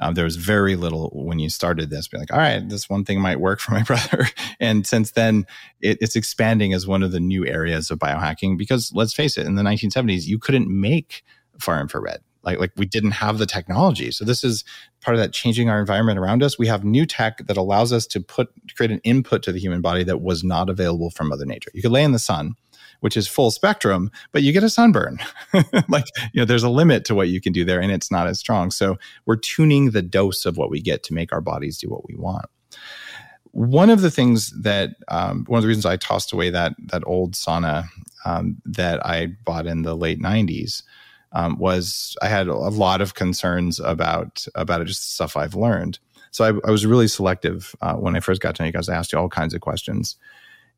Um, 0.00 0.14
there 0.14 0.24
was 0.24 0.36
very 0.36 0.76
little 0.76 1.10
when 1.14 1.38
you 1.38 1.48
started 1.48 1.90
this, 1.90 2.08
be 2.08 2.18
like, 2.18 2.32
all 2.32 2.38
right, 2.38 2.68
this 2.68 2.90
one 2.90 3.04
thing 3.04 3.20
might 3.20 3.40
work 3.40 3.60
for 3.60 3.72
my 3.72 3.82
brother. 3.82 4.26
and 4.60 4.86
since 4.86 5.12
then, 5.12 5.46
it, 5.80 5.98
it's 6.00 6.16
expanding 6.16 6.72
as 6.72 6.86
one 6.86 7.02
of 7.02 7.12
the 7.12 7.20
new 7.20 7.46
areas 7.46 7.90
of 7.90 7.98
biohacking 7.98 8.58
because 8.58 8.92
let's 8.94 9.14
face 9.14 9.38
it, 9.38 9.46
in 9.46 9.54
the 9.54 9.62
1970s, 9.62 10.26
you 10.26 10.38
couldn't 10.38 10.68
make 10.68 11.22
far 11.58 11.80
infrared. 11.80 12.20
Like, 12.42 12.58
like 12.58 12.72
we 12.76 12.84
didn't 12.86 13.12
have 13.12 13.38
the 13.38 13.46
technology. 13.46 14.10
So 14.10 14.24
this 14.24 14.44
is 14.44 14.64
part 15.00 15.14
of 15.14 15.20
that 15.20 15.32
changing 15.32 15.70
our 15.70 15.80
environment 15.80 16.18
around 16.18 16.42
us. 16.42 16.58
We 16.58 16.66
have 16.66 16.84
new 16.84 17.06
tech 17.06 17.46
that 17.46 17.56
allows 17.56 17.92
us 17.92 18.06
to 18.08 18.20
put 18.20 18.48
create 18.76 18.90
an 18.90 19.00
input 19.02 19.42
to 19.44 19.52
the 19.52 19.58
human 19.58 19.80
body 19.80 20.04
that 20.04 20.20
was 20.20 20.44
not 20.44 20.68
available 20.68 21.10
from 21.10 21.28
Mother 21.28 21.46
Nature. 21.46 21.70
You 21.72 21.80
could 21.80 21.90
lay 21.90 22.04
in 22.04 22.12
the 22.12 22.18
sun, 22.18 22.54
which 23.04 23.18
is 23.18 23.28
full 23.28 23.50
spectrum, 23.50 24.10
but 24.32 24.42
you 24.42 24.50
get 24.50 24.64
a 24.64 24.70
sunburn. 24.70 25.18
like, 25.90 26.06
you 26.32 26.40
know, 26.40 26.46
there's 26.46 26.62
a 26.62 26.70
limit 26.70 27.04
to 27.04 27.14
what 27.14 27.28
you 27.28 27.38
can 27.38 27.52
do 27.52 27.62
there 27.62 27.78
and 27.78 27.92
it's 27.92 28.10
not 28.10 28.26
as 28.26 28.40
strong. 28.40 28.70
So 28.70 28.96
we're 29.26 29.36
tuning 29.36 29.90
the 29.90 30.00
dose 30.00 30.46
of 30.46 30.56
what 30.56 30.70
we 30.70 30.80
get 30.80 31.02
to 31.02 31.12
make 31.12 31.30
our 31.30 31.42
bodies 31.42 31.76
do 31.76 31.90
what 31.90 32.08
we 32.08 32.14
want. 32.16 32.46
One 33.50 33.90
of 33.90 34.00
the 34.00 34.10
things 34.10 34.52
that, 34.62 34.92
um, 35.08 35.44
one 35.48 35.58
of 35.58 35.62
the 35.62 35.68
reasons 35.68 35.84
I 35.84 35.98
tossed 35.98 36.32
away 36.32 36.48
that, 36.48 36.72
that 36.86 37.02
old 37.04 37.34
sauna 37.34 37.84
um, 38.24 38.56
that 38.64 39.04
I 39.04 39.26
bought 39.44 39.66
in 39.66 39.82
the 39.82 39.94
late 39.94 40.18
90s 40.18 40.82
um, 41.32 41.58
was 41.58 42.16
I 42.22 42.28
had 42.28 42.48
a 42.48 42.54
lot 42.54 43.02
of 43.02 43.12
concerns 43.12 43.80
about, 43.80 44.46
about 44.54 44.80
it, 44.80 44.86
just 44.86 45.12
stuff 45.12 45.36
I've 45.36 45.54
learned. 45.54 45.98
So 46.30 46.42
I, 46.42 46.66
I 46.66 46.70
was 46.70 46.86
really 46.86 47.08
selective 47.08 47.76
uh, 47.82 47.96
when 47.96 48.16
I 48.16 48.20
first 48.20 48.40
got 48.40 48.54
to 48.54 48.64
you 48.64 48.72
guys. 48.72 48.88
I 48.88 48.96
asked 48.96 49.12
you 49.12 49.18
all 49.18 49.28
kinds 49.28 49.52
of 49.52 49.60
questions. 49.60 50.16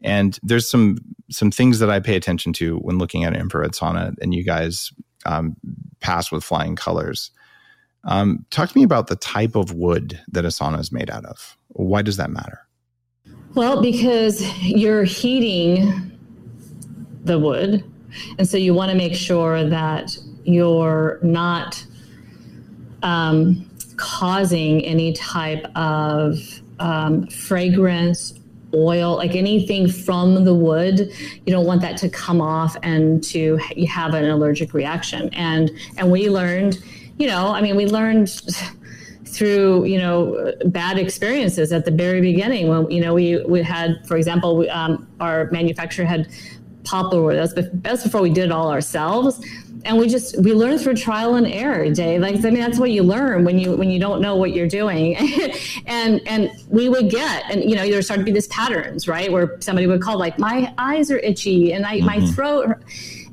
And 0.02 0.38
there's 0.42 0.70
some 0.70 0.98
some 1.30 1.50
things 1.50 1.78
that 1.80 1.90
I 1.90 2.00
pay 2.00 2.16
attention 2.16 2.52
to 2.54 2.76
when 2.78 2.98
looking 2.98 3.24
at 3.24 3.34
infrared 3.34 3.72
sauna, 3.72 4.14
and 4.20 4.34
you 4.34 4.44
guys 4.44 4.92
um, 5.24 5.56
pass 6.00 6.30
with 6.30 6.44
flying 6.44 6.76
colors. 6.76 7.30
Um, 8.04 8.46
talk 8.50 8.70
to 8.70 8.78
me 8.78 8.84
about 8.84 9.08
the 9.08 9.16
type 9.16 9.56
of 9.56 9.72
wood 9.72 10.20
that 10.28 10.44
a 10.44 10.48
sauna 10.48 10.78
is 10.78 10.92
made 10.92 11.10
out 11.10 11.24
of. 11.24 11.56
Why 11.68 12.02
does 12.02 12.16
that 12.18 12.30
matter? 12.30 12.60
Well, 13.54 13.82
because 13.82 14.46
you're 14.62 15.04
heating 15.04 16.12
the 17.24 17.38
wood, 17.38 17.82
and 18.38 18.48
so 18.48 18.56
you 18.56 18.74
want 18.74 18.92
to 18.92 18.96
make 18.96 19.14
sure 19.14 19.64
that 19.64 20.16
you're 20.44 21.18
not 21.22 21.84
um, 23.02 23.68
causing 23.96 24.84
any 24.84 25.12
type 25.12 25.64
of 25.74 26.38
um, 26.78 27.26
fragrance 27.28 28.35
oil, 28.76 29.16
like 29.16 29.34
anything 29.34 29.88
from 29.88 30.44
the 30.44 30.54
wood, 30.54 31.10
you 31.44 31.52
don't 31.52 31.66
want 31.66 31.80
that 31.80 31.96
to 31.98 32.08
come 32.08 32.40
off 32.40 32.76
and 32.82 33.22
to 33.24 33.56
have 33.88 34.14
an 34.14 34.26
allergic 34.26 34.74
reaction. 34.74 35.30
And 35.32 35.70
and 35.96 36.10
we 36.10 36.28
learned, 36.28 36.82
you 37.18 37.26
know, 37.26 37.48
I 37.48 37.60
mean, 37.60 37.76
we 37.76 37.86
learned 37.86 38.30
through 39.24 39.84
you 39.84 39.98
know 39.98 40.54
bad 40.66 40.98
experiences 40.98 41.72
at 41.72 41.84
the 41.84 41.90
very 41.90 42.20
beginning 42.20 42.68
when 42.68 42.90
you 42.90 43.00
know 43.00 43.14
we 43.14 43.42
we 43.44 43.62
had, 43.62 44.06
for 44.06 44.16
example, 44.16 44.56
we, 44.56 44.68
um, 44.68 45.06
our 45.20 45.50
manufacturer 45.50 46.04
had 46.04 46.28
poplar 46.86 47.22
wood. 47.22 47.36
That's, 47.36 47.68
that's 47.74 48.04
before 48.04 48.22
we 48.22 48.30
did 48.30 48.46
it 48.46 48.52
all 48.52 48.70
ourselves 48.70 49.40
and 49.86 49.96
we 49.96 50.08
just 50.08 50.38
we 50.42 50.52
learn 50.52 50.78
through 50.78 50.94
trial 50.94 51.36
and 51.36 51.46
error 51.46 51.88
dave 51.90 52.20
like 52.20 52.36
i 52.44 52.50
mean 52.50 52.54
that's 52.54 52.78
what 52.78 52.90
you 52.90 53.02
learn 53.02 53.44
when 53.44 53.58
you 53.58 53.76
when 53.76 53.88
you 53.88 53.98
don't 53.98 54.20
know 54.20 54.34
what 54.34 54.52
you're 54.52 54.68
doing 54.68 55.16
and 55.86 56.20
and 56.26 56.50
we 56.68 56.88
would 56.88 57.08
get 57.08 57.44
and 57.50 57.68
you 57.68 57.76
know 57.76 57.88
there 57.88 58.02
started 58.02 58.22
to 58.22 58.24
be 58.24 58.32
these 58.32 58.48
patterns 58.48 59.06
right 59.06 59.30
where 59.30 59.56
somebody 59.60 59.86
would 59.86 60.02
call 60.02 60.18
like 60.18 60.38
my 60.38 60.72
eyes 60.78 61.10
are 61.10 61.18
itchy 61.18 61.72
and 61.72 61.86
I, 61.86 61.98
mm-hmm. 61.98 62.06
my 62.06 62.26
throat 62.32 62.76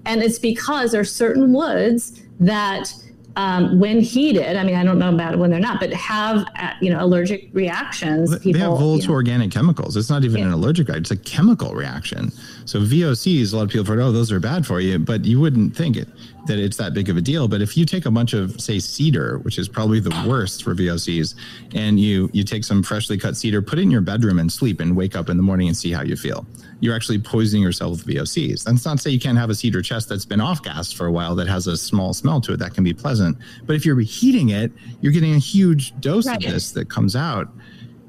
and 0.05 0.21
it's 0.21 0.39
because 0.39 0.91
there's 0.91 1.13
certain 1.13 1.53
woods 1.53 2.21
that 2.39 2.93
um, 3.35 3.79
when 3.79 3.99
heated, 3.99 4.57
I 4.57 4.63
mean, 4.63 4.75
I 4.75 4.83
don't 4.83 4.99
know 4.99 5.11
about 5.11 5.39
when 5.39 5.49
they're 5.49 5.59
not, 5.59 5.79
but 5.79 5.91
have 5.93 6.45
uh, 6.55 6.73
you 6.81 6.91
know 6.91 7.03
allergic 7.03 7.49
reactions. 7.51 8.29
People, 8.37 8.53
they 8.53 8.59
have 8.59 8.77
volatile 8.77 8.97
you 8.97 9.07
know. 9.07 9.13
organic 9.15 9.51
chemicals. 9.51 9.97
It's 9.97 10.09
not 10.09 10.23
even 10.23 10.39
yeah. 10.39 10.47
an 10.47 10.53
allergic 10.53 10.87
reaction; 10.87 11.01
it's 11.01 11.11
a 11.11 11.17
chemical 11.17 11.73
reaction. 11.73 12.31
So 12.65 12.79
VOCs, 12.79 13.53
a 13.53 13.57
lot 13.57 13.63
of 13.63 13.69
people 13.69 13.83
have 13.83 13.87
heard, 13.87 13.99
oh, 13.99 14.11
those 14.11 14.31
are 14.31 14.39
bad 14.39 14.65
for 14.65 14.79
you, 14.79 14.99
but 14.99 15.25
you 15.25 15.39
wouldn't 15.39 15.75
think 15.75 15.97
it 15.97 16.07
that 16.45 16.59
it's 16.59 16.75
that 16.77 16.93
big 16.93 17.09
of 17.09 17.15
a 17.17 17.21
deal. 17.21 17.47
But 17.47 17.61
if 17.61 17.77
you 17.77 17.85
take 17.85 18.05
a 18.05 18.11
bunch 18.11 18.33
of, 18.33 18.59
say, 18.59 18.79
cedar, 18.79 19.39
which 19.39 19.57
is 19.57 19.69
probably 19.69 19.99
the 19.99 20.09
worst 20.27 20.63
for 20.63 20.75
VOCs, 20.75 21.35
and 21.73 21.99
you 21.99 22.29
you 22.33 22.43
take 22.43 22.63
some 22.63 22.83
freshly 22.83 23.17
cut 23.17 23.37
cedar, 23.37 23.61
put 23.61 23.79
it 23.79 23.83
in 23.83 23.91
your 23.91 24.01
bedroom 24.01 24.39
and 24.39 24.51
sleep, 24.51 24.79
and 24.79 24.95
wake 24.95 25.15
up 25.15 25.29
in 25.29 25.37
the 25.37 25.43
morning 25.43 25.67
and 25.67 25.77
see 25.77 25.91
how 25.91 26.03
you 26.03 26.15
feel. 26.15 26.45
You're 26.79 26.95
actually 26.95 27.19
poisoning 27.19 27.63
yourself 27.63 27.91
with 27.91 28.05
VOCs. 28.05 28.63
That's 28.63 28.85
not 28.85 28.97
to 28.97 29.03
say 29.03 29.09
you 29.09 29.19
can't 29.19 29.37
have 29.37 29.49
a 29.49 29.55
cedar 29.55 29.81
chest 29.81 30.09
that's 30.09 30.25
been 30.25 30.41
off 30.41 30.61
gassed 30.61 30.95
for 30.97 31.05
a 31.05 31.11
while 31.11 31.35
that 31.35 31.47
has 31.47 31.67
a 31.67 31.77
small 31.77 32.13
smell 32.13 32.41
to 32.41 32.53
it 32.53 32.57
that 32.57 32.73
can 32.73 32.83
be 32.83 32.93
pleasant. 32.93 33.37
But 33.65 33.75
if 33.75 33.85
you're 33.85 33.99
heating 33.99 34.49
it, 34.49 34.71
you're 35.01 35.13
getting 35.13 35.33
a 35.33 35.39
huge 35.39 35.97
dose 36.01 36.27
right. 36.27 36.43
of 36.43 36.51
this 36.51 36.71
that 36.71 36.89
comes 36.89 37.15
out, 37.15 37.47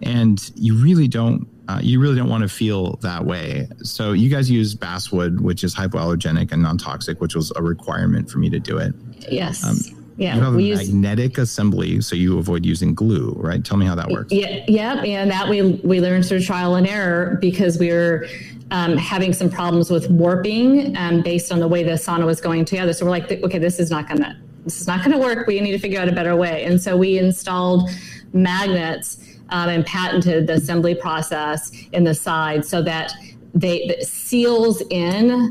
and 0.03 0.51
you 0.57 0.77
really 0.83 1.09
don't 1.09 1.47
uh, 1.69 1.81
you 1.83 2.01
really 2.01 2.17
don't 2.17 2.29
want 2.29 2.43
to 2.43 2.49
feel 2.49 2.97
that 2.97 3.25
way. 3.25 3.69
So 3.83 4.13
you 4.13 4.29
guys 4.29 4.51
use 4.51 4.75
basswood, 4.75 5.41
which 5.41 5.65
is 5.65 5.75
hypoallergenic 5.75 6.53
and 6.53 6.63
non-toxic, 6.63 7.21
which 7.21 7.35
was 7.35 7.53
a 7.57 7.63
requirement 7.63 8.31
for 8.31 8.39
me 8.39 8.51
to 8.51 8.61
do 8.61 8.79
it. 8.79 8.95
Yes. 9.31 9.65
Um, 9.65 9.79
yeah, 10.17 10.37
you 10.37 10.43
have 10.43 10.55
we 10.55 10.73
a 10.73 10.77
magnetic 10.77 11.39
use, 11.39 11.51
assembly, 11.51 12.01
so 12.01 12.15
you 12.15 12.39
avoid 12.39 12.65
using 12.65 12.95
glue, 12.95 13.33
right? 13.37 13.65
Tell 13.65 13.77
me 13.77 13.85
how 13.85 13.97
that 13.97 14.09
works. 14.09 14.33
Yeah, 14.33 14.65
yeah, 14.69 15.03
and 15.03 15.29
that 15.31 15.49
we 15.49 15.81
we 15.83 16.01
learned 16.01 16.27
through 16.27 16.43
trial 16.43 16.77
and 16.77 16.87
error 16.87 17.37
because 17.41 17.79
we 17.79 17.91
were 17.91 18.29
um, 18.71 18.97
having 18.97 19.33
some 19.33 19.51
problems 19.51 19.91
with 19.91 20.09
warping 20.11 20.97
um, 20.97 21.23
based 21.23 21.51
on 21.51 21.59
the 21.59 21.67
way 21.67 21.83
the 21.83 21.93
sauna 21.93 22.27
was 22.27 22.41
going 22.41 22.65
together. 22.65 22.93
So 22.93 23.05
we're 23.05 23.11
like, 23.11 23.31
okay, 23.31 23.59
this 23.59 23.81
is 23.81 23.91
not 23.91 24.07
gonna 24.07 24.41
this 24.63 24.81
is 24.81 24.87
not 24.87 25.03
gonna 25.03 25.19
work. 25.19 25.49
We 25.49 25.61
need 25.61 25.73
to 25.73 25.81
figure 25.81 26.01
out 26.01 26.09
a 26.09 26.13
better 26.13 26.37
way, 26.37 26.65
and 26.65 26.81
so 26.81 26.97
we 26.97 27.19
installed 27.19 27.91
magnets 28.33 29.34
um, 29.51 29.69
and 29.69 29.85
patented 29.87 30.47
the 30.47 30.55
assembly 30.55 30.95
process 30.95 31.71
in 31.93 32.05
the 32.05 32.15
side 32.15 32.65
so 32.65 32.83
that 32.83 33.13
they 33.55 33.87
that 33.87 34.05
seals 34.05 34.83
in 34.91 35.51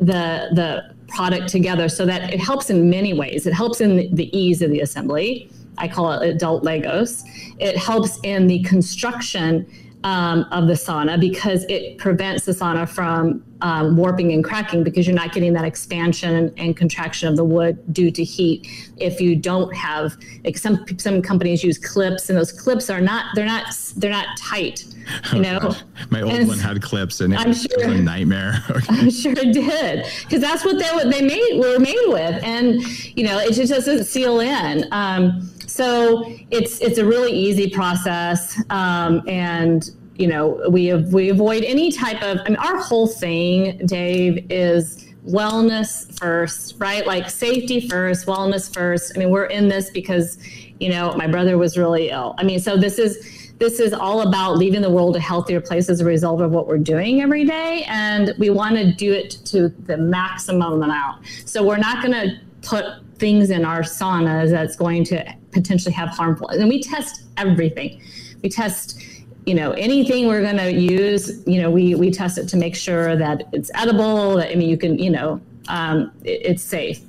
the 0.00 0.48
the 0.54 0.94
product 1.08 1.48
together 1.48 1.88
so 1.88 2.04
that 2.04 2.32
it 2.32 2.40
helps 2.40 2.70
in 2.70 2.90
many 2.90 3.14
ways. 3.14 3.46
It 3.46 3.52
helps 3.52 3.80
in 3.80 3.96
the, 3.96 4.08
the 4.12 4.36
ease 4.36 4.62
of 4.62 4.70
the 4.70 4.80
assembly. 4.80 5.50
I 5.78 5.88
call 5.88 6.12
it 6.12 6.28
adult 6.28 6.64
Legos. 6.64 7.24
It 7.58 7.76
helps 7.76 8.18
in 8.22 8.46
the 8.46 8.62
construction 8.62 9.66
um, 10.04 10.46
of 10.52 10.66
the 10.66 10.74
sauna 10.74 11.18
because 11.18 11.64
it 11.64 11.96
prevents 11.96 12.44
the 12.44 12.52
sauna 12.52 12.86
from 12.86 13.42
um, 13.62 13.96
warping 13.96 14.32
and 14.32 14.44
cracking 14.44 14.84
because 14.84 15.06
you're 15.06 15.16
not 15.16 15.32
getting 15.32 15.54
that 15.54 15.64
expansion 15.64 16.52
and 16.58 16.76
contraction 16.76 17.28
of 17.28 17.36
the 17.36 17.44
wood 17.44 17.78
due 17.92 18.10
to 18.10 18.22
heat. 18.22 18.68
If 18.98 19.20
you 19.20 19.34
don't 19.34 19.74
have, 19.74 20.16
like 20.44 20.58
some 20.58 20.84
some 20.98 21.22
companies 21.22 21.64
use 21.64 21.78
clips, 21.78 22.28
and 22.28 22.38
those 22.38 22.52
clips 22.52 22.90
are 22.90 23.00
not 23.00 23.34
they're 23.34 23.46
not 23.46 23.74
they're 23.96 24.10
not 24.10 24.36
tight. 24.36 24.84
You 25.32 25.40
know, 25.40 25.58
oh, 25.62 25.80
my 26.10 26.20
old 26.20 26.32
and 26.32 26.48
one 26.48 26.58
had 26.58 26.82
clips, 26.82 27.22
and 27.22 27.32
it 27.32 27.40
I'm 27.40 27.48
was 27.48 27.62
sure, 27.62 27.84
a 27.84 27.96
nightmare. 27.96 28.62
I'm 28.90 29.10
sure 29.10 29.32
it 29.32 29.54
did 29.54 30.06
because 30.22 30.42
that's 30.42 30.64
what 30.64 30.78
they 30.78 30.90
what 30.90 31.10
they 31.10 31.22
made 31.22 31.58
were 31.58 31.78
made 31.78 32.04
with, 32.08 32.42
and 32.44 32.82
you 33.16 33.24
know 33.24 33.38
it 33.38 33.54
just 33.54 33.72
doesn't 33.72 34.04
seal 34.04 34.40
in. 34.40 34.86
Um, 34.92 35.50
so 35.74 36.22
it's 36.52 36.80
it's 36.80 36.98
a 36.98 37.04
really 37.04 37.32
easy 37.32 37.68
process, 37.68 38.62
um, 38.70 39.28
and 39.28 39.90
you 40.14 40.28
know 40.28 40.62
we 40.70 40.94
we 40.94 41.30
avoid 41.30 41.64
any 41.64 41.90
type 41.90 42.22
of. 42.22 42.38
I 42.44 42.50
mean, 42.50 42.56
our 42.58 42.78
whole 42.78 43.08
thing, 43.08 43.84
Dave, 43.84 44.46
is 44.52 45.04
wellness 45.26 46.16
first, 46.16 46.76
right? 46.78 47.04
Like 47.04 47.28
safety 47.28 47.88
first, 47.88 48.24
wellness 48.24 48.72
first. 48.72 49.14
I 49.16 49.18
mean, 49.18 49.30
we're 49.30 49.46
in 49.46 49.66
this 49.66 49.90
because 49.90 50.38
you 50.78 50.90
know 50.90 51.12
my 51.16 51.26
brother 51.26 51.58
was 51.58 51.76
really 51.76 52.10
ill. 52.10 52.36
I 52.38 52.44
mean, 52.44 52.60
so 52.60 52.76
this 52.76 53.00
is 53.00 53.50
this 53.58 53.80
is 53.80 53.92
all 53.92 54.20
about 54.28 54.56
leaving 54.56 54.80
the 54.80 54.90
world 54.90 55.16
a 55.16 55.20
healthier 55.20 55.60
place 55.60 55.88
as 55.90 56.00
a 56.00 56.04
result 56.04 56.40
of 56.40 56.52
what 56.52 56.68
we're 56.68 56.78
doing 56.78 57.20
every 57.20 57.44
day 57.44 57.84
and 57.88 58.32
we 58.36 58.50
want 58.50 58.76
to 58.76 58.92
do 58.92 59.12
it 59.12 59.30
to 59.44 59.68
the 59.68 59.96
maximum 59.96 60.82
amount 60.82 61.24
so 61.44 61.64
we're 61.64 61.76
not 61.76 62.02
going 62.02 62.12
to 62.12 62.36
put 62.62 63.03
things 63.16 63.50
in 63.50 63.64
our 63.64 63.80
saunas 63.80 64.50
that's 64.50 64.76
going 64.76 65.04
to 65.04 65.34
potentially 65.52 65.92
have 65.94 66.08
harmful. 66.08 66.48
And 66.48 66.68
we 66.68 66.82
test 66.82 67.24
everything. 67.36 68.02
We 68.42 68.48
test, 68.48 69.00
you 69.46 69.54
know, 69.54 69.72
anything 69.72 70.26
we're 70.26 70.42
going 70.42 70.56
to 70.56 70.72
use. 70.72 71.42
You 71.46 71.62
know, 71.62 71.70
we 71.70 71.94
we 71.94 72.10
test 72.10 72.38
it 72.38 72.48
to 72.48 72.56
make 72.56 72.74
sure 72.74 73.16
that 73.16 73.44
it's 73.52 73.70
edible. 73.74 74.36
That 74.36 74.50
I 74.50 74.54
mean, 74.54 74.68
you 74.68 74.76
can, 74.76 74.98
you 74.98 75.10
know, 75.10 75.40
um, 75.68 76.12
it, 76.24 76.40
it's 76.44 76.62
safe. 76.62 77.00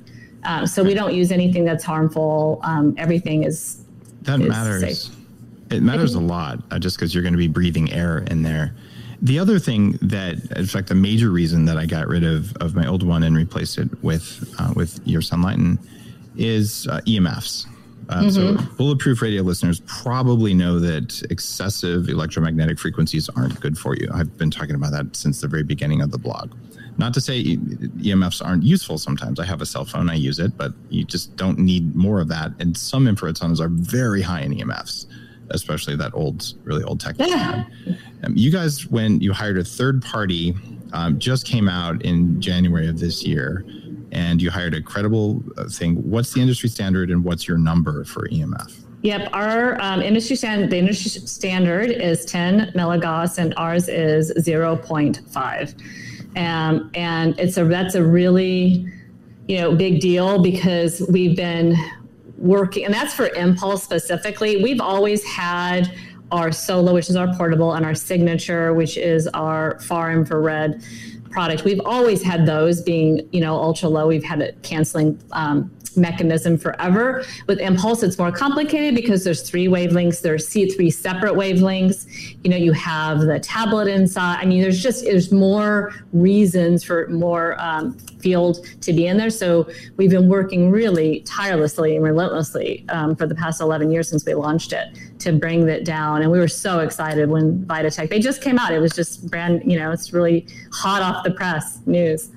Um, 0.44 0.66
so 0.66 0.84
we 0.84 0.94
don't 0.94 1.12
use 1.12 1.32
anything 1.32 1.64
that's 1.64 1.84
harmful. 1.84 2.60
Um, 2.62 2.94
everything 2.96 3.44
is 3.44 3.84
that 4.22 4.40
is 4.40 4.48
matters. 4.48 5.04
Safe. 5.04 5.16
It 5.70 5.82
matters 5.82 6.14
a 6.14 6.20
lot, 6.20 6.60
uh, 6.70 6.78
just 6.78 6.96
because 6.96 7.12
you're 7.12 7.24
going 7.24 7.32
to 7.32 7.38
be 7.38 7.48
breathing 7.48 7.92
air 7.92 8.18
in 8.18 8.42
there. 8.42 8.76
The 9.20 9.40
other 9.40 9.58
thing 9.58 9.98
that, 10.02 10.36
in 10.56 10.66
fact, 10.66 10.88
the 10.88 10.94
major 10.94 11.30
reason 11.30 11.64
that 11.64 11.76
I 11.76 11.86
got 11.86 12.06
rid 12.06 12.22
of, 12.22 12.54
of 12.58 12.76
my 12.76 12.86
old 12.86 13.02
one 13.02 13.24
and 13.24 13.34
replaced 13.34 13.78
it 13.78 13.88
with 14.04 14.54
uh, 14.60 14.72
with 14.76 15.00
your 15.04 15.22
Sunlighten 15.22 15.78
is 16.36 16.86
uh, 16.88 17.00
EMFs. 17.06 17.66
Uh, 18.08 18.20
mm-hmm. 18.20 18.28
So, 18.30 18.56
bulletproof 18.76 19.20
radio 19.20 19.42
listeners 19.42 19.80
probably 19.86 20.54
know 20.54 20.78
that 20.78 21.22
excessive 21.30 22.08
electromagnetic 22.08 22.78
frequencies 22.78 23.28
aren't 23.30 23.60
good 23.60 23.76
for 23.76 23.96
you. 23.96 24.08
I've 24.14 24.36
been 24.38 24.50
talking 24.50 24.76
about 24.76 24.92
that 24.92 25.16
since 25.16 25.40
the 25.40 25.48
very 25.48 25.64
beginning 25.64 26.02
of 26.02 26.12
the 26.12 26.18
blog. 26.18 26.52
Not 26.98 27.12
to 27.14 27.20
say 27.20 27.42
EMFs 27.42 28.44
aren't 28.44 28.62
useful 28.62 28.96
sometimes. 28.96 29.38
I 29.38 29.44
have 29.44 29.60
a 29.60 29.66
cell 29.66 29.84
phone, 29.84 30.08
I 30.08 30.14
use 30.14 30.38
it, 30.38 30.56
but 30.56 30.72
you 30.88 31.04
just 31.04 31.36
don't 31.36 31.58
need 31.58 31.94
more 31.94 32.20
of 32.20 32.28
that. 32.28 32.52
And 32.58 32.76
some 32.76 33.06
infrared 33.06 33.34
saunas 33.34 33.60
are 33.60 33.68
very 33.68 34.22
high 34.22 34.40
in 34.40 34.54
EMFs, 34.54 35.06
especially 35.50 35.96
that 35.96 36.14
old, 36.14 36.54
really 36.64 36.84
old 36.84 37.00
tech. 37.00 37.16
Yeah. 37.18 37.64
Um, 38.22 38.32
you 38.34 38.50
guys, 38.50 38.86
when 38.86 39.20
you 39.20 39.32
hired 39.32 39.58
a 39.58 39.64
third 39.64 40.02
party, 40.02 40.54
um, 40.92 41.18
just 41.18 41.46
came 41.46 41.68
out 41.68 42.02
in 42.02 42.40
January 42.40 42.88
of 42.88 42.98
this 42.98 43.24
year, 43.24 43.64
and 44.16 44.40
you 44.40 44.50
hired 44.50 44.74
a 44.74 44.80
credible 44.80 45.44
uh, 45.58 45.68
thing. 45.68 45.96
What's 45.96 46.32
the 46.32 46.40
industry 46.40 46.70
standard, 46.70 47.10
and 47.10 47.22
what's 47.22 47.46
your 47.46 47.58
number 47.58 48.02
for 48.04 48.26
EMF? 48.28 48.82
Yep, 49.02 49.28
our 49.34 49.80
um, 49.80 50.00
industry 50.00 50.36
standard, 50.36 50.70
the 50.70 50.78
industry 50.78 51.10
standard 51.10 51.90
is 51.90 52.24
10 52.24 52.72
milligauss, 52.74 53.38
and 53.38 53.52
ours 53.56 53.88
is 53.88 54.32
0.5. 54.38 56.36
Um, 56.36 56.90
and 56.94 57.38
it's 57.38 57.56
a 57.56 57.64
that's 57.64 57.94
a 57.94 58.04
really 58.04 58.86
you 59.48 59.58
know 59.58 59.74
big 59.74 60.00
deal 60.00 60.42
because 60.42 61.02
we've 61.10 61.36
been 61.36 61.76
working, 62.38 62.86
and 62.86 62.94
that's 62.94 63.12
for 63.12 63.28
mPulse 63.28 63.80
specifically. 63.80 64.62
We've 64.62 64.80
always 64.80 65.22
had 65.24 65.92
our 66.32 66.50
Solo, 66.50 66.94
which 66.94 67.08
is 67.08 67.16
our 67.16 67.32
portable, 67.34 67.74
and 67.74 67.84
our 67.84 67.94
Signature, 67.94 68.72
which 68.74 68.96
is 68.96 69.28
our 69.28 69.78
far 69.80 70.10
infrared 70.10 70.82
product. 71.36 71.64
We've 71.64 71.82
always 71.84 72.22
had 72.22 72.46
those 72.46 72.80
being, 72.80 73.28
you 73.30 73.42
know, 73.42 73.56
ultra 73.56 73.90
low. 73.90 74.06
We've 74.06 74.24
had 74.24 74.40
a 74.40 74.52
canceling 74.70 75.22
um, 75.32 75.70
mechanism 75.94 76.56
forever. 76.56 77.24
With 77.46 77.58
mPulse, 77.58 78.02
it's 78.02 78.16
more 78.16 78.32
complicated 78.32 78.94
because 78.94 79.22
there's 79.22 79.42
three 79.42 79.66
wavelengths. 79.66 80.22
There's 80.22 80.48
three 80.48 80.90
separate 80.90 81.34
wavelengths. 81.34 82.06
You 82.42 82.48
know, 82.48 82.56
you 82.56 82.72
have 82.72 83.20
the 83.20 83.38
tablet 83.38 83.86
inside. 83.86 84.38
I 84.40 84.46
mean, 84.46 84.62
there's 84.62 84.82
just 84.82 85.04
there's 85.04 85.30
more 85.30 85.92
reasons 86.14 86.82
for 86.82 87.06
more 87.08 87.60
um, 87.60 87.98
field 88.18 88.66
to 88.80 88.94
be 88.94 89.06
in 89.06 89.18
there. 89.18 89.28
So 89.28 89.68
we've 89.98 90.10
been 90.10 90.28
working 90.28 90.70
really 90.70 91.20
tirelessly 91.20 91.96
and 91.96 92.02
relentlessly 92.02 92.86
um, 92.88 93.14
for 93.14 93.26
the 93.26 93.34
past 93.34 93.60
11 93.60 93.90
years 93.90 94.08
since 94.08 94.24
we 94.24 94.32
launched 94.32 94.72
it 94.72 94.88
to 95.26 95.32
bring 95.32 95.66
that 95.66 95.84
down. 95.84 96.22
And 96.22 96.30
we 96.30 96.38
were 96.38 96.48
so 96.48 96.78
excited 96.78 97.28
when 97.28 97.64
Vitatech 97.66 98.08
they 98.08 98.20
just 98.20 98.40
came 98.40 98.58
out. 98.58 98.72
It 98.72 98.78
was 98.78 98.92
just 98.92 99.28
brand, 99.28 99.70
you 99.70 99.78
know, 99.78 99.90
it's 99.90 100.12
really 100.12 100.46
hot 100.72 101.02
off 101.02 101.24
the 101.24 101.32
press 101.32 101.80
news 101.84 102.30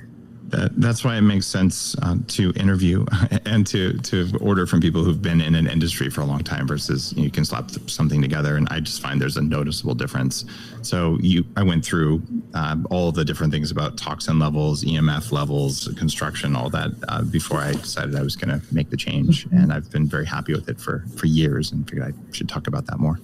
that, 0.50 0.72
that's 0.80 1.04
why 1.04 1.16
it 1.16 1.22
makes 1.22 1.45
sense 1.45 1.95
uh, 2.02 2.16
to 2.28 2.52
interview 2.56 3.06
and 3.45 3.66
to 3.68 3.93
to 4.00 4.32
order 4.39 4.66
from 4.66 4.82
people 4.82 5.04
who've 5.04 5.22
been 5.22 5.41
in 5.41 5.56
an 5.56 5.68
industry 5.68 6.10
for 6.10 6.22
a 6.22 6.26
long 6.26 6.43
time 6.43 6.68
versus 6.68 7.14
you, 7.14 7.20
know, 7.20 7.24
you 7.26 7.32
can 7.32 7.45
slap 7.45 7.72
something 7.88 8.22
together 8.22 8.56
and 8.56 8.68
i 8.70 8.80
just 8.80 9.02
find 9.02 9.22
there's 9.22 9.38
a 9.38 9.41
noticeable 9.41 9.93
difference 9.93 10.45
so 10.82 11.18
you 11.22 11.45
i 11.56 11.64
went 11.64 11.84
through 11.86 12.22
uh, 12.54 12.76
all 12.89 13.12
the 13.12 13.24
different 13.24 13.54
things 13.54 13.72
about 13.72 13.97
toxin 13.97 14.39
levels 14.39 14.84
emf 14.84 15.32
levels 15.32 15.88
construction 15.97 16.56
all 16.56 16.70
that 16.70 16.91
uh, 17.08 17.22
before 17.24 17.60
i 17.60 17.72
decided 17.72 18.16
i 18.16 18.24
was 18.24 18.36
going 18.36 18.60
to 18.60 18.74
make 18.74 18.89
the 18.89 18.97
change 18.97 19.45
mm-hmm. 19.45 19.58
and 19.58 19.74
i've 19.74 19.89
been 19.91 20.08
very 20.08 20.26
happy 20.26 20.54
with 20.54 20.70
it 20.70 20.80
for 20.80 21.06
for 21.16 21.28
years 21.28 21.72
and 21.72 21.88
figured 21.89 22.14
i 22.14 22.34
should 22.34 22.50
talk 22.50 22.68
about 22.68 22.86
that 22.86 23.00
more 23.00 23.20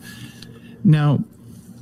now 0.84 1.20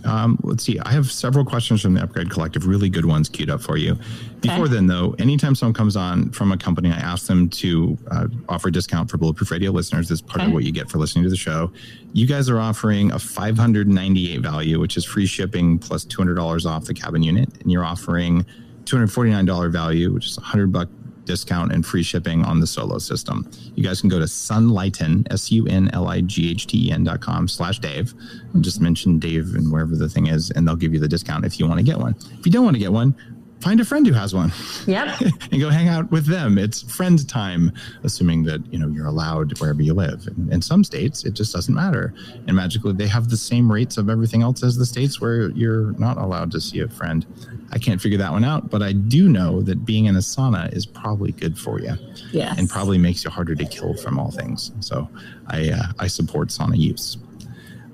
um, 0.05 0.37
let's 0.43 0.63
see. 0.63 0.79
I 0.79 0.91
have 0.91 1.11
several 1.11 1.45
questions 1.45 1.81
from 1.81 1.93
the 1.93 2.03
Upgrade 2.03 2.29
Collective, 2.29 2.67
really 2.67 2.89
good 2.89 3.05
ones 3.05 3.29
queued 3.29 3.49
up 3.49 3.61
for 3.61 3.77
you. 3.77 3.97
Before 4.41 4.65
okay. 4.65 4.73
then, 4.73 4.87
though, 4.87 5.15
anytime 5.19 5.55
someone 5.55 5.73
comes 5.73 5.95
on 5.95 6.31
from 6.31 6.51
a 6.51 6.57
company, 6.57 6.91
I 6.91 6.97
ask 6.97 7.27
them 7.27 7.49
to 7.49 7.97
uh, 8.11 8.27
offer 8.49 8.67
a 8.67 8.71
discount 8.71 9.09
for 9.09 9.17
Bulletproof 9.17 9.51
Radio 9.51 9.71
listeners. 9.71 10.09
That's 10.09 10.21
part 10.21 10.41
okay. 10.41 10.47
of 10.47 10.53
what 10.53 10.63
you 10.63 10.71
get 10.71 10.89
for 10.89 10.97
listening 10.97 11.23
to 11.23 11.29
the 11.29 11.37
show. 11.37 11.71
You 12.13 12.27
guys 12.27 12.49
are 12.49 12.59
offering 12.59 13.11
a 13.11 13.19
598 13.19 14.41
value, 14.41 14.79
which 14.79 14.97
is 14.97 15.05
free 15.05 15.25
shipping 15.25 15.79
plus 15.79 16.05
$200 16.05 16.65
off 16.65 16.85
the 16.85 16.93
cabin 16.93 17.23
unit, 17.23 17.49
and 17.61 17.71
you're 17.71 17.85
offering 17.85 18.45
$249 18.85 19.71
value, 19.71 20.13
which 20.13 20.27
is 20.27 20.37
100 20.37 20.71
buck 20.71 20.89
discount 21.25 21.71
and 21.71 21.85
free 21.85 22.03
shipping 22.03 22.43
on 22.43 22.59
the 22.59 22.67
solo 22.67 22.97
system. 22.97 23.49
You 23.75 23.83
guys 23.83 24.01
can 24.01 24.09
go 24.09 24.19
to 24.19 24.25
sunlighten, 24.25 25.31
S-U-N-L-I-G-H-T-E-N 25.31 27.03
dot 27.03 27.21
com 27.21 27.47
slash 27.47 27.79
Dave. 27.79 28.13
Just 28.61 28.81
mention 28.81 29.19
Dave 29.19 29.55
and 29.55 29.71
wherever 29.71 29.95
the 29.95 30.09
thing 30.09 30.27
is, 30.27 30.51
and 30.51 30.67
they'll 30.67 30.75
give 30.75 30.93
you 30.93 30.99
the 30.99 31.07
discount 31.07 31.45
if 31.45 31.59
you 31.59 31.67
want 31.67 31.79
to 31.79 31.85
get 31.85 31.97
one. 31.97 32.15
If 32.39 32.45
you 32.45 32.51
don't 32.51 32.63
want 32.63 32.75
to 32.75 32.79
get 32.79 32.91
one, 32.91 33.15
find 33.63 33.79
a 33.79 33.85
friend 33.85 34.05
who 34.05 34.13
has 34.13 34.35
one. 34.35 34.51
Yep. 34.85 35.21
and 35.51 35.61
go 35.61 35.69
hang 35.69 35.87
out 35.87 36.11
with 36.11 36.25
them. 36.25 36.57
It's 36.57 36.81
friend 36.81 37.27
time, 37.27 37.71
assuming 38.03 38.43
that, 38.43 38.61
you 38.71 38.77
know, 38.77 38.89
you're 38.89 39.07
allowed 39.07 39.57
wherever 39.59 39.81
you 39.81 39.93
live. 39.93 40.27
And 40.27 40.51
in 40.51 40.61
some 40.61 40.83
states, 40.83 41.23
it 41.23 41.33
just 41.33 41.53
doesn't 41.53 41.73
matter. 41.73 42.13
And 42.47 42.55
magically, 42.55 42.93
they 42.93 43.07
have 43.07 43.29
the 43.29 43.37
same 43.37 43.71
rates 43.71 43.97
of 43.97 44.09
everything 44.09 44.41
else 44.41 44.63
as 44.63 44.75
the 44.75 44.85
states 44.85 45.21
where 45.21 45.49
you're 45.51 45.93
not 45.93 46.17
allowed 46.17 46.51
to 46.51 46.61
see 46.61 46.81
a 46.81 46.89
friend. 46.89 47.25
I 47.73 47.79
can't 47.79 47.99
figure 47.99 48.19
that 48.19 48.31
one 48.31 48.43
out, 48.43 48.69
but 48.69 48.83
I 48.83 48.93
do 48.93 49.27
know 49.27 49.61
that 49.63 49.83
being 49.83 50.05
in 50.05 50.15
a 50.15 50.19
sauna 50.19 50.71
is 50.73 50.85
probably 50.85 51.31
good 51.31 51.57
for 51.57 51.79
you. 51.79 51.95
Yes. 52.31 52.57
And 52.57 52.69
probably 52.69 52.99
makes 52.99 53.23
you 53.23 53.31
harder 53.31 53.55
to 53.55 53.65
kill 53.65 53.95
from 53.95 54.19
all 54.19 54.29
things. 54.29 54.71
So 54.79 55.09
I, 55.47 55.71
uh, 55.71 55.83
I 55.97 56.07
support 56.07 56.49
sauna 56.49 56.77
use 56.77 57.17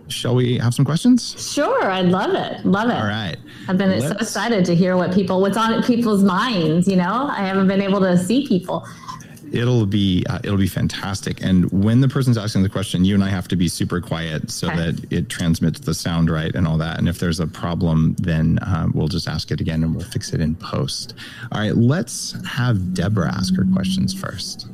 shall 0.09 0.35
we 0.35 0.57
have 0.57 0.73
some 0.73 0.85
questions? 0.85 1.35
Sure, 1.53 1.83
I 1.85 2.01
love 2.01 2.33
it. 2.33 2.65
Love 2.65 2.89
it. 2.89 2.95
All 2.95 3.05
right. 3.05 3.37
I've 3.67 3.77
been 3.77 3.91
Let's... 3.91 4.07
so 4.07 4.11
excited 4.13 4.65
to 4.65 4.75
hear 4.75 4.97
what 4.97 5.13
people, 5.13 5.41
what's 5.41 5.57
on 5.57 5.81
people's 5.83 6.23
minds. 6.23 6.87
You 6.87 6.97
know, 6.97 7.27
I 7.29 7.45
haven't 7.45 7.67
been 7.67 7.81
able 7.81 7.99
to 8.01 8.17
see 8.17 8.47
people. 8.47 8.87
It'll 9.51 9.85
be 9.85 10.25
uh, 10.29 10.39
it'll 10.43 10.57
be 10.57 10.67
fantastic. 10.67 11.41
And 11.41 11.71
when 11.71 12.01
the 12.01 12.07
person's 12.07 12.37
asking 12.37 12.63
the 12.63 12.69
question, 12.69 13.05
you 13.05 13.15
and 13.15 13.23
I 13.23 13.29
have 13.29 13.47
to 13.49 13.55
be 13.55 13.67
super 13.67 14.01
quiet 14.01 14.51
so 14.51 14.67
okay. 14.67 14.91
that 14.91 15.13
it 15.13 15.29
transmits 15.29 15.79
the 15.79 15.93
sound 15.93 16.29
right 16.29 16.53
and 16.53 16.67
all 16.67 16.77
that. 16.77 16.99
And 16.99 17.07
if 17.07 17.19
there's 17.19 17.39
a 17.39 17.47
problem, 17.47 18.15
then 18.19 18.59
uh, 18.59 18.87
we'll 18.93 19.07
just 19.07 19.27
ask 19.27 19.51
it 19.51 19.61
again 19.61 19.83
and 19.83 19.95
we'll 19.95 20.05
fix 20.05 20.33
it 20.33 20.41
in 20.41 20.55
post. 20.55 21.13
All 21.51 21.59
right, 21.59 21.75
let's 21.75 22.35
have 22.47 22.93
Deborah 22.93 23.31
ask 23.31 23.55
her 23.55 23.65
questions 23.73 24.13
first. 24.13 24.67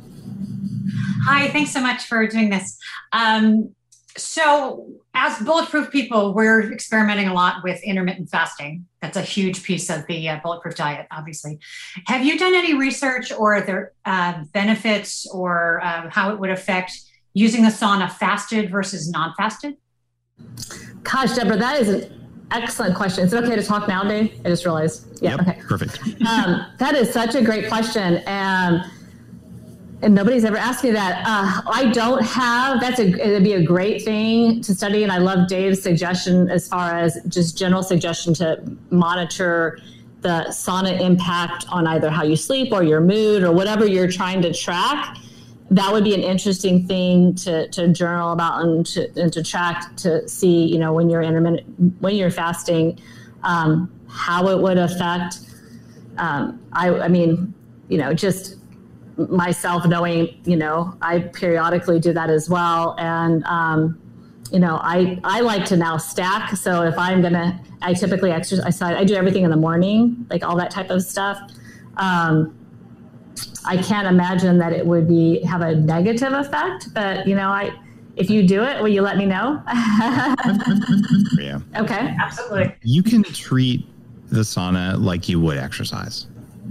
Hi, 1.24 1.48
thanks 1.48 1.72
so 1.72 1.80
much 1.80 2.04
for 2.04 2.26
doing 2.26 2.50
this. 2.50 2.78
Um, 3.12 3.74
so, 4.16 4.88
as 5.14 5.38
bulletproof 5.38 5.90
people, 5.90 6.34
we're 6.34 6.72
experimenting 6.72 7.28
a 7.28 7.34
lot 7.34 7.62
with 7.62 7.82
intermittent 7.82 8.30
fasting. 8.30 8.86
That's 9.00 9.16
a 9.16 9.22
huge 9.22 9.62
piece 9.62 9.90
of 9.90 10.06
the 10.06 10.28
uh, 10.28 10.40
bulletproof 10.42 10.74
diet, 10.74 11.06
obviously. 11.10 11.58
Have 12.06 12.24
you 12.24 12.38
done 12.38 12.54
any 12.54 12.74
research 12.74 13.32
or 13.32 13.60
their 13.60 13.92
uh, 14.04 14.44
benefits 14.52 15.26
or 15.32 15.80
uh, 15.82 16.10
how 16.10 16.32
it 16.32 16.38
would 16.38 16.50
affect 16.50 16.92
using 17.34 17.62
the 17.62 17.70
sauna 17.70 18.10
fasted 18.10 18.70
versus 18.70 19.10
non 19.10 19.34
fasted? 19.36 19.76
Gosh, 21.02 21.34
Deborah, 21.34 21.56
that 21.56 21.80
is 21.80 21.88
an 21.88 22.28
excellent 22.50 22.96
question. 22.96 23.24
Is 23.24 23.32
it 23.32 23.44
okay 23.44 23.56
to 23.56 23.62
talk 23.62 23.88
now, 23.88 24.04
Dave? 24.04 24.40
I 24.44 24.48
just 24.48 24.64
realized. 24.64 25.22
Yeah, 25.22 25.30
yep, 25.30 25.40
okay. 25.40 25.60
Perfect. 25.66 25.98
Um, 26.26 26.66
that 26.78 26.94
is 26.94 27.12
such 27.12 27.34
a 27.34 27.42
great 27.42 27.68
question. 27.68 28.16
And 28.26 28.84
and 30.06 30.14
nobody's 30.14 30.44
ever 30.44 30.56
asked 30.56 30.84
me 30.84 30.92
that. 30.92 31.24
Uh, 31.26 31.62
I 31.68 31.90
don't 31.90 32.22
have. 32.22 32.80
That's 32.80 33.00
a. 33.00 33.08
It'd 33.08 33.42
be 33.42 33.54
a 33.54 33.62
great 33.62 34.02
thing 34.02 34.60
to 34.62 34.72
study, 34.72 35.02
and 35.02 35.10
I 35.10 35.18
love 35.18 35.48
Dave's 35.48 35.82
suggestion 35.82 36.48
as 36.48 36.68
far 36.68 36.96
as 36.96 37.18
just 37.26 37.58
general 37.58 37.82
suggestion 37.82 38.32
to 38.34 38.62
monitor 38.90 39.80
the 40.20 40.46
sauna 40.48 41.00
impact 41.00 41.66
on 41.70 41.88
either 41.88 42.08
how 42.08 42.22
you 42.22 42.36
sleep 42.36 42.72
or 42.72 42.84
your 42.84 43.00
mood 43.00 43.42
or 43.42 43.50
whatever 43.50 43.84
you're 43.84 44.10
trying 44.10 44.42
to 44.42 44.54
track. 44.54 45.16
That 45.72 45.92
would 45.92 46.04
be 46.04 46.14
an 46.14 46.22
interesting 46.22 46.86
thing 46.86 47.34
to, 47.36 47.68
to 47.70 47.88
journal 47.88 48.30
about 48.30 48.62
and 48.62 48.86
to, 48.86 49.10
and 49.20 49.32
to 49.32 49.42
track 49.42 49.96
to 49.96 50.28
see, 50.28 50.66
you 50.66 50.78
know, 50.78 50.92
when 50.92 51.10
you're 51.10 51.22
intermittent, 51.22 52.00
when 52.00 52.14
you're 52.14 52.30
fasting, 52.30 53.00
um, 53.42 53.92
how 54.08 54.46
it 54.50 54.60
would 54.60 54.78
affect. 54.78 55.40
Um, 56.18 56.60
I, 56.72 56.90
I 56.90 57.08
mean, 57.08 57.52
you 57.88 57.98
know, 57.98 58.14
just 58.14 58.56
myself 59.16 59.86
knowing, 59.86 60.40
you 60.44 60.56
know, 60.56 60.96
I 61.00 61.20
periodically 61.20 62.00
do 62.00 62.12
that 62.12 62.30
as 62.30 62.48
well. 62.48 62.94
And, 62.98 63.44
um, 63.44 64.00
you 64.52 64.58
know, 64.58 64.78
I, 64.82 65.18
I 65.24 65.40
like 65.40 65.64
to 65.66 65.76
now 65.76 65.96
stack. 65.96 66.56
So 66.56 66.82
if 66.82 66.98
I'm 66.98 67.20
going 67.20 67.32
to, 67.32 67.58
I 67.82 67.94
typically 67.94 68.30
exercise, 68.30 68.80
I 68.82 69.04
do 69.04 69.14
everything 69.14 69.44
in 69.44 69.50
the 69.50 69.56
morning, 69.56 70.26
like 70.30 70.44
all 70.44 70.56
that 70.56 70.70
type 70.70 70.90
of 70.90 71.02
stuff. 71.02 71.38
Um, 71.96 72.54
I 73.64 73.76
can't 73.78 74.06
imagine 74.06 74.58
that 74.58 74.72
it 74.72 74.86
would 74.86 75.08
be 75.08 75.42
have 75.42 75.60
a 75.60 75.74
negative 75.74 76.32
effect, 76.32 76.94
but 76.94 77.26
you 77.26 77.34
know, 77.34 77.48
I 77.48 77.72
if 78.14 78.30
you 78.30 78.46
do 78.46 78.62
it, 78.62 78.80
will 78.80 78.88
you 78.88 79.02
let 79.02 79.18
me 79.18 79.26
know? 79.26 79.62
yeah. 81.38 81.60
Okay. 81.76 82.14
Absolutely. 82.18 82.74
You 82.82 83.02
can 83.02 83.22
treat 83.22 83.86
the 84.28 84.40
sauna 84.40 84.98
like 84.98 85.28
you 85.28 85.38
would 85.40 85.58
exercise 85.58 86.26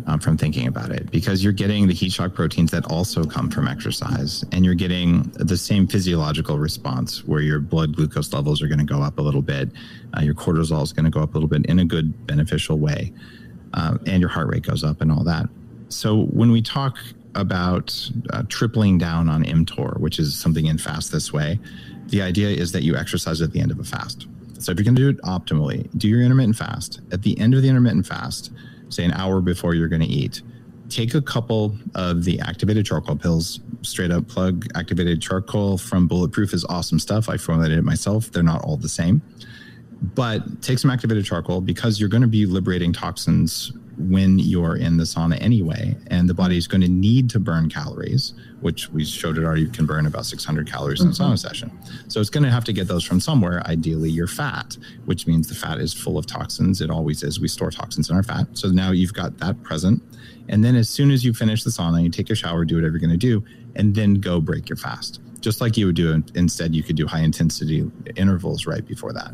um, 0.07 0.19
from 0.19 0.37
thinking 0.37 0.67
about 0.67 0.91
it 0.91 1.09
because 1.11 1.43
you're 1.43 1.53
getting 1.53 1.87
the 1.87 1.93
heat 1.93 2.11
shock 2.11 2.33
proteins 2.33 2.71
that 2.71 2.85
also 2.85 3.23
come 3.23 3.49
from 3.49 3.67
exercise 3.67 4.43
and 4.51 4.65
you're 4.65 4.75
getting 4.75 5.23
the 5.35 5.57
same 5.57 5.87
physiological 5.87 6.57
response 6.57 7.23
where 7.25 7.41
your 7.41 7.59
blood 7.59 7.95
glucose 7.95 8.31
levels 8.33 8.61
are 8.61 8.67
going 8.67 8.79
to 8.79 8.85
go 8.85 9.01
up 9.01 9.17
a 9.17 9.21
little 9.21 9.41
bit 9.41 9.69
uh, 10.17 10.21
your 10.21 10.33
cortisol 10.33 10.83
is 10.83 10.93
going 10.93 11.05
to 11.05 11.11
go 11.11 11.21
up 11.21 11.31
a 11.31 11.33
little 11.33 11.49
bit 11.49 11.65
in 11.65 11.79
a 11.79 11.85
good 11.85 12.25
beneficial 12.27 12.77
way 12.77 13.11
uh, 13.73 13.97
and 14.05 14.19
your 14.19 14.29
heart 14.29 14.47
rate 14.47 14.63
goes 14.63 14.83
up 14.83 15.01
and 15.01 15.11
all 15.11 15.23
that. 15.23 15.47
So 15.89 16.23
when 16.25 16.51
we 16.51 16.61
talk 16.61 16.97
about 17.35 18.09
uh, 18.31 18.43
tripling 18.47 18.97
down 18.97 19.27
on 19.27 19.43
mtor 19.43 19.99
which 19.99 20.19
is 20.19 20.37
something 20.37 20.67
in 20.67 20.77
fast 20.77 21.11
this 21.11 21.33
way 21.33 21.59
the 22.07 22.21
idea 22.21 22.47
is 22.47 22.71
that 22.71 22.83
you 22.83 22.95
exercise 22.95 23.41
at 23.41 23.51
the 23.51 23.59
end 23.59 23.71
of 23.71 23.79
a 23.79 23.83
fast. 23.83 24.27
So 24.59 24.71
if 24.71 24.77
you're 24.77 24.85
going 24.85 24.95
to 24.95 25.01
do 25.01 25.09
it 25.09 25.21
optimally 25.23 25.89
do 25.97 26.07
your 26.07 26.21
intermittent 26.21 26.55
fast. 26.55 27.01
At 27.11 27.23
the 27.23 27.37
end 27.39 27.53
of 27.53 27.61
the 27.61 27.69
intermittent 27.69 28.05
fast 28.05 28.51
say 28.95 29.03
an 29.03 29.13
hour 29.13 29.41
before 29.41 29.75
you're 29.75 29.87
going 29.87 30.01
to 30.01 30.07
eat, 30.07 30.41
take 30.89 31.13
a 31.13 31.21
couple 31.21 31.77
of 31.95 32.23
the 32.23 32.39
activated 32.39 32.85
charcoal 32.85 33.15
pills, 33.15 33.59
straight 33.81 34.11
up 34.11 34.27
plug 34.27 34.65
activated 34.75 35.21
charcoal 35.21 35.77
from 35.77 36.07
Bulletproof 36.07 36.53
is 36.53 36.65
awesome 36.65 36.99
stuff. 36.99 37.29
I 37.29 37.37
formulated 37.37 37.79
it 37.79 37.83
myself. 37.83 38.31
They're 38.31 38.43
not 38.43 38.61
all 38.63 38.77
the 38.77 38.89
same. 38.89 39.21
But 40.13 40.61
take 40.61 40.77
some 40.79 40.91
activated 40.91 41.25
charcoal 41.25 41.61
because 41.61 41.99
you're 41.99 42.09
going 42.09 42.21
to 42.21 42.27
be 42.27 42.45
liberating 42.45 42.93
toxins 42.93 43.71
when 43.97 44.39
you're 44.39 44.75
in 44.75 44.97
the 44.97 45.03
sauna 45.03 45.41
anyway. 45.41 45.95
And 46.07 46.29
the 46.29 46.33
body 46.33 46.57
is 46.57 46.67
going 46.67 46.81
to 46.81 46.87
need 46.87 47.29
to 47.31 47.39
burn 47.39 47.69
calories, 47.69 48.33
which 48.61 48.89
we 48.89 49.05
showed 49.05 49.37
it 49.37 49.43
already 49.43 49.69
can 49.69 49.85
burn 49.85 50.05
about 50.05 50.25
600 50.25 50.69
calories 50.69 50.99
mm-hmm. 50.99 51.07
in 51.07 51.13
a 51.13 51.15
sauna 51.15 51.33
mm-hmm. 51.33 51.35
session. 51.35 51.79
So 52.07 52.19
it's 52.19 52.29
going 52.29 52.43
to 52.43 52.51
have 52.51 52.63
to 52.65 52.73
get 52.73 52.87
those 52.87 53.03
from 53.03 53.19
somewhere, 53.19 53.65
ideally 53.67 54.09
your 54.09 54.27
fat, 54.27 54.77
which 55.05 55.27
means 55.27 55.47
the 55.47 55.55
fat 55.55 55.79
is 55.79 55.93
full 55.93 56.17
of 56.17 56.25
toxins. 56.25 56.81
It 56.81 56.89
always 56.89 57.23
is. 57.23 57.39
We 57.39 57.47
store 57.47 57.71
toxins 57.71 58.09
in 58.09 58.15
our 58.15 58.23
fat. 58.23 58.47
So 58.53 58.69
now 58.69 58.91
you've 58.91 59.13
got 59.13 59.37
that 59.37 59.61
present. 59.63 60.01
And 60.47 60.63
then 60.63 60.75
as 60.75 60.89
soon 60.89 61.11
as 61.11 61.25
you 61.25 61.33
finish 61.33 61.63
the 61.63 61.71
sauna, 61.71 62.03
you 62.03 62.09
take 62.09 62.29
your 62.29 62.35
shower, 62.35 62.65
do 62.65 62.75
whatever 62.75 62.93
you're 62.93 63.07
going 63.07 63.09
to 63.11 63.17
do, 63.17 63.43
and 63.75 63.95
then 63.95 64.15
go 64.15 64.39
break 64.39 64.69
your 64.69 64.77
fast. 64.77 65.21
Just 65.39 65.61
like 65.61 65.77
you 65.77 65.85
would 65.87 65.95
do 65.95 66.23
instead, 66.33 66.73
you 66.73 66.83
could 66.83 66.95
do 66.95 67.05
high 67.05 67.21
intensity 67.21 67.89
intervals 68.15 68.65
right 68.65 68.85
before 68.85 69.13
that. 69.13 69.31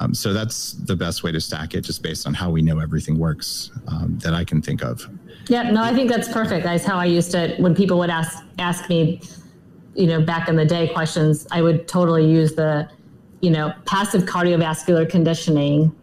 Um, 0.00 0.14
so 0.14 0.32
that's 0.32 0.72
the 0.72 0.96
best 0.96 1.22
way 1.22 1.32
to 1.32 1.40
stack 1.40 1.74
it, 1.74 1.82
just 1.82 2.02
based 2.02 2.26
on 2.26 2.34
how 2.34 2.50
we 2.50 2.62
know 2.62 2.78
everything 2.80 3.18
works 3.18 3.70
um, 3.88 4.18
that 4.22 4.34
I 4.34 4.44
can 4.44 4.60
think 4.60 4.82
of. 4.82 5.08
Yeah, 5.48 5.70
no, 5.70 5.82
I 5.82 5.94
think 5.94 6.10
that's 6.10 6.28
perfect. 6.28 6.64
That's 6.64 6.84
how 6.84 6.98
I 6.98 7.04
used 7.06 7.30
to 7.32 7.54
when 7.58 7.74
people 7.74 7.98
would 7.98 8.10
ask 8.10 8.44
ask 8.58 8.88
me, 8.88 9.20
you 9.94 10.06
know, 10.06 10.20
back 10.20 10.48
in 10.48 10.56
the 10.56 10.64
day 10.64 10.88
questions. 10.88 11.46
I 11.50 11.62
would 11.62 11.86
totally 11.86 12.28
use 12.28 12.54
the, 12.54 12.88
you 13.40 13.50
know, 13.50 13.72
passive 13.86 14.24
cardiovascular 14.24 15.08
conditioning 15.08 15.94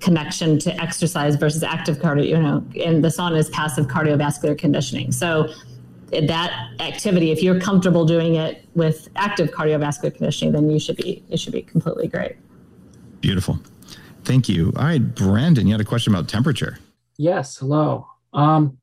connection 0.00 0.58
to 0.60 0.80
exercise 0.80 1.36
versus 1.36 1.62
active 1.62 1.98
cardio. 1.98 2.26
You 2.26 2.38
know, 2.38 2.64
and 2.84 3.02
the 3.02 3.08
sauna 3.08 3.38
is 3.38 3.48
passive 3.50 3.86
cardiovascular 3.86 4.58
conditioning. 4.58 5.12
So 5.12 5.52
that 6.10 6.72
activity, 6.80 7.30
if 7.30 7.42
you're 7.42 7.60
comfortable 7.60 8.04
doing 8.04 8.34
it 8.34 8.64
with 8.74 9.08
active 9.16 9.50
cardiovascular 9.50 10.14
conditioning, 10.14 10.52
then 10.52 10.68
you 10.68 10.80
should 10.80 10.96
be 10.96 11.22
it 11.30 11.38
should 11.38 11.52
be 11.52 11.62
completely 11.62 12.08
great. 12.08 12.36
Beautiful. 13.20 13.58
Thank 14.24 14.48
you. 14.48 14.72
All 14.76 14.84
right, 14.84 15.14
Brandon, 15.14 15.66
you 15.66 15.72
had 15.72 15.80
a 15.80 15.84
question 15.84 16.14
about 16.14 16.28
temperature. 16.28 16.78
Yes. 17.16 17.56
Hello. 17.56 18.06
Um, 18.32 18.78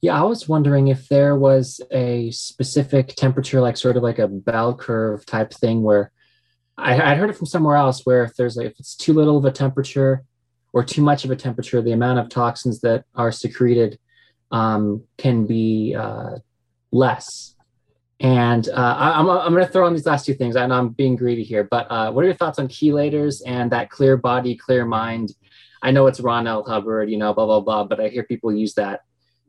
yeah, 0.00 0.20
I 0.20 0.24
was 0.24 0.48
wondering 0.48 0.88
if 0.88 1.08
there 1.08 1.36
was 1.36 1.80
a 1.90 2.30
specific 2.30 3.08
temperature, 3.16 3.60
like 3.60 3.76
sort 3.76 3.96
of 3.96 4.02
like 4.02 4.18
a 4.18 4.28
bell 4.28 4.74
curve 4.74 5.26
type 5.26 5.52
thing, 5.52 5.82
where 5.82 6.12
I, 6.76 7.00
I'd 7.00 7.18
heard 7.18 7.30
it 7.30 7.36
from 7.36 7.46
somewhere 7.46 7.76
else, 7.76 8.04
where 8.04 8.24
if 8.24 8.34
there's 8.36 8.56
like 8.56 8.66
if 8.66 8.78
it's 8.78 8.94
too 8.94 9.12
little 9.12 9.36
of 9.36 9.44
a 9.44 9.50
temperature 9.50 10.22
or 10.72 10.84
too 10.84 11.02
much 11.02 11.24
of 11.24 11.30
a 11.30 11.36
temperature, 11.36 11.80
the 11.80 11.92
amount 11.92 12.18
of 12.18 12.28
toxins 12.28 12.80
that 12.80 13.04
are 13.14 13.32
secreted 13.32 13.98
um, 14.50 15.02
can 15.16 15.46
be 15.46 15.94
uh, 15.94 16.36
less. 16.92 17.55
And 18.20 18.68
uh, 18.70 18.96
I, 18.98 19.20
am 19.20 19.28
I'm, 19.28 19.38
I'm 19.38 19.52
going 19.52 19.66
to 19.66 19.70
throw 19.70 19.86
in 19.86 19.92
these 19.92 20.06
last 20.06 20.24
two 20.24 20.34
things. 20.34 20.56
I 20.56 20.66
know 20.66 20.76
I'm 20.76 20.88
being 20.90 21.16
greedy 21.16 21.44
here, 21.44 21.64
but 21.64 21.86
uh, 21.90 22.10
what 22.10 22.22
are 22.22 22.28
your 22.28 22.36
thoughts 22.36 22.58
on 22.58 22.68
chelators 22.68 23.42
and 23.44 23.70
that 23.72 23.90
clear 23.90 24.16
body, 24.16 24.56
clear 24.56 24.86
mind? 24.86 25.32
I 25.82 25.90
know 25.90 26.06
it's 26.06 26.20
Ron 26.20 26.46
L. 26.46 26.64
Hubbard, 26.64 27.10
you 27.10 27.18
know, 27.18 27.34
blah 27.34 27.44
blah 27.44 27.60
blah, 27.60 27.84
but 27.84 28.00
I 28.00 28.08
hear 28.08 28.24
people 28.24 28.52
use 28.52 28.74
that, 28.74 29.02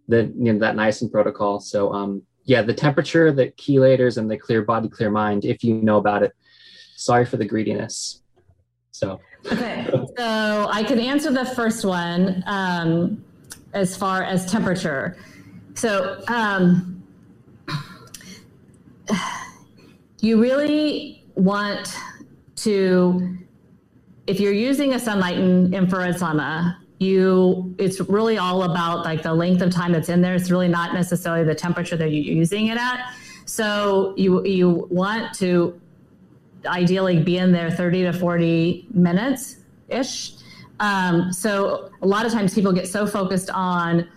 the 0.10 0.24
you 0.38 0.54
know 0.54 0.60
that 0.60 0.76
niacin 0.76 1.10
protocol. 1.10 1.62
So 1.62 1.94
um, 1.94 2.24
yeah, 2.44 2.62
the 2.62 2.74
temperature, 2.74 3.32
the 3.32 3.52
chelators, 3.52 4.18
and 4.18 4.30
the 4.30 4.38
clear 4.38 4.62
body, 4.64 4.90
clear 4.90 5.10
mind. 5.10 5.46
If 5.46 5.64
you 5.64 5.76
know 5.76 5.98
about 5.98 6.24
it, 6.24 6.34
sorry 6.98 7.26
for 7.26 7.38
the 7.38 7.46
greediness. 7.46 8.22
So 8.92 9.22
okay, 9.50 9.90
so 10.18 10.68
I 10.70 10.84
can 10.84 11.00
answer 11.00 11.32
the 11.32 11.46
first 11.46 11.86
one 11.86 12.44
um, 12.48 13.24
as 13.74 13.96
far 13.96 14.24
as 14.24 14.52
temperature. 14.52 15.18
So. 15.76 16.22
Um, 16.28 16.97
you 20.20 20.42
really 20.42 21.26
want 21.36 21.96
to, 22.58 23.38
if 24.26 24.40
you're 24.40 24.54
using 24.54 24.94
a 24.94 24.98
Sunlighten 24.98 25.74
infrared 25.74 26.16
sauna, 26.16 26.78
you 27.00 27.76
it's 27.78 28.00
really 28.02 28.38
all 28.38 28.64
about 28.64 29.06
like 29.06 29.22
the 29.22 29.34
length 29.34 29.62
of 29.62 29.72
time 29.72 29.92
that's 29.92 30.10
in 30.10 30.22
there. 30.22 30.34
It's 30.34 30.50
really 30.50 30.68
not 30.68 30.94
necessarily 30.94 31.44
the 31.44 31.54
temperature 31.54 31.96
that 31.96 32.10
you're 32.10 32.36
using 32.36 32.68
it 32.68 32.78
at. 32.78 33.14
So 33.46 34.14
you 34.18 34.44
you 34.46 34.88
want 34.90 35.34
to 35.36 35.80
ideally 36.66 37.22
be 37.22 37.38
in 37.38 37.52
there 37.52 37.70
30 37.70 38.04
to 38.04 38.14
40 38.14 38.88
minutes 38.94 39.58
ish. 39.90 40.34
Um, 40.80 41.32
so 41.32 41.92
a 42.02 42.08
lot 42.08 42.26
of 42.26 42.32
times 42.32 42.54
people 42.54 42.72
get 42.72 42.88
so 42.88 43.06
focused 43.06 43.50
on 43.52 44.08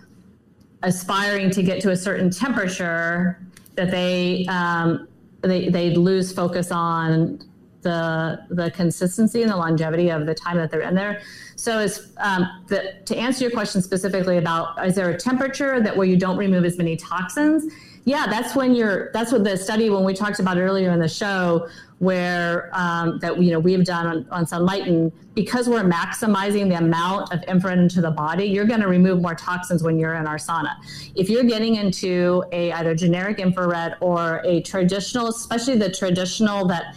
aspiring 0.83 1.51
to 1.51 1.63
get 1.63 1.81
to 1.81 1.91
a 1.91 1.95
certain 1.95 2.29
temperature 2.29 3.39
that 3.75 3.91
they 3.91 4.45
um, 4.47 5.07
they 5.41 5.69
they 5.69 5.95
lose 5.95 6.33
focus 6.33 6.71
on 6.71 7.39
the 7.81 8.45
the 8.49 8.71
consistency 8.71 9.41
and 9.41 9.51
the 9.51 9.57
longevity 9.57 10.09
of 10.09 10.25
the 10.25 10.35
time 10.35 10.57
that 10.57 10.71
they're 10.71 10.81
in 10.81 10.95
there. 10.95 11.21
So, 11.55 11.79
is 11.79 12.11
um, 12.17 12.47
the, 12.67 12.95
to 13.05 13.15
answer 13.15 13.43
your 13.43 13.51
question 13.51 13.81
specifically 13.81 14.37
about 14.37 14.85
is 14.85 14.95
there 14.95 15.09
a 15.09 15.17
temperature 15.17 15.81
that 15.81 15.95
where 15.95 16.07
you 16.07 16.17
don't 16.17 16.37
remove 16.37 16.65
as 16.65 16.77
many 16.77 16.95
toxins? 16.95 17.71
Yeah, 18.05 18.25
that's 18.27 18.55
when 18.55 18.73
you're. 18.73 19.11
That's 19.13 19.31
what 19.31 19.43
the 19.43 19.57
study 19.57 19.89
when 19.89 20.03
we 20.03 20.13
talked 20.13 20.39
about 20.39 20.57
earlier 20.57 20.91
in 20.91 20.99
the 20.99 21.07
show 21.07 21.67
where 22.01 22.71
um, 22.73 23.19
that 23.19 23.39
you 23.39 23.51
know 23.51 23.59
we 23.59 23.71
have 23.73 23.85
done 23.85 24.07
on, 24.07 24.27
on 24.31 24.43
Sunlighten 24.43 25.11
because 25.35 25.69
we're 25.69 25.83
maximizing 25.83 26.67
the 26.67 26.75
amount 26.75 27.31
of 27.31 27.43
infrared 27.43 27.77
into 27.77 28.01
the 28.01 28.09
body 28.09 28.43
you're 28.43 28.65
going 28.65 28.81
to 28.81 28.87
remove 28.87 29.21
more 29.21 29.35
toxins 29.35 29.83
when 29.83 29.99
you're 29.99 30.15
in 30.15 30.25
our 30.25 30.37
sauna. 30.37 30.73
If 31.13 31.29
you're 31.29 31.43
getting 31.43 31.75
into 31.75 32.43
a 32.51 32.71
either 32.71 32.95
generic 32.95 33.37
infrared 33.37 33.97
or 34.01 34.41
a 34.43 34.63
traditional 34.63 35.27
especially 35.27 35.77
the 35.77 35.91
traditional 35.91 36.65
that 36.69 36.95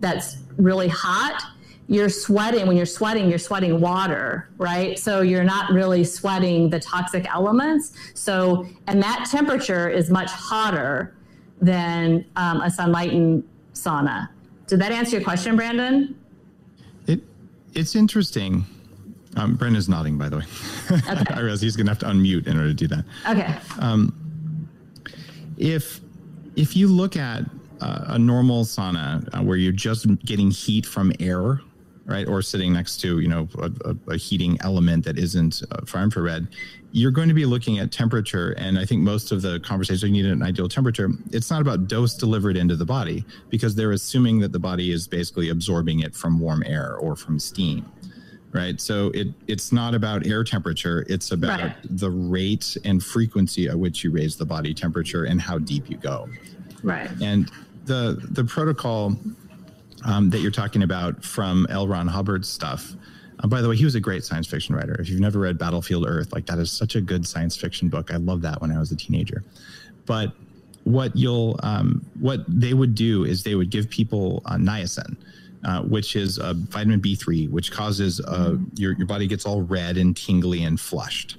that's 0.00 0.38
really 0.56 0.88
hot 0.88 1.42
you're 1.88 2.08
sweating 2.08 2.66
when 2.66 2.78
you're 2.78 2.86
sweating 2.86 3.28
you're 3.28 3.38
sweating 3.38 3.78
water 3.78 4.48
right? 4.56 4.98
So 4.98 5.20
you're 5.20 5.44
not 5.44 5.70
really 5.70 6.02
sweating 6.02 6.70
the 6.70 6.80
toxic 6.80 7.26
elements. 7.28 7.92
So 8.14 8.66
and 8.86 9.02
that 9.02 9.28
temperature 9.30 9.90
is 9.90 10.08
much 10.08 10.30
hotter 10.30 11.14
than 11.60 12.24
um, 12.36 12.62
a 12.62 12.70
Sunlighten 12.70 13.42
sauna 13.74 14.30
did 14.66 14.80
that 14.80 14.92
answer 14.92 15.16
your 15.16 15.24
question, 15.24 15.56
Brandon? 15.56 16.16
It 17.06 17.20
it's 17.74 17.94
interesting. 17.94 18.64
Um, 19.36 19.54
Brandon's 19.54 19.88
nodding, 19.88 20.16
by 20.16 20.28
the 20.28 20.38
way. 20.38 20.44
Okay. 20.90 21.24
I 21.34 21.40
realize 21.40 21.60
he's 21.60 21.76
going 21.76 21.86
to 21.86 21.92
have 21.92 21.98
to 21.98 22.06
unmute 22.06 22.46
in 22.46 22.56
order 22.56 22.68
to 22.68 22.74
do 22.74 22.86
that. 22.88 23.04
Okay. 23.28 23.54
Um, 23.78 24.70
if 25.58 26.00
if 26.56 26.74
you 26.76 26.88
look 26.88 27.16
at 27.16 27.44
uh, 27.80 28.04
a 28.08 28.18
normal 28.18 28.64
sauna 28.64 29.28
uh, 29.34 29.42
where 29.42 29.56
you're 29.56 29.72
just 29.72 30.06
getting 30.24 30.50
heat 30.50 30.86
from 30.86 31.12
air, 31.20 31.60
right, 32.06 32.26
or 32.26 32.40
sitting 32.40 32.72
next 32.72 32.98
to 33.00 33.20
you 33.20 33.28
know 33.28 33.48
a, 33.58 33.96
a, 34.08 34.16
heating 34.16 34.56
element 34.62 35.04
that 35.04 35.18
isn't 35.18 35.62
uh, 35.70 35.84
far 35.84 36.02
infrared, 36.02 36.48
you're 36.92 37.10
going 37.10 37.28
to 37.28 37.34
be 37.34 37.44
looking 37.44 37.78
at 37.78 37.92
temperature. 37.92 38.52
And 38.52 38.78
I 38.78 38.84
think 38.84 39.02
most 39.02 39.32
of 39.32 39.42
the 39.42 39.60
conversation 39.60 40.14
you 40.14 40.22
need 40.22 40.32
an 40.32 40.42
ideal 40.42 40.68
temperature. 40.68 41.10
It's 41.32 41.50
not 41.50 41.60
about 41.60 41.88
dose 41.88 42.14
delivered 42.14 42.56
into 42.56 42.76
the 42.76 42.84
body 42.84 43.24
because 43.50 43.74
they're 43.74 43.92
assuming 43.92 44.38
that 44.40 44.52
the 44.52 44.58
body 44.58 44.92
is 44.92 45.06
basically 45.06 45.50
absorbing 45.50 46.00
it 46.00 46.14
from 46.14 46.38
warm 46.38 46.62
air 46.64 46.96
or 46.96 47.16
from 47.16 47.38
steam. 47.38 47.90
Right. 48.52 48.80
So 48.80 49.10
it 49.10 49.28
it's 49.48 49.70
not 49.70 49.94
about 49.94 50.26
air 50.26 50.42
temperature. 50.42 51.04
It's 51.10 51.32
about 51.32 51.60
right. 51.60 51.76
the 51.84 52.10
rate 52.10 52.76
and 52.84 53.04
frequency 53.04 53.68
at 53.68 53.78
which 53.78 54.02
you 54.02 54.10
raise 54.10 54.36
the 54.36 54.46
body 54.46 54.72
temperature 54.72 55.24
and 55.24 55.40
how 55.40 55.58
deep 55.58 55.90
you 55.90 55.98
go. 55.98 56.28
Right. 56.82 57.10
And 57.20 57.50
the 57.84 58.18
the 58.30 58.44
protocol 58.44 59.16
um, 60.04 60.30
that 60.30 60.40
you're 60.40 60.50
talking 60.50 60.82
about 60.82 61.24
from 61.24 61.66
L. 61.70 61.88
Ron 61.88 62.06
Hubbard's 62.06 62.48
stuff 62.48 62.94
uh, 63.40 63.46
by 63.46 63.60
the 63.60 63.68
way, 63.68 63.76
he 63.76 63.84
was 63.84 63.94
a 63.94 64.00
great 64.00 64.24
science 64.24 64.46
fiction 64.46 64.74
writer. 64.74 64.96
If 65.00 65.08
you've 65.08 65.20
never 65.20 65.38
read 65.38 65.58
Battlefield 65.58 66.06
Earth, 66.06 66.32
like 66.32 66.46
that 66.46 66.58
is 66.58 66.70
such 66.70 66.96
a 66.96 67.00
good 67.00 67.26
science 67.26 67.56
fiction 67.56 67.88
book. 67.88 68.12
I 68.12 68.16
loved 68.16 68.42
that 68.42 68.60
when 68.60 68.72
I 68.72 68.78
was 68.78 68.92
a 68.92 68.96
teenager. 68.96 69.44
But 70.06 70.32
what 70.84 71.14
you'll 71.16 71.58
um, 71.62 72.04
what 72.20 72.40
they 72.48 72.72
would 72.72 72.94
do 72.94 73.24
is 73.24 73.42
they 73.42 73.54
would 73.54 73.70
give 73.70 73.90
people 73.90 74.42
uh, 74.46 74.54
niacin, 74.54 75.16
uh, 75.64 75.82
which 75.82 76.16
is 76.16 76.38
a 76.38 76.54
vitamin 76.54 77.00
B3, 77.00 77.50
which 77.50 77.72
causes 77.72 78.20
uh, 78.20 78.56
your 78.76 78.92
your 78.92 79.06
body 79.06 79.26
gets 79.26 79.44
all 79.44 79.62
red 79.62 79.96
and 79.96 80.16
tingly 80.16 80.62
and 80.62 80.80
flushed, 80.80 81.38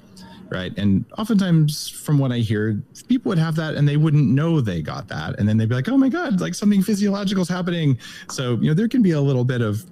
right? 0.50 0.74
And 0.78 1.06
oftentimes, 1.18 1.90
from 1.90 2.20
what 2.20 2.32
I 2.32 2.38
hear, 2.38 2.82
people 3.08 3.30
would 3.30 3.38
have 3.38 3.56
that 3.56 3.76
and 3.76 3.88
they 3.88 3.98
wouldn't 3.98 4.28
know 4.28 4.62
they 4.62 4.82
got 4.82 5.08
that, 5.10 5.40
and 5.40 5.48
then 5.48 5.58
they'd 5.58 5.70
be 5.70 5.76
like, 5.76 5.90
"Oh 5.90 5.98
my 5.98 6.10
god, 6.10 6.42
like 6.42 6.56
something 6.56 6.82
physiological 6.82 7.42
is 7.42 7.50
happening." 7.50 7.98
So 8.30 8.56
you 8.56 8.70
know, 8.70 8.74
there 8.74 8.88
can 8.88 9.02
be 9.02 9.12
a 9.12 9.22
little 9.22 9.46
bit 9.46 9.62
of 9.62 9.86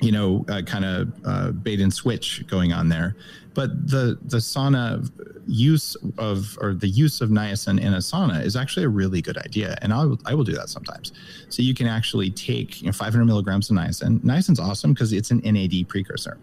you 0.00 0.12
know, 0.12 0.44
uh, 0.48 0.62
kind 0.62 0.84
of 0.84 1.12
uh, 1.24 1.50
bait 1.50 1.80
and 1.80 1.92
switch 1.92 2.46
going 2.46 2.72
on 2.72 2.88
there. 2.88 3.16
But 3.54 3.88
the 3.88 4.18
the 4.22 4.36
sauna 4.36 5.10
use 5.46 5.96
of 6.18 6.56
or 6.60 6.74
the 6.74 6.88
use 6.88 7.20
of 7.20 7.30
niacin 7.30 7.80
in 7.80 7.94
a 7.94 7.98
sauna 7.98 8.44
is 8.44 8.54
actually 8.54 8.84
a 8.84 8.88
really 8.88 9.20
good 9.20 9.38
idea, 9.38 9.76
and 9.82 9.92
I 9.92 10.04
will 10.04 10.20
I 10.24 10.34
will 10.34 10.44
do 10.44 10.54
that 10.54 10.68
sometimes. 10.68 11.12
So 11.48 11.62
you 11.62 11.74
can 11.74 11.86
actually 11.86 12.30
take 12.30 12.80
you 12.80 12.86
know 12.86 12.92
500 12.92 13.24
milligrams 13.24 13.70
of 13.70 13.76
niacin. 13.76 14.20
Niacin's 14.20 14.60
awesome 14.60 14.92
because 14.92 15.12
it's 15.12 15.30
an 15.30 15.40
NAD 15.44 15.88
precursor. 15.88 16.38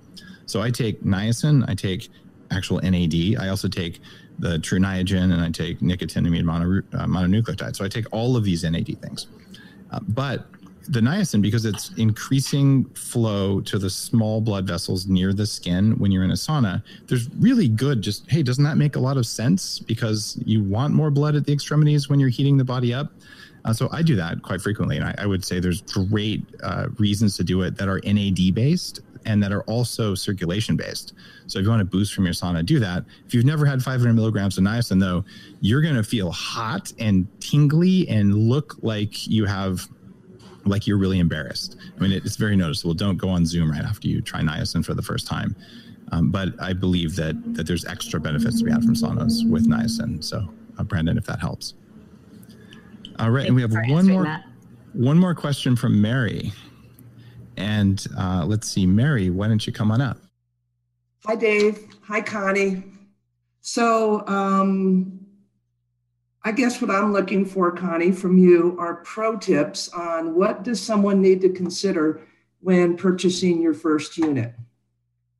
So 0.45 0.61
I 0.61 0.69
take 0.69 1.03
niacin, 1.03 1.67
I 1.69 1.73
take 1.73 2.09
actual 2.51 2.79
NAD. 2.81 3.35
I 3.39 3.49
also 3.49 3.67
take 3.67 3.99
the 4.39 4.59
Tru 4.59 4.79
Niagen 4.79 5.31
and 5.33 5.41
I 5.41 5.49
take 5.49 5.79
nicotinamide 5.79 6.43
mono, 6.43 6.79
uh, 6.93 7.05
mononucleotide. 7.05 7.75
So 7.75 7.85
I 7.85 7.87
take 7.87 8.05
all 8.11 8.35
of 8.35 8.43
these 8.43 8.63
NAD 8.63 9.01
things. 9.01 9.27
Uh, 9.91 9.99
but 10.09 10.45
the 10.87 10.99
niacin, 10.99 11.41
because 11.41 11.65
it's 11.65 11.91
increasing 11.97 12.85
flow 12.93 13.59
to 13.61 13.79
the 13.79 13.89
small 13.89 14.41
blood 14.41 14.67
vessels 14.67 15.07
near 15.07 15.33
the 15.33 15.45
skin 15.45 15.97
when 15.97 16.11
you're 16.11 16.23
in 16.23 16.31
a 16.31 16.35
sauna, 16.35 16.83
there's 17.07 17.29
really 17.35 17.67
good 17.67 18.01
just, 18.01 18.29
hey, 18.29 18.43
doesn't 18.43 18.63
that 18.63 18.77
make 18.77 18.95
a 18.95 18.99
lot 18.99 19.17
of 19.17 19.25
sense? 19.25 19.79
Because 19.79 20.37
you 20.45 20.63
want 20.63 20.93
more 20.93 21.09
blood 21.09 21.35
at 21.35 21.45
the 21.45 21.53
extremities 21.53 22.09
when 22.09 22.19
you're 22.19 22.29
heating 22.29 22.57
the 22.57 22.63
body 22.63 22.93
up. 22.93 23.11
Uh, 23.63 23.73
so 23.73 23.89
I 23.91 24.03
do 24.03 24.15
that 24.15 24.43
quite 24.43 24.61
frequently. 24.61 24.97
And 24.97 25.05
I, 25.05 25.15
I 25.17 25.25
would 25.25 25.43
say 25.43 25.59
there's 25.59 25.81
great 25.81 26.43
uh, 26.61 26.87
reasons 26.99 27.35
to 27.37 27.43
do 27.43 27.63
it 27.63 27.77
that 27.77 27.87
are 27.87 27.99
NAD 28.03 28.53
based 28.53 29.01
and 29.25 29.41
that 29.43 29.51
are 29.51 29.63
also 29.63 30.15
circulation 30.15 30.75
based. 30.75 31.13
So 31.47 31.59
if 31.59 31.63
you 31.63 31.69
want 31.69 31.81
to 31.81 31.85
boost 31.85 32.13
from 32.13 32.25
your 32.25 32.33
sauna, 32.33 32.65
do 32.65 32.79
that. 32.79 33.03
If 33.25 33.33
you've 33.33 33.45
never 33.45 33.65
had 33.65 33.81
500 33.81 34.13
milligrams 34.13 34.57
of 34.57 34.63
niacin, 34.63 34.99
though, 34.99 35.25
you're 35.61 35.81
going 35.81 35.95
to 35.95 36.03
feel 36.03 36.31
hot 36.31 36.93
and 36.99 37.27
tingly 37.41 38.07
and 38.07 38.33
look 38.33 38.75
like 38.81 39.27
you 39.27 39.45
have 39.45 39.87
like 40.65 40.87
you're 40.87 40.97
really 40.97 41.19
embarrassed. 41.19 41.77
I 41.95 42.01
mean, 42.01 42.11
it's 42.11 42.37
very 42.37 42.55
noticeable. 42.55 42.95
Don't 42.95 43.17
go 43.17 43.29
on 43.29 43.45
Zoom 43.45 43.71
right 43.71 43.83
after 43.83 44.07
you 44.07 44.21
try 44.21 44.41
niacin 44.41 44.83
for 44.83 44.95
the 44.95 45.01
first 45.01 45.27
time. 45.27 45.55
Um, 46.11 46.31
but 46.31 46.49
I 46.59 46.73
believe 46.73 47.15
that 47.15 47.35
that 47.55 47.65
there's 47.67 47.85
extra 47.85 48.19
benefits 48.19 48.59
to 48.59 48.65
be 48.65 48.71
had 48.71 48.83
from 48.83 48.95
saunas 48.95 49.49
with 49.49 49.67
niacin. 49.67 50.23
So, 50.23 50.47
uh, 50.77 50.83
Brandon, 50.83 51.17
if 51.17 51.25
that 51.25 51.39
helps. 51.39 51.73
All 53.19 53.31
right, 53.31 53.47
and 53.47 53.55
we 53.55 53.61
have 53.61 53.73
one 53.87 54.07
more 54.07 54.23
that. 54.23 54.45
one 54.93 55.17
more 55.17 55.33
question 55.33 55.75
from 55.75 55.99
Mary. 56.01 56.51
And 57.57 58.05
uh, 58.17 58.45
let's 58.45 58.67
see, 58.67 58.85
Mary, 58.85 59.29
why 59.29 59.47
don't 59.47 59.65
you 59.65 59.73
come 59.73 59.91
on 59.91 60.01
up? 60.01 60.17
Hi, 61.25 61.35
Dave. 61.35 61.87
Hi, 62.03 62.21
Connie. 62.21 62.83
So, 63.61 64.25
um, 64.27 65.19
I 66.43 66.51
guess 66.51 66.79
what 66.79 66.91
I'm 66.91 67.11
looking 67.11 67.43
for, 67.43 67.71
Connie, 67.71 68.11
from 68.11 68.37
you 68.37 68.77
are 68.79 68.97
pro 68.97 69.35
tips 69.35 69.89
on 69.89 70.35
what 70.35 70.61
does 70.61 70.79
someone 70.79 71.19
need 71.19 71.41
to 71.41 71.49
consider 71.49 72.21
when 72.59 72.95
purchasing 72.95 73.59
your 73.59 73.73
first 73.73 74.17
unit. 74.17 74.53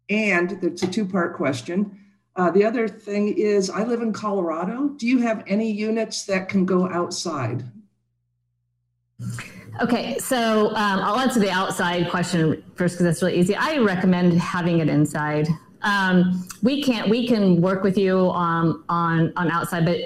And 0.09 0.53
it's 0.63 0.81
a 0.81 0.87
two-part 0.87 1.35
question. 1.35 1.99
Uh, 2.35 2.49
the 2.49 2.65
other 2.65 2.87
thing 2.87 3.37
is, 3.37 3.69
I 3.69 3.83
live 3.83 4.01
in 4.01 4.13
Colorado. 4.13 4.89
Do 4.89 5.07
you 5.07 5.19
have 5.19 5.43
any 5.45 5.71
units 5.71 6.25
that 6.25 6.49
can 6.49 6.65
go 6.65 6.89
outside? 6.89 7.63
Okay, 9.21 9.54
so 10.19 10.69
um, 10.69 10.99
I'll 10.99 11.19
answer 11.19 11.39
the 11.39 11.51
outside 11.51 12.09
question 12.09 12.63
first 12.75 12.95
because 12.95 13.05
that's 13.05 13.21
really 13.21 13.37
easy. 13.37 13.55
I 13.55 13.77
recommend 13.77 14.33
having 14.39 14.79
it 14.79 14.89
inside. 14.89 15.47
Um, 15.81 16.47
we 16.63 16.81
can't. 16.81 17.09
We 17.09 17.27
can 17.27 17.61
work 17.61 17.83
with 17.83 17.97
you 17.97 18.29
um, 18.31 18.83
on 18.89 19.33
on 19.35 19.51
outside, 19.51 19.85
but 19.85 20.01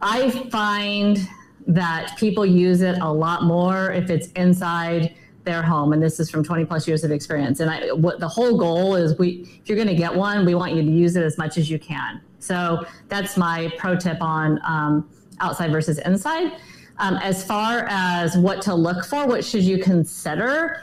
I 0.00 0.30
find 0.50 1.18
that 1.66 2.16
people 2.18 2.44
use 2.44 2.80
it 2.80 2.98
a 3.00 3.12
lot 3.12 3.44
more 3.44 3.92
if 3.92 4.10
it's 4.10 4.28
inside 4.32 5.14
their 5.44 5.62
home 5.62 5.92
and 5.92 6.02
this 6.02 6.20
is 6.20 6.30
from 6.30 6.44
20 6.44 6.64
plus 6.64 6.86
years 6.86 7.02
of 7.02 7.10
experience 7.10 7.60
and 7.60 7.68
I, 7.68 7.92
what 7.92 8.20
the 8.20 8.28
whole 8.28 8.56
goal 8.56 8.94
is 8.94 9.18
we 9.18 9.48
if 9.60 9.68
you're 9.68 9.76
going 9.76 9.88
to 9.88 9.94
get 9.94 10.14
one 10.14 10.46
we 10.46 10.54
want 10.54 10.74
you 10.74 10.82
to 10.82 10.90
use 10.90 11.16
it 11.16 11.24
as 11.24 11.36
much 11.36 11.58
as 11.58 11.68
you 11.68 11.80
can 11.80 12.20
so 12.38 12.84
that's 13.08 13.36
my 13.36 13.72
pro 13.76 13.96
tip 13.96 14.18
on 14.20 14.60
um, 14.64 15.10
outside 15.40 15.72
versus 15.72 15.98
inside 15.98 16.52
um, 16.98 17.16
as 17.16 17.44
far 17.44 17.86
as 17.88 18.36
what 18.36 18.62
to 18.62 18.74
look 18.74 19.04
for 19.04 19.26
what 19.26 19.44
should 19.44 19.62
you 19.62 19.78
consider? 19.78 20.82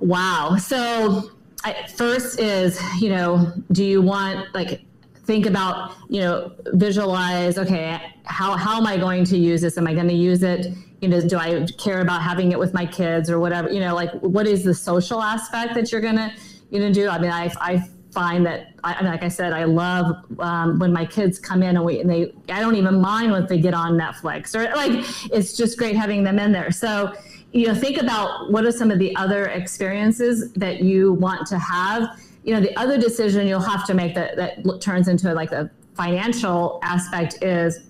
Wow. 0.00 0.56
So 0.56 1.30
I, 1.64 1.86
first 1.86 2.40
is 2.40 2.80
you 3.00 3.10
know 3.10 3.52
do 3.70 3.84
you 3.84 4.02
want 4.02 4.52
like 4.54 4.82
think 5.24 5.46
about 5.46 5.92
you 6.08 6.20
know 6.20 6.52
visualize 6.72 7.56
okay 7.56 8.14
how, 8.24 8.56
how 8.56 8.78
am 8.78 8.86
i 8.86 8.96
going 8.96 9.24
to 9.24 9.38
use 9.38 9.60
this? 9.60 9.78
Am 9.78 9.86
i 9.86 9.94
going 9.94 10.08
to 10.08 10.14
use 10.14 10.42
it 10.42 10.74
you 11.00 11.08
know 11.08 11.20
do 11.20 11.36
i 11.36 11.66
care 11.78 12.00
about 12.00 12.22
having 12.22 12.52
it 12.52 12.58
with 12.58 12.74
my 12.74 12.86
kids 12.86 13.30
or 13.30 13.38
whatever? 13.38 13.70
You 13.70 13.80
know 13.80 13.94
like 13.94 14.12
what 14.20 14.46
is 14.46 14.64
the 14.64 14.74
social 14.74 15.22
aspect 15.22 15.74
that 15.74 15.92
you're 15.92 16.00
going 16.00 16.16
to 16.16 16.32
you 16.70 16.80
know 16.80 16.92
do? 16.92 17.08
I 17.08 17.18
mean 17.18 17.30
i, 17.30 17.52
I 17.60 17.88
find 18.12 18.44
that 18.44 18.74
I, 18.84 19.02
like 19.04 19.22
i 19.22 19.28
said 19.28 19.54
i 19.54 19.64
love 19.64 20.16
um, 20.38 20.78
when 20.78 20.92
my 20.92 21.06
kids 21.06 21.38
come 21.38 21.62
in 21.62 21.76
and 21.76 21.84
we 21.84 22.00
and 22.00 22.10
they 22.10 22.34
i 22.50 22.60
don't 22.60 22.76
even 22.76 23.00
mind 23.00 23.32
when 23.32 23.46
they 23.46 23.58
get 23.58 23.72
on 23.72 23.94
netflix 23.94 24.54
or 24.54 24.64
like 24.76 24.92
it's 25.32 25.56
just 25.56 25.78
great 25.78 25.96
having 25.96 26.24
them 26.24 26.38
in 26.38 26.52
there. 26.52 26.70
So 26.70 27.14
you 27.52 27.66
know 27.66 27.74
think 27.74 28.00
about 28.00 28.50
what 28.50 28.64
are 28.64 28.72
some 28.72 28.90
of 28.90 28.98
the 28.98 29.14
other 29.16 29.46
experiences 29.46 30.52
that 30.54 30.80
you 30.80 31.14
want 31.14 31.46
to 31.48 31.58
have. 31.58 32.20
You 32.44 32.54
know, 32.54 32.60
the 32.60 32.76
other 32.76 32.98
decision 32.98 33.46
you'll 33.46 33.60
have 33.60 33.86
to 33.86 33.94
make 33.94 34.14
that, 34.16 34.36
that 34.36 34.80
turns 34.80 35.06
into 35.06 35.32
like 35.32 35.50
the 35.50 35.70
financial 35.94 36.80
aspect 36.82 37.42
is 37.42 37.80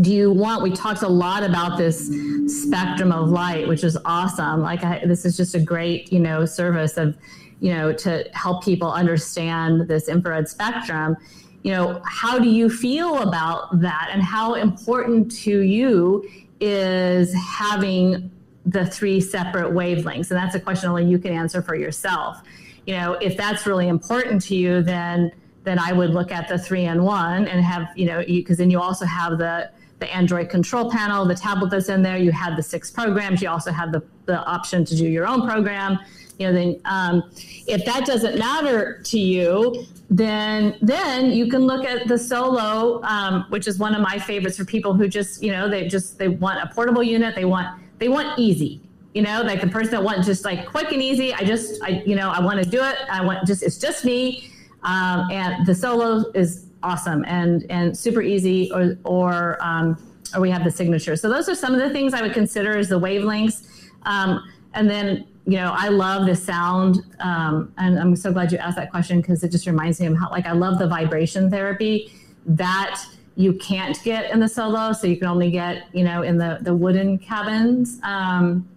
do 0.00 0.12
you 0.12 0.32
want 0.32 0.62
we 0.62 0.72
talked 0.72 1.02
a 1.02 1.08
lot 1.08 1.42
about 1.42 1.78
this 1.78 2.10
spectrum 2.46 3.12
of 3.12 3.28
light 3.28 3.68
which 3.68 3.84
is 3.84 3.96
awesome. 4.04 4.60
Like 4.60 4.84
I, 4.84 5.04
this 5.06 5.24
is 5.24 5.36
just 5.36 5.54
a 5.54 5.60
great 5.60 6.12
you 6.12 6.18
know 6.18 6.44
service 6.44 6.96
of 6.96 7.16
you 7.62 7.72
know 7.72 7.92
to 7.92 8.28
help 8.34 8.64
people 8.64 8.92
understand 8.92 9.88
this 9.88 10.08
infrared 10.08 10.48
spectrum 10.48 11.16
you 11.62 11.72
know 11.72 12.02
how 12.04 12.38
do 12.38 12.48
you 12.48 12.68
feel 12.68 13.22
about 13.22 13.80
that 13.80 14.08
and 14.12 14.22
how 14.22 14.54
important 14.54 15.30
to 15.30 15.60
you 15.60 16.28
is 16.60 17.32
having 17.34 18.30
the 18.66 18.84
three 18.86 19.20
separate 19.20 19.72
wavelengths 19.72 20.30
and 20.30 20.38
that's 20.38 20.54
a 20.54 20.60
question 20.60 20.90
only 20.90 21.04
you 21.04 21.18
can 21.18 21.32
answer 21.32 21.62
for 21.62 21.74
yourself 21.74 22.42
you 22.86 22.94
know, 22.94 23.14
if 23.14 23.36
that's 23.36 23.66
really 23.66 23.88
important 23.88 24.42
to 24.42 24.56
you, 24.56 24.82
then 24.82 25.32
then 25.64 25.78
I 25.78 25.92
would 25.92 26.10
look 26.10 26.32
at 26.32 26.48
the 26.48 26.58
three 26.58 26.86
and 26.86 27.04
one 27.04 27.46
and 27.46 27.64
have, 27.64 27.86
you 27.94 28.06
know, 28.06 28.24
because 28.26 28.58
then 28.58 28.70
you 28.70 28.80
also 28.80 29.06
have 29.06 29.38
the 29.38 29.70
the 30.00 30.12
Android 30.12 30.50
control 30.50 30.90
panel, 30.90 31.24
the 31.24 31.34
tablet 31.34 31.70
that's 31.70 31.88
in 31.88 32.02
there. 32.02 32.16
You 32.16 32.32
have 32.32 32.56
the 32.56 32.62
six 32.62 32.90
programs. 32.90 33.40
You 33.40 33.48
also 33.48 33.70
have 33.70 33.92
the, 33.92 34.02
the 34.26 34.44
option 34.44 34.84
to 34.84 34.96
do 34.96 35.06
your 35.06 35.28
own 35.28 35.46
program. 35.46 36.00
You 36.38 36.48
know, 36.48 36.52
then 36.52 36.80
um, 36.84 37.30
if 37.66 37.84
that 37.84 38.04
doesn't 38.06 38.38
matter 38.38 39.00
to 39.04 39.18
you, 39.18 39.86
then 40.10 40.76
then 40.82 41.30
you 41.30 41.48
can 41.48 41.62
look 41.62 41.84
at 41.84 42.08
the 42.08 42.18
Solo, 42.18 43.02
um, 43.04 43.46
which 43.48 43.66
is 43.66 43.78
one 43.78 43.94
of 43.94 44.00
my 44.00 44.18
favorites 44.18 44.56
for 44.56 44.64
people 44.64 44.94
who 44.94 45.08
just 45.08 45.42
you 45.42 45.52
know 45.52 45.68
they 45.68 45.88
just 45.88 46.18
they 46.18 46.28
want 46.28 46.62
a 46.62 46.72
portable 46.74 47.02
unit. 47.02 47.34
They 47.34 47.44
want 47.44 47.80
they 47.98 48.08
want 48.08 48.38
easy 48.38 48.80
you 49.14 49.20
know 49.20 49.42
like 49.42 49.60
the 49.60 49.68
person 49.68 49.90
that 49.90 50.02
wants 50.02 50.26
just 50.26 50.44
like 50.44 50.66
quick 50.66 50.92
and 50.92 51.02
easy. 51.02 51.32
I 51.34 51.44
just 51.44 51.82
i 51.82 52.02
you 52.06 52.16
know 52.16 52.30
i 52.30 52.40
want 52.40 52.62
to 52.62 52.68
do 52.68 52.82
it. 52.82 52.96
I 53.10 53.24
want 53.24 53.46
just 53.46 53.62
it's 53.62 53.78
just 53.78 54.04
me. 54.04 54.48
Um, 54.84 55.30
and 55.30 55.64
the 55.64 55.74
solo 55.74 56.24
is 56.34 56.66
awesome 56.82 57.24
and 57.26 57.64
and 57.70 57.96
super 57.96 58.22
easy 58.22 58.70
or 58.72 58.96
or 59.04 59.58
um, 59.60 59.96
or 60.34 60.40
we 60.40 60.50
have 60.50 60.64
the 60.64 60.70
signature. 60.70 61.16
So 61.16 61.28
those 61.28 61.48
are 61.48 61.54
some 61.54 61.74
of 61.74 61.80
the 61.80 61.90
things 61.90 62.14
i 62.14 62.22
would 62.22 62.32
consider 62.32 62.76
as 62.76 62.88
the 62.88 62.98
wavelengths. 62.98 63.90
Um, 64.04 64.50
and 64.74 64.88
then 64.90 65.26
you 65.46 65.56
know 65.56 65.74
i 65.76 65.88
love 65.88 66.26
the 66.26 66.36
sound 66.36 66.98
um, 67.20 67.72
and 67.78 67.98
i'm 67.98 68.14
so 68.14 68.32
glad 68.32 68.52
you 68.52 68.58
asked 68.58 68.76
that 68.76 68.90
question 68.90 69.20
because 69.20 69.42
it 69.42 69.50
just 69.50 69.66
reminds 69.66 70.00
me 70.00 70.06
of 70.06 70.16
how 70.16 70.30
like 70.30 70.46
i 70.46 70.52
love 70.52 70.78
the 70.78 70.86
vibration 70.86 71.50
therapy 71.50 72.12
that 72.46 73.02
you 73.34 73.52
can't 73.54 74.02
get 74.04 74.30
in 74.30 74.40
the 74.40 74.48
solo 74.48 74.92
so 74.92 75.06
you 75.06 75.16
can 75.16 75.26
only 75.26 75.50
get 75.50 75.84
you 75.92 76.04
know 76.04 76.22
in 76.22 76.38
the 76.38 76.58
the 76.62 76.74
wooden 76.74 77.18
cabins 77.18 77.98
um, 78.02 78.68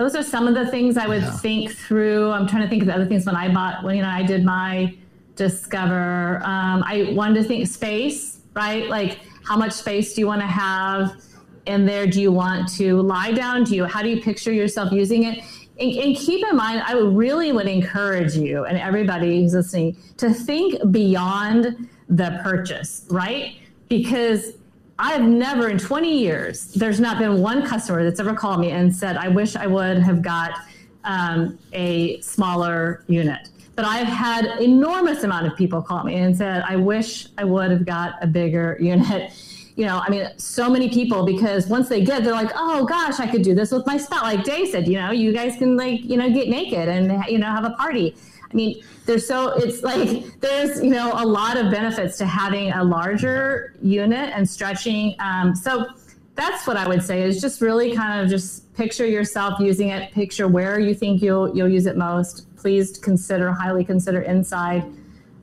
those 0.00 0.16
are 0.16 0.22
some 0.22 0.48
of 0.48 0.54
the 0.54 0.66
things 0.68 0.96
I 0.96 1.06
would 1.06 1.20
yeah. 1.20 1.30
think 1.30 1.72
through. 1.72 2.30
I'm 2.30 2.46
trying 2.46 2.62
to 2.62 2.70
think 2.70 2.80
of 2.80 2.86
the 2.86 2.94
other 2.94 3.04
things 3.04 3.26
when 3.26 3.36
I 3.36 3.52
bought, 3.52 3.84
when, 3.84 3.96
you 3.96 4.02
know, 4.02 4.08
I 4.08 4.22
did 4.22 4.46
my 4.46 4.96
Discover. 5.36 6.36
Um, 6.44 6.82
I 6.86 7.12
wanted 7.12 7.42
to 7.42 7.44
think 7.44 7.66
space, 7.66 8.40
right? 8.54 8.88
Like, 8.88 9.20
how 9.44 9.56
much 9.56 9.72
space 9.72 10.14
do 10.14 10.20
you 10.20 10.26
want 10.26 10.42
to 10.42 10.46
have 10.46 11.20
in 11.64 11.86
there? 11.86 12.06
Do 12.06 12.20
you 12.20 12.30
want 12.30 12.68
to 12.76 13.00
lie 13.00 13.32
down? 13.32 13.64
Do 13.64 13.74
you, 13.74 13.84
how 13.84 14.02
do 14.02 14.08
you 14.08 14.20
picture 14.20 14.52
yourself 14.52 14.92
using 14.92 15.24
it? 15.24 15.42
And, 15.80 15.92
and 15.96 16.16
keep 16.16 16.46
in 16.46 16.56
mind, 16.56 16.82
I 16.86 16.92
really 16.92 17.52
would 17.52 17.66
encourage 17.66 18.36
you 18.36 18.64
and 18.64 18.78
everybody 18.78 19.42
who's 19.42 19.54
listening 19.54 19.96
to 20.18 20.32
think 20.32 20.92
beyond 20.92 21.88
the 22.08 22.40
purchase, 22.44 23.06
right? 23.08 23.56
Because 23.88 24.52
I've 24.98 25.22
never 25.22 25.68
in 25.68 25.78
20 25.78 26.18
years, 26.18 26.72
there's 26.74 27.00
not 27.00 27.18
been 27.18 27.40
one 27.40 27.66
customer 27.66 28.04
that's 28.04 28.20
ever 28.20 28.34
called 28.34 28.60
me 28.60 28.70
and 28.70 28.94
said, 28.94 29.16
I 29.16 29.28
wish 29.28 29.56
I 29.56 29.66
would 29.66 29.98
have 29.98 30.20
got 30.20 30.52
um, 31.04 31.58
a 31.72 32.20
smaller 32.20 33.04
unit. 33.06 33.48
But 33.76 33.86
I've 33.86 34.06
had 34.06 34.60
enormous 34.60 35.24
amount 35.24 35.46
of 35.46 35.56
people 35.56 35.80
call 35.80 36.04
me 36.04 36.16
and 36.16 36.36
said, 36.36 36.62
I 36.68 36.76
wish 36.76 37.28
I 37.38 37.44
would 37.44 37.70
have 37.70 37.86
got 37.86 38.22
a 38.22 38.26
bigger 38.26 38.76
unit. 38.80 39.32
You 39.80 39.86
know, 39.86 40.02
I 40.06 40.10
mean, 40.10 40.28
so 40.36 40.68
many 40.68 40.90
people 40.90 41.24
because 41.24 41.66
once 41.66 41.88
they 41.88 42.04
get, 42.04 42.22
they're 42.22 42.34
like, 42.34 42.52
oh 42.54 42.84
gosh, 42.84 43.18
I 43.18 43.26
could 43.26 43.40
do 43.40 43.54
this 43.54 43.72
with 43.72 43.86
my 43.86 43.96
spouse. 43.96 44.22
Like 44.22 44.44
Dave 44.44 44.68
said, 44.68 44.86
you 44.86 44.98
know, 44.98 45.10
you 45.10 45.32
guys 45.32 45.56
can 45.56 45.74
like, 45.74 46.04
you 46.04 46.18
know, 46.18 46.28
get 46.28 46.48
naked 46.48 46.86
and, 46.86 47.24
you 47.32 47.38
know, 47.38 47.46
have 47.46 47.64
a 47.64 47.70
party. 47.70 48.14
I 48.50 48.54
mean, 48.54 48.82
there's 49.06 49.26
so 49.26 49.48
it's 49.56 49.82
like 49.90 50.38
there's 50.40 50.82
you 50.84 50.90
know 50.90 51.12
a 51.14 51.24
lot 51.24 51.56
of 51.56 51.70
benefits 51.70 52.18
to 52.18 52.26
having 52.26 52.72
a 52.72 52.84
larger 52.84 53.74
unit 53.80 54.30
and 54.34 54.46
stretching. 54.46 55.16
Um, 55.18 55.54
so 55.54 55.86
that's 56.34 56.66
what 56.66 56.76
I 56.76 56.86
would 56.86 57.02
say 57.02 57.22
is 57.22 57.40
just 57.40 57.62
really 57.62 57.96
kind 57.96 58.20
of 58.20 58.28
just 58.28 58.72
picture 58.74 59.06
yourself 59.06 59.60
using 59.60 59.88
it. 59.88 60.12
Picture 60.12 60.46
where 60.46 60.78
you 60.78 60.94
think 60.94 61.22
you'll 61.22 61.56
you'll 61.56 61.70
use 61.70 61.86
it 61.86 61.96
most. 61.96 62.54
Please 62.56 62.98
consider 62.98 63.50
highly 63.52 63.84
consider 63.84 64.20
inside. 64.20 64.84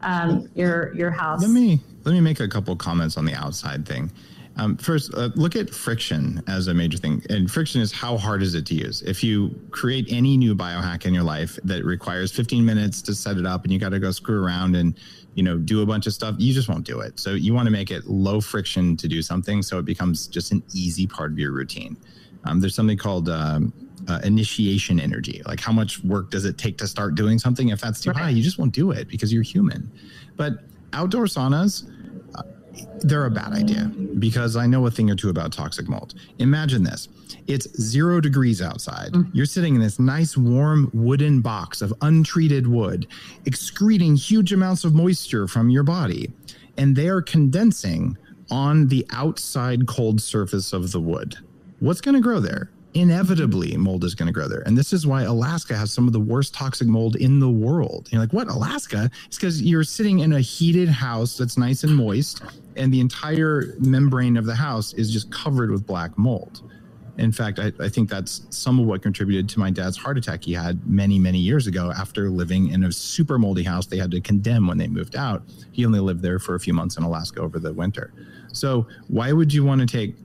um, 0.01 0.47
your 0.53 0.93
your 0.93 1.11
house. 1.11 1.41
Let 1.41 1.51
me 1.51 1.81
let 2.07 2.13
me 2.13 2.21
make 2.21 2.39
a 2.39 2.47
couple 2.47 2.73
comments 2.77 3.17
on 3.17 3.25
the 3.25 3.33
outside 3.33 3.85
thing. 3.85 4.09
Um, 4.55 4.77
first, 4.77 5.13
uh, 5.13 5.29
look 5.35 5.57
at 5.57 5.69
friction 5.69 6.41
as 6.47 6.67
a 6.67 6.73
major 6.73 6.97
thing. 6.97 7.21
And 7.29 7.51
friction 7.51 7.81
is 7.81 7.91
how 7.91 8.15
hard 8.17 8.41
is 8.41 8.55
it 8.55 8.65
to 8.67 8.75
use? 8.75 9.01
If 9.01 9.25
you 9.25 9.59
create 9.71 10.07
any 10.09 10.37
new 10.37 10.55
biohack 10.55 11.05
in 11.05 11.13
your 11.13 11.23
life 11.23 11.59
that 11.65 11.83
requires 11.83 12.31
15 12.31 12.63
minutes 12.63 13.01
to 13.03 13.13
set 13.13 13.35
it 13.35 13.45
up 13.45 13.65
and 13.65 13.73
you 13.73 13.77
got 13.77 13.89
to 13.89 13.99
go 13.99 14.11
screw 14.11 14.41
around 14.41 14.77
and, 14.77 14.97
you 15.35 15.43
know, 15.43 15.57
do 15.57 15.81
a 15.81 15.85
bunch 15.85 16.07
of 16.07 16.13
stuff, 16.13 16.35
you 16.39 16.53
just 16.53 16.69
won't 16.69 16.85
do 16.85 17.01
it. 17.01 17.19
So 17.19 17.31
you 17.31 17.53
want 17.53 17.65
to 17.65 17.71
make 17.71 17.91
it 17.91 18.05
low 18.05 18.39
friction 18.39 18.95
to 18.97 19.09
do 19.09 19.21
something 19.21 19.61
so 19.61 19.77
it 19.77 19.85
becomes 19.85 20.27
just 20.27 20.53
an 20.53 20.63
easy 20.73 21.07
part 21.07 21.33
of 21.33 21.37
your 21.37 21.51
routine. 21.51 21.97
Um, 22.45 22.61
there's 22.61 22.73
something 22.73 22.97
called 22.97 23.27
um, 23.27 23.73
uh, 24.07 24.21
initiation 24.23 24.97
energy. 25.01 25.41
Like 25.45 25.59
how 25.59 25.73
much 25.73 26.01
work 26.05 26.31
does 26.31 26.45
it 26.45 26.57
take 26.57 26.77
to 26.77 26.87
start 26.87 27.15
doing 27.15 27.37
something? 27.37 27.67
If 27.67 27.81
that's 27.81 27.99
too 27.99 28.11
right. 28.11 28.19
high, 28.19 28.29
you 28.29 28.41
just 28.41 28.57
won't 28.57 28.73
do 28.73 28.91
it 28.91 29.09
because 29.09 29.33
you're 29.33 29.43
human. 29.43 29.91
But 30.37 30.63
outdoor 30.93 31.25
saunas, 31.25 31.89
they're 32.99 33.25
a 33.25 33.31
bad 33.31 33.53
idea 33.53 33.91
because 34.19 34.55
I 34.55 34.67
know 34.67 34.85
a 34.85 34.91
thing 34.91 35.09
or 35.09 35.15
two 35.15 35.29
about 35.29 35.51
toxic 35.51 35.87
mold. 35.87 36.13
Imagine 36.39 36.83
this 36.83 37.09
it's 37.47 37.67
zero 37.81 38.19
degrees 38.19 38.61
outside. 38.61 39.13
Mm-hmm. 39.13 39.35
You're 39.35 39.45
sitting 39.45 39.75
in 39.75 39.81
this 39.81 39.99
nice, 39.99 40.35
warm 40.35 40.89
wooden 40.93 41.41
box 41.41 41.81
of 41.81 41.93
untreated 42.01 42.67
wood, 42.67 43.07
excreting 43.45 44.15
huge 44.15 44.53
amounts 44.53 44.83
of 44.83 44.93
moisture 44.93 45.47
from 45.47 45.69
your 45.69 45.83
body, 45.83 46.31
and 46.77 46.95
they 46.95 47.07
are 47.07 47.21
condensing 47.21 48.17
on 48.49 48.87
the 48.87 49.05
outside 49.11 49.87
cold 49.87 50.21
surface 50.21 50.73
of 50.73 50.91
the 50.91 51.01
wood. 51.01 51.37
What's 51.79 52.01
going 52.01 52.15
to 52.15 52.21
grow 52.21 52.39
there? 52.39 52.71
Inevitably 52.99 53.75
mold 53.77 54.03
is 54.03 54.15
going 54.15 54.27
to 54.27 54.33
grow 54.33 54.47
there. 54.47 54.61
And 54.65 54.77
this 54.77 54.93
is 54.93 55.05
why 55.05 55.23
Alaska 55.23 55.75
has 55.75 55.91
some 55.91 56.07
of 56.07 56.13
the 56.13 56.19
worst 56.19 56.53
toxic 56.53 56.87
mold 56.87 57.15
in 57.15 57.39
the 57.39 57.49
world. 57.49 58.09
You're 58.11 58.21
like, 58.21 58.33
what, 58.33 58.47
Alaska? 58.47 59.09
It's 59.25 59.37
because 59.37 59.61
you're 59.61 59.83
sitting 59.83 60.19
in 60.19 60.33
a 60.33 60.41
heated 60.41 60.89
house 60.89 61.37
that's 61.37 61.57
nice 61.57 61.83
and 61.83 61.95
moist, 61.95 62.41
and 62.75 62.93
the 62.93 62.99
entire 62.99 63.75
membrane 63.79 64.37
of 64.37 64.45
the 64.45 64.55
house 64.55 64.93
is 64.93 65.11
just 65.11 65.31
covered 65.31 65.71
with 65.71 65.85
black 65.85 66.17
mold. 66.17 66.61
In 67.17 67.31
fact, 67.31 67.57
I, 67.57 67.71
I, 67.79 67.89
think 67.89 68.09
that's 68.09 68.45
some 68.51 68.79
of 68.79 68.85
what 68.85 69.01
contributed 69.01 69.49
to 69.49 69.59
my 69.59 69.71
dad's 69.71 69.97
heart 69.97 70.19
attack 70.19 70.43
he 70.43 70.53
had 70.53 70.87
many, 70.87 71.17
many 71.17 71.39
years 71.39 71.65
ago 71.65 71.91
after 71.97 72.29
living 72.29 72.69
in 72.69 72.83
a 72.83 72.91
super 72.91 73.39
moldy 73.39 73.63
house 73.63 73.87
they 73.87 73.97
had 73.97 74.11
to 74.11 74.21
condemn 74.21 74.67
when 74.67 74.77
they 74.77 74.87
moved 74.87 75.15
out. 75.15 75.41
He 75.71 75.83
only 75.83 75.99
lived 75.99 76.21
there 76.21 76.37
for 76.37 76.53
a 76.53 76.59
few 76.59 76.75
months 76.75 76.95
in 76.95 77.03
Alaska 77.03 77.41
over 77.41 77.57
the 77.57 77.73
winter. 77.73 78.13
So, 78.53 78.85
why 79.07 79.31
would 79.31 79.51
you 79.51 79.63
want 79.63 79.81
to 79.81 79.87
take 79.87 80.15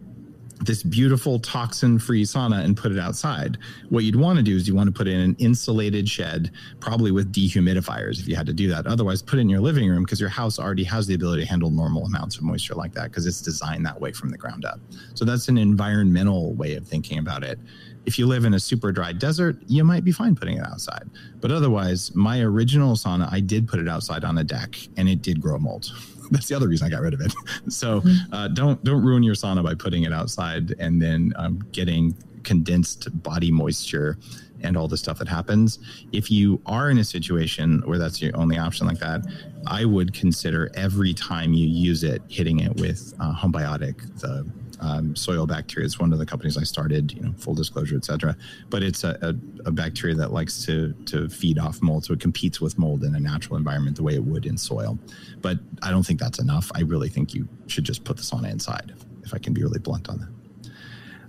this 0.65 0.83
beautiful 0.83 1.39
toxin 1.41 1.99
free 1.99 2.25
sauna 2.25 2.65
and 2.65 2.77
put 2.77 2.93
it 2.93 2.99
outside. 2.99 3.59
What 3.89 4.05
you'd 4.05 4.17
want 4.17 4.39
to 4.39 4.43
do 4.43 4.57
is 4.57 4.69
you 4.69 4.75
want 4.75 4.89
to 4.89 4.93
put 4.93 5.09
it 5.09 5.15
in 5.15 5.21
an 5.21 5.37
insulated 5.39 6.09
shed, 6.09 6.53
probably 6.81 7.11
with 7.11 7.33
dehumidifiers 7.33 8.21
if 8.21 8.29
you 8.29 8.37
had 8.37 8.47
to 8.47 8.53
do 8.53 8.69
that. 8.69 8.87
Otherwise, 8.87 9.23
put 9.23 9.39
it 9.39 9.43
in 9.43 9.49
your 9.49 9.61
living 9.61 9.89
room 9.89 10.05
because 10.05 10.21
your 10.21 10.29
house 10.29 10.59
already 10.59 10.85
has 10.85 11.07
the 11.07 11.15
ability 11.15 11.43
to 11.43 11.49
handle 11.49 11.71
normal 11.71 12.05
amounts 12.05 12.37
of 12.37 12.43
moisture 12.43 12.75
like 12.75 12.93
that 12.95 13.11
because 13.11 13.27
it's 13.27 13.41
designed 13.41 13.85
that 13.85 14.01
way 14.01 14.13
from 14.13 14.31
the 14.31 14.39
ground 14.39 14.65
up. 14.65 14.81
So 15.15 15.25
that's 15.25 15.49
an 15.49 15.59
environmental 15.59 16.55
way 16.55 16.75
of 16.75 16.87
thinking 16.87 17.19
about 17.19 17.43
it. 17.43 17.59
If 18.05 18.19
you 18.19 18.27
live 18.27 18.45
in 18.45 18.55
a 18.55 18.61
super 18.61 18.91
dry 18.91 19.13
desert, 19.13 19.59
you 19.67 19.85
might 19.85 20.05
be 20.05 20.11
fine 20.13 20.35
putting 20.35 20.59
it 20.59 20.67
outside. 20.67 21.09
But 21.41 21.53
otherwise, 21.53 22.15
my 22.15 22.41
original 22.41 22.95
sauna, 22.95 23.33
I 23.33 23.41
did 23.41 23.69
put 23.69 23.79
it 23.79 23.89
outside 23.89 24.25
on 24.25 24.39
a 24.39 24.45
deck 24.45 24.77
and 24.97 25.09
it 25.09 25.23
did 25.23 25.41
grow 25.41 25.59
mold 25.59 25.93
that's 26.33 26.49
the 26.49 26.55
other 26.55 26.69
reason 26.69 26.87
I 26.87 26.91
got 26.91 27.03
rid 27.03 27.15
of 27.15 27.21
it. 27.21 27.33
So 27.69 28.01
mm-hmm. 28.01 28.35
uh, 28.35 28.49
don't 28.49 28.83
don't 28.85 29.03
ruin 29.03 29.23
your 29.23 29.35
sauna 29.35 29.63
by 29.63 29.75
putting 29.75 30.03
it 30.03 30.13
outside 30.13 30.75
and 30.79 31.01
then 31.01 31.33
um, 31.37 31.65
getting 31.73 32.15
condensed 32.43 33.09
body 33.23 33.51
moisture 33.53 34.19
and 34.63 34.77
all 34.77 34.89
the 34.89 34.97
stuff 34.97 35.19
that 35.19 35.29
happens. 35.29 35.79
If 36.13 36.31
you 36.31 36.61
are 36.67 36.91
in 36.91 36.99
a 36.99 37.05
situation 37.05 37.83
where 37.85 37.99
that's 37.99 38.21
your 38.21 38.37
only 38.37 38.59
option 38.59 38.87
like 38.87 38.99
that, 38.99 39.23
I 39.67 39.85
would 39.85 40.13
consider 40.15 40.71
every 40.75 41.15
time 41.15 41.53
you 41.53 41.67
use 41.67 42.05
it 42.05 42.23
hitting 42.29 42.61
it 42.61 42.77
with 42.77 43.15
uh, 43.21 43.35
Homebiotic, 43.35 44.21
the 44.21 44.49
um, 44.83 45.15
soil 45.15 45.47
bacteria. 45.47 45.87
It's 45.87 45.99
one 45.99 46.13
of 46.13 46.19
the 46.19 46.27
companies 46.27 46.59
I 46.59 46.65
started, 46.65 47.13
you 47.13 47.23
know, 47.23 47.33
full 47.39 47.55
disclosure, 47.55 47.97
et 47.97 48.05
cetera. 48.05 48.37
But 48.69 48.83
it's 48.83 49.05
a, 49.05 49.17
a, 49.23 49.69
a, 49.69 49.71
bacteria 49.71 50.17
that 50.17 50.33
likes 50.33 50.67
to, 50.67 50.93
to 51.07 51.29
feed 51.29 51.59
off 51.59 51.81
mold. 51.81 52.05
So 52.05 52.13
it 52.13 52.21
competes 52.21 52.61
with 52.61 52.77
mold 52.79 53.05
in 53.05 53.15
a 53.15 53.21
natural 53.21 53.57
environment 53.57 53.97
the 53.97 54.03
way 54.03 54.15
it 54.15 54.25
would 54.25 54.45
in 54.45 54.59
soil. 54.59 54.99
But 55.41 55.59
I 55.83 55.91
don't 55.91 56.05
think 56.05 56.19
that's 56.19 56.41
enough. 56.41 56.71
I 56.75 56.81
really 56.81 57.09
think 57.09 57.33
you 57.33 57.49
should 57.69 57.85
just 57.85 58.03
put 58.03 58.17
the 58.17 58.25
sauna 58.25 58.51
inside, 58.51 58.93
if 59.23 59.33
I 59.33 59.39
can 59.39 59.55
be 59.55 59.63
really 59.63 59.79
blunt 59.79 60.09
on 60.09 60.19
that. 60.19 60.73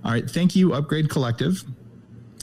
All 0.03 0.11
right. 0.11 0.29
Thank 0.29 0.55
you, 0.55 0.73
Upgrade 0.73 1.09
Collective. 1.09 1.63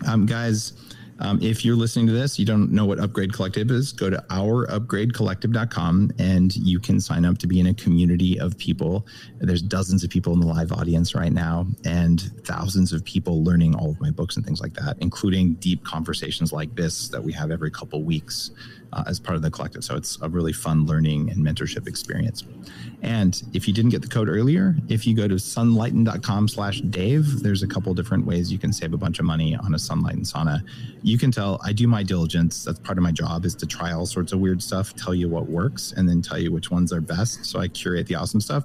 Um, 0.07 0.27
guys, 0.27 0.75
um, 1.21 1.39
if 1.43 1.65
you're 1.65 1.77
listening 1.77 2.07
to 2.07 2.13
this, 2.13 2.39
you 2.39 2.47
don't 2.47 2.73
know 2.73 2.87
what 2.87 2.99
Upgrade 2.99 3.33
Collective 3.33 3.71
is, 3.71 3.93
go 3.93 4.09
to 4.09 4.25
ourupgradecollective.com 4.31 6.13
and 6.19 6.57
you 6.57 6.81
can 6.81 7.01
sign 7.01 7.25
up 7.25 7.39
to 7.39 7.47
be 7.47 7.61
in 7.61 7.67
a 7.67 7.75
community 7.75 8.41
of 8.41 8.57
people. 8.57 9.07
There's 9.39 9.63
dozens 9.63 10.03
of 10.03 10.11
people 10.11 10.33
in 10.33 10.41
the 10.41 10.47
live 10.47 10.73
audience 10.73 11.15
right 11.15 11.33
now 11.33 11.67
and 11.85 12.21
thousands 12.45 12.93
of 12.93 13.05
people 13.05 13.45
learning 13.45 13.75
all 13.75 13.91
of 13.91 14.01
my 14.01 14.11
books 14.11 14.37
and 14.37 14.45
things 14.45 14.61
like 14.61 14.75
that, 14.75 14.97
including 15.01 15.55
deep 15.55 15.85
conversations 15.85 16.53
like 16.53 16.75
this 16.75 17.09
that 17.09 17.23
we 17.23 17.33
have 17.33 17.51
every 17.51 17.71
couple 17.71 18.03
weeks 18.03 18.51
uh, 18.93 19.05
as 19.07 19.21
part 19.21 19.37
of 19.37 19.43
the 19.43 19.51
collective. 19.51 19.85
So 19.85 19.97
it's 19.97 20.19
a 20.23 20.29
really 20.29 20.53
fun 20.53 20.87
learning 20.87 21.31
and 21.31 21.45
mentorship 21.45 21.87
experience. 21.87 22.45
And 23.03 23.43
if 23.55 23.67
you 23.67 23.75
didn't 23.75 23.91
get 23.91 24.03
the 24.03 24.09
code 24.09 24.29
earlier, 24.29 24.77
if 24.89 25.07
you 25.07 25.15
go 25.15 25.27
to 25.27 25.35
sunlighten.com 25.35 26.49
slash 26.49 26.81
Dave, 26.83 27.43
there's 27.43 27.63
a 27.63 27.67
couple 27.67 27.93
different 27.95 28.27
ways 28.27 28.53
you 28.53 28.59
can 28.59 28.73
save 28.73 28.93
a 28.93 28.99
bunch 28.99 29.19
of 29.19 29.25
money 29.25 29.57
on 29.57 29.75
a 29.75 29.79
Sunlighten 29.79 30.31
sauna. 30.31 30.63
You 31.03 31.19
can 31.19 31.31
tell 31.31 31.61
I 31.65 31.73
do 31.73 31.87
my 31.87 32.03
diligence. 32.03 32.65
That's 32.65 32.79
part 32.79 32.99
of 32.99 33.05
my 33.05 33.13
job 33.13 33.45
is 33.45 33.55
to 33.57 33.67
try 33.67 33.93
all 33.93 34.07
sorts 34.07 34.33
of 34.33 34.41
weird 34.41 34.63
stuff, 34.63 34.95
tell 34.95 35.15
you 35.15 35.29
what 35.29 35.49
works, 35.49 35.93
and 35.97 36.09
then 36.09 36.21
tell 36.21 36.39
you 36.39 36.53
which 36.53 36.71
ones 36.71 36.93
are 36.93 37.01
best. 37.01 37.47
So 37.47 37.61
I 37.61 37.69
curate 37.69 38.07
the 38.07 38.17
awesome 38.17 38.41
stuff. 38.41 38.65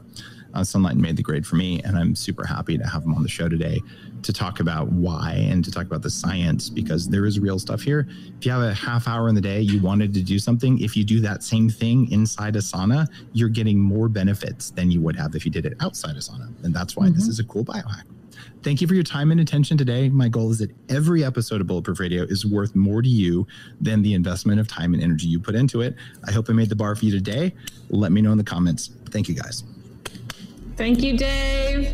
Uh, 0.53 0.61
Sunlighten 0.61 1.01
made 1.01 1.17
the 1.17 1.23
grade 1.23 1.45
for 1.45 1.57
me, 1.57 1.81
and 1.83 1.97
I'm 1.97 2.15
super 2.15 2.45
happy 2.45 2.77
to 2.77 2.87
have 2.87 3.01
them 3.03 3.13
on 3.13 3.23
the 3.23 3.29
show 3.29 3.49
today 3.49 3.81
to 4.25 4.33
talk 4.33 4.59
about 4.59 4.91
why 4.91 5.33
and 5.33 5.63
to 5.63 5.71
talk 5.71 5.85
about 5.85 6.01
the 6.01 6.09
science 6.09 6.67
because 6.67 7.07
there 7.07 7.25
is 7.25 7.39
real 7.39 7.59
stuff 7.59 7.81
here. 7.81 8.07
If 8.39 8.45
you 8.45 8.51
have 8.51 8.63
a 8.63 8.73
half 8.73 9.07
hour 9.07 9.29
in 9.29 9.35
the 9.35 9.41
day, 9.41 9.61
you 9.61 9.79
wanted 9.79 10.15
to 10.15 10.23
do 10.23 10.39
something, 10.39 10.79
if 10.79 10.97
you 10.97 11.03
do 11.03 11.19
that 11.21 11.43
same 11.43 11.69
thing 11.69 12.11
inside 12.11 12.55
a 12.55 12.59
sauna, 12.59 13.07
you're 13.33 13.49
getting 13.49 13.79
more 13.79 14.09
benefits 14.09 14.71
than 14.71 14.89
you 14.89 14.99
would 15.01 15.15
have 15.15 15.35
if 15.35 15.45
you 15.45 15.51
did 15.51 15.65
it 15.65 15.73
outside 15.79 16.15
a 16.15 16.19
sauna. 16.19 16.51
And 16.63 16.73
that's 16.73 16.95
why 16.95 17.05
mm-hmm. 17.05 17.15
this 17.15 17.27
is 17.27 17.39
a 17.39 17.43
cool 17.43 17.63
biohack. 17.63 18.03
Thank 18.63 18.81
you 18.81 18.87
for 18.87 18.95
your 18.95 19.03
time 19.03 19.29
and 19.29 19.39
attention 19.39 19.77
today. 19.77 20.09
My 20.09 20.27
goal 20.27 20.49
is 20.49 20.57
that 20.57 20.71
every 20.89 21.23
episode 21.23 21.61
of 21.61 21.67
Bulletproof 21.67 21.99
Radio 21.99 22.23
is 22.23 22.47
worth 22.47 22.75
more 22.75 23.03
to 23.03 23.07
you 23.07 23.45
than 23.79 24.01
the 24.01 24.15
investment 24.15 24.59
of 24.59 24.67
time 24.67 24.95
and 24.95 25.03
energy 25.03 25.27
you 25.27 25.39
put 25.39 25.53
into 25.53 25.81
it. 25.81 25.95
I 26.27 26.31
hope 26.31 26.49
I 26.49 26.53
made 26.53 26.69
the 26.69 26.75
bar 26.75 26.95
for 26.95 27.05
you 27.05 27.11
today. 27.11 27.53
Let 27.89 28.11
me 28.11 28.21
know 28.21 28.31
in 28.31 28.39
the 28.39 28.43
comments. 28.43 28.89
Thank 29.11 29.29
you 29.29 29.35
guys. 29.35 29.63
Thank 30.77 31.03
you, 31.03 31.15
Dave. 31.15 31.93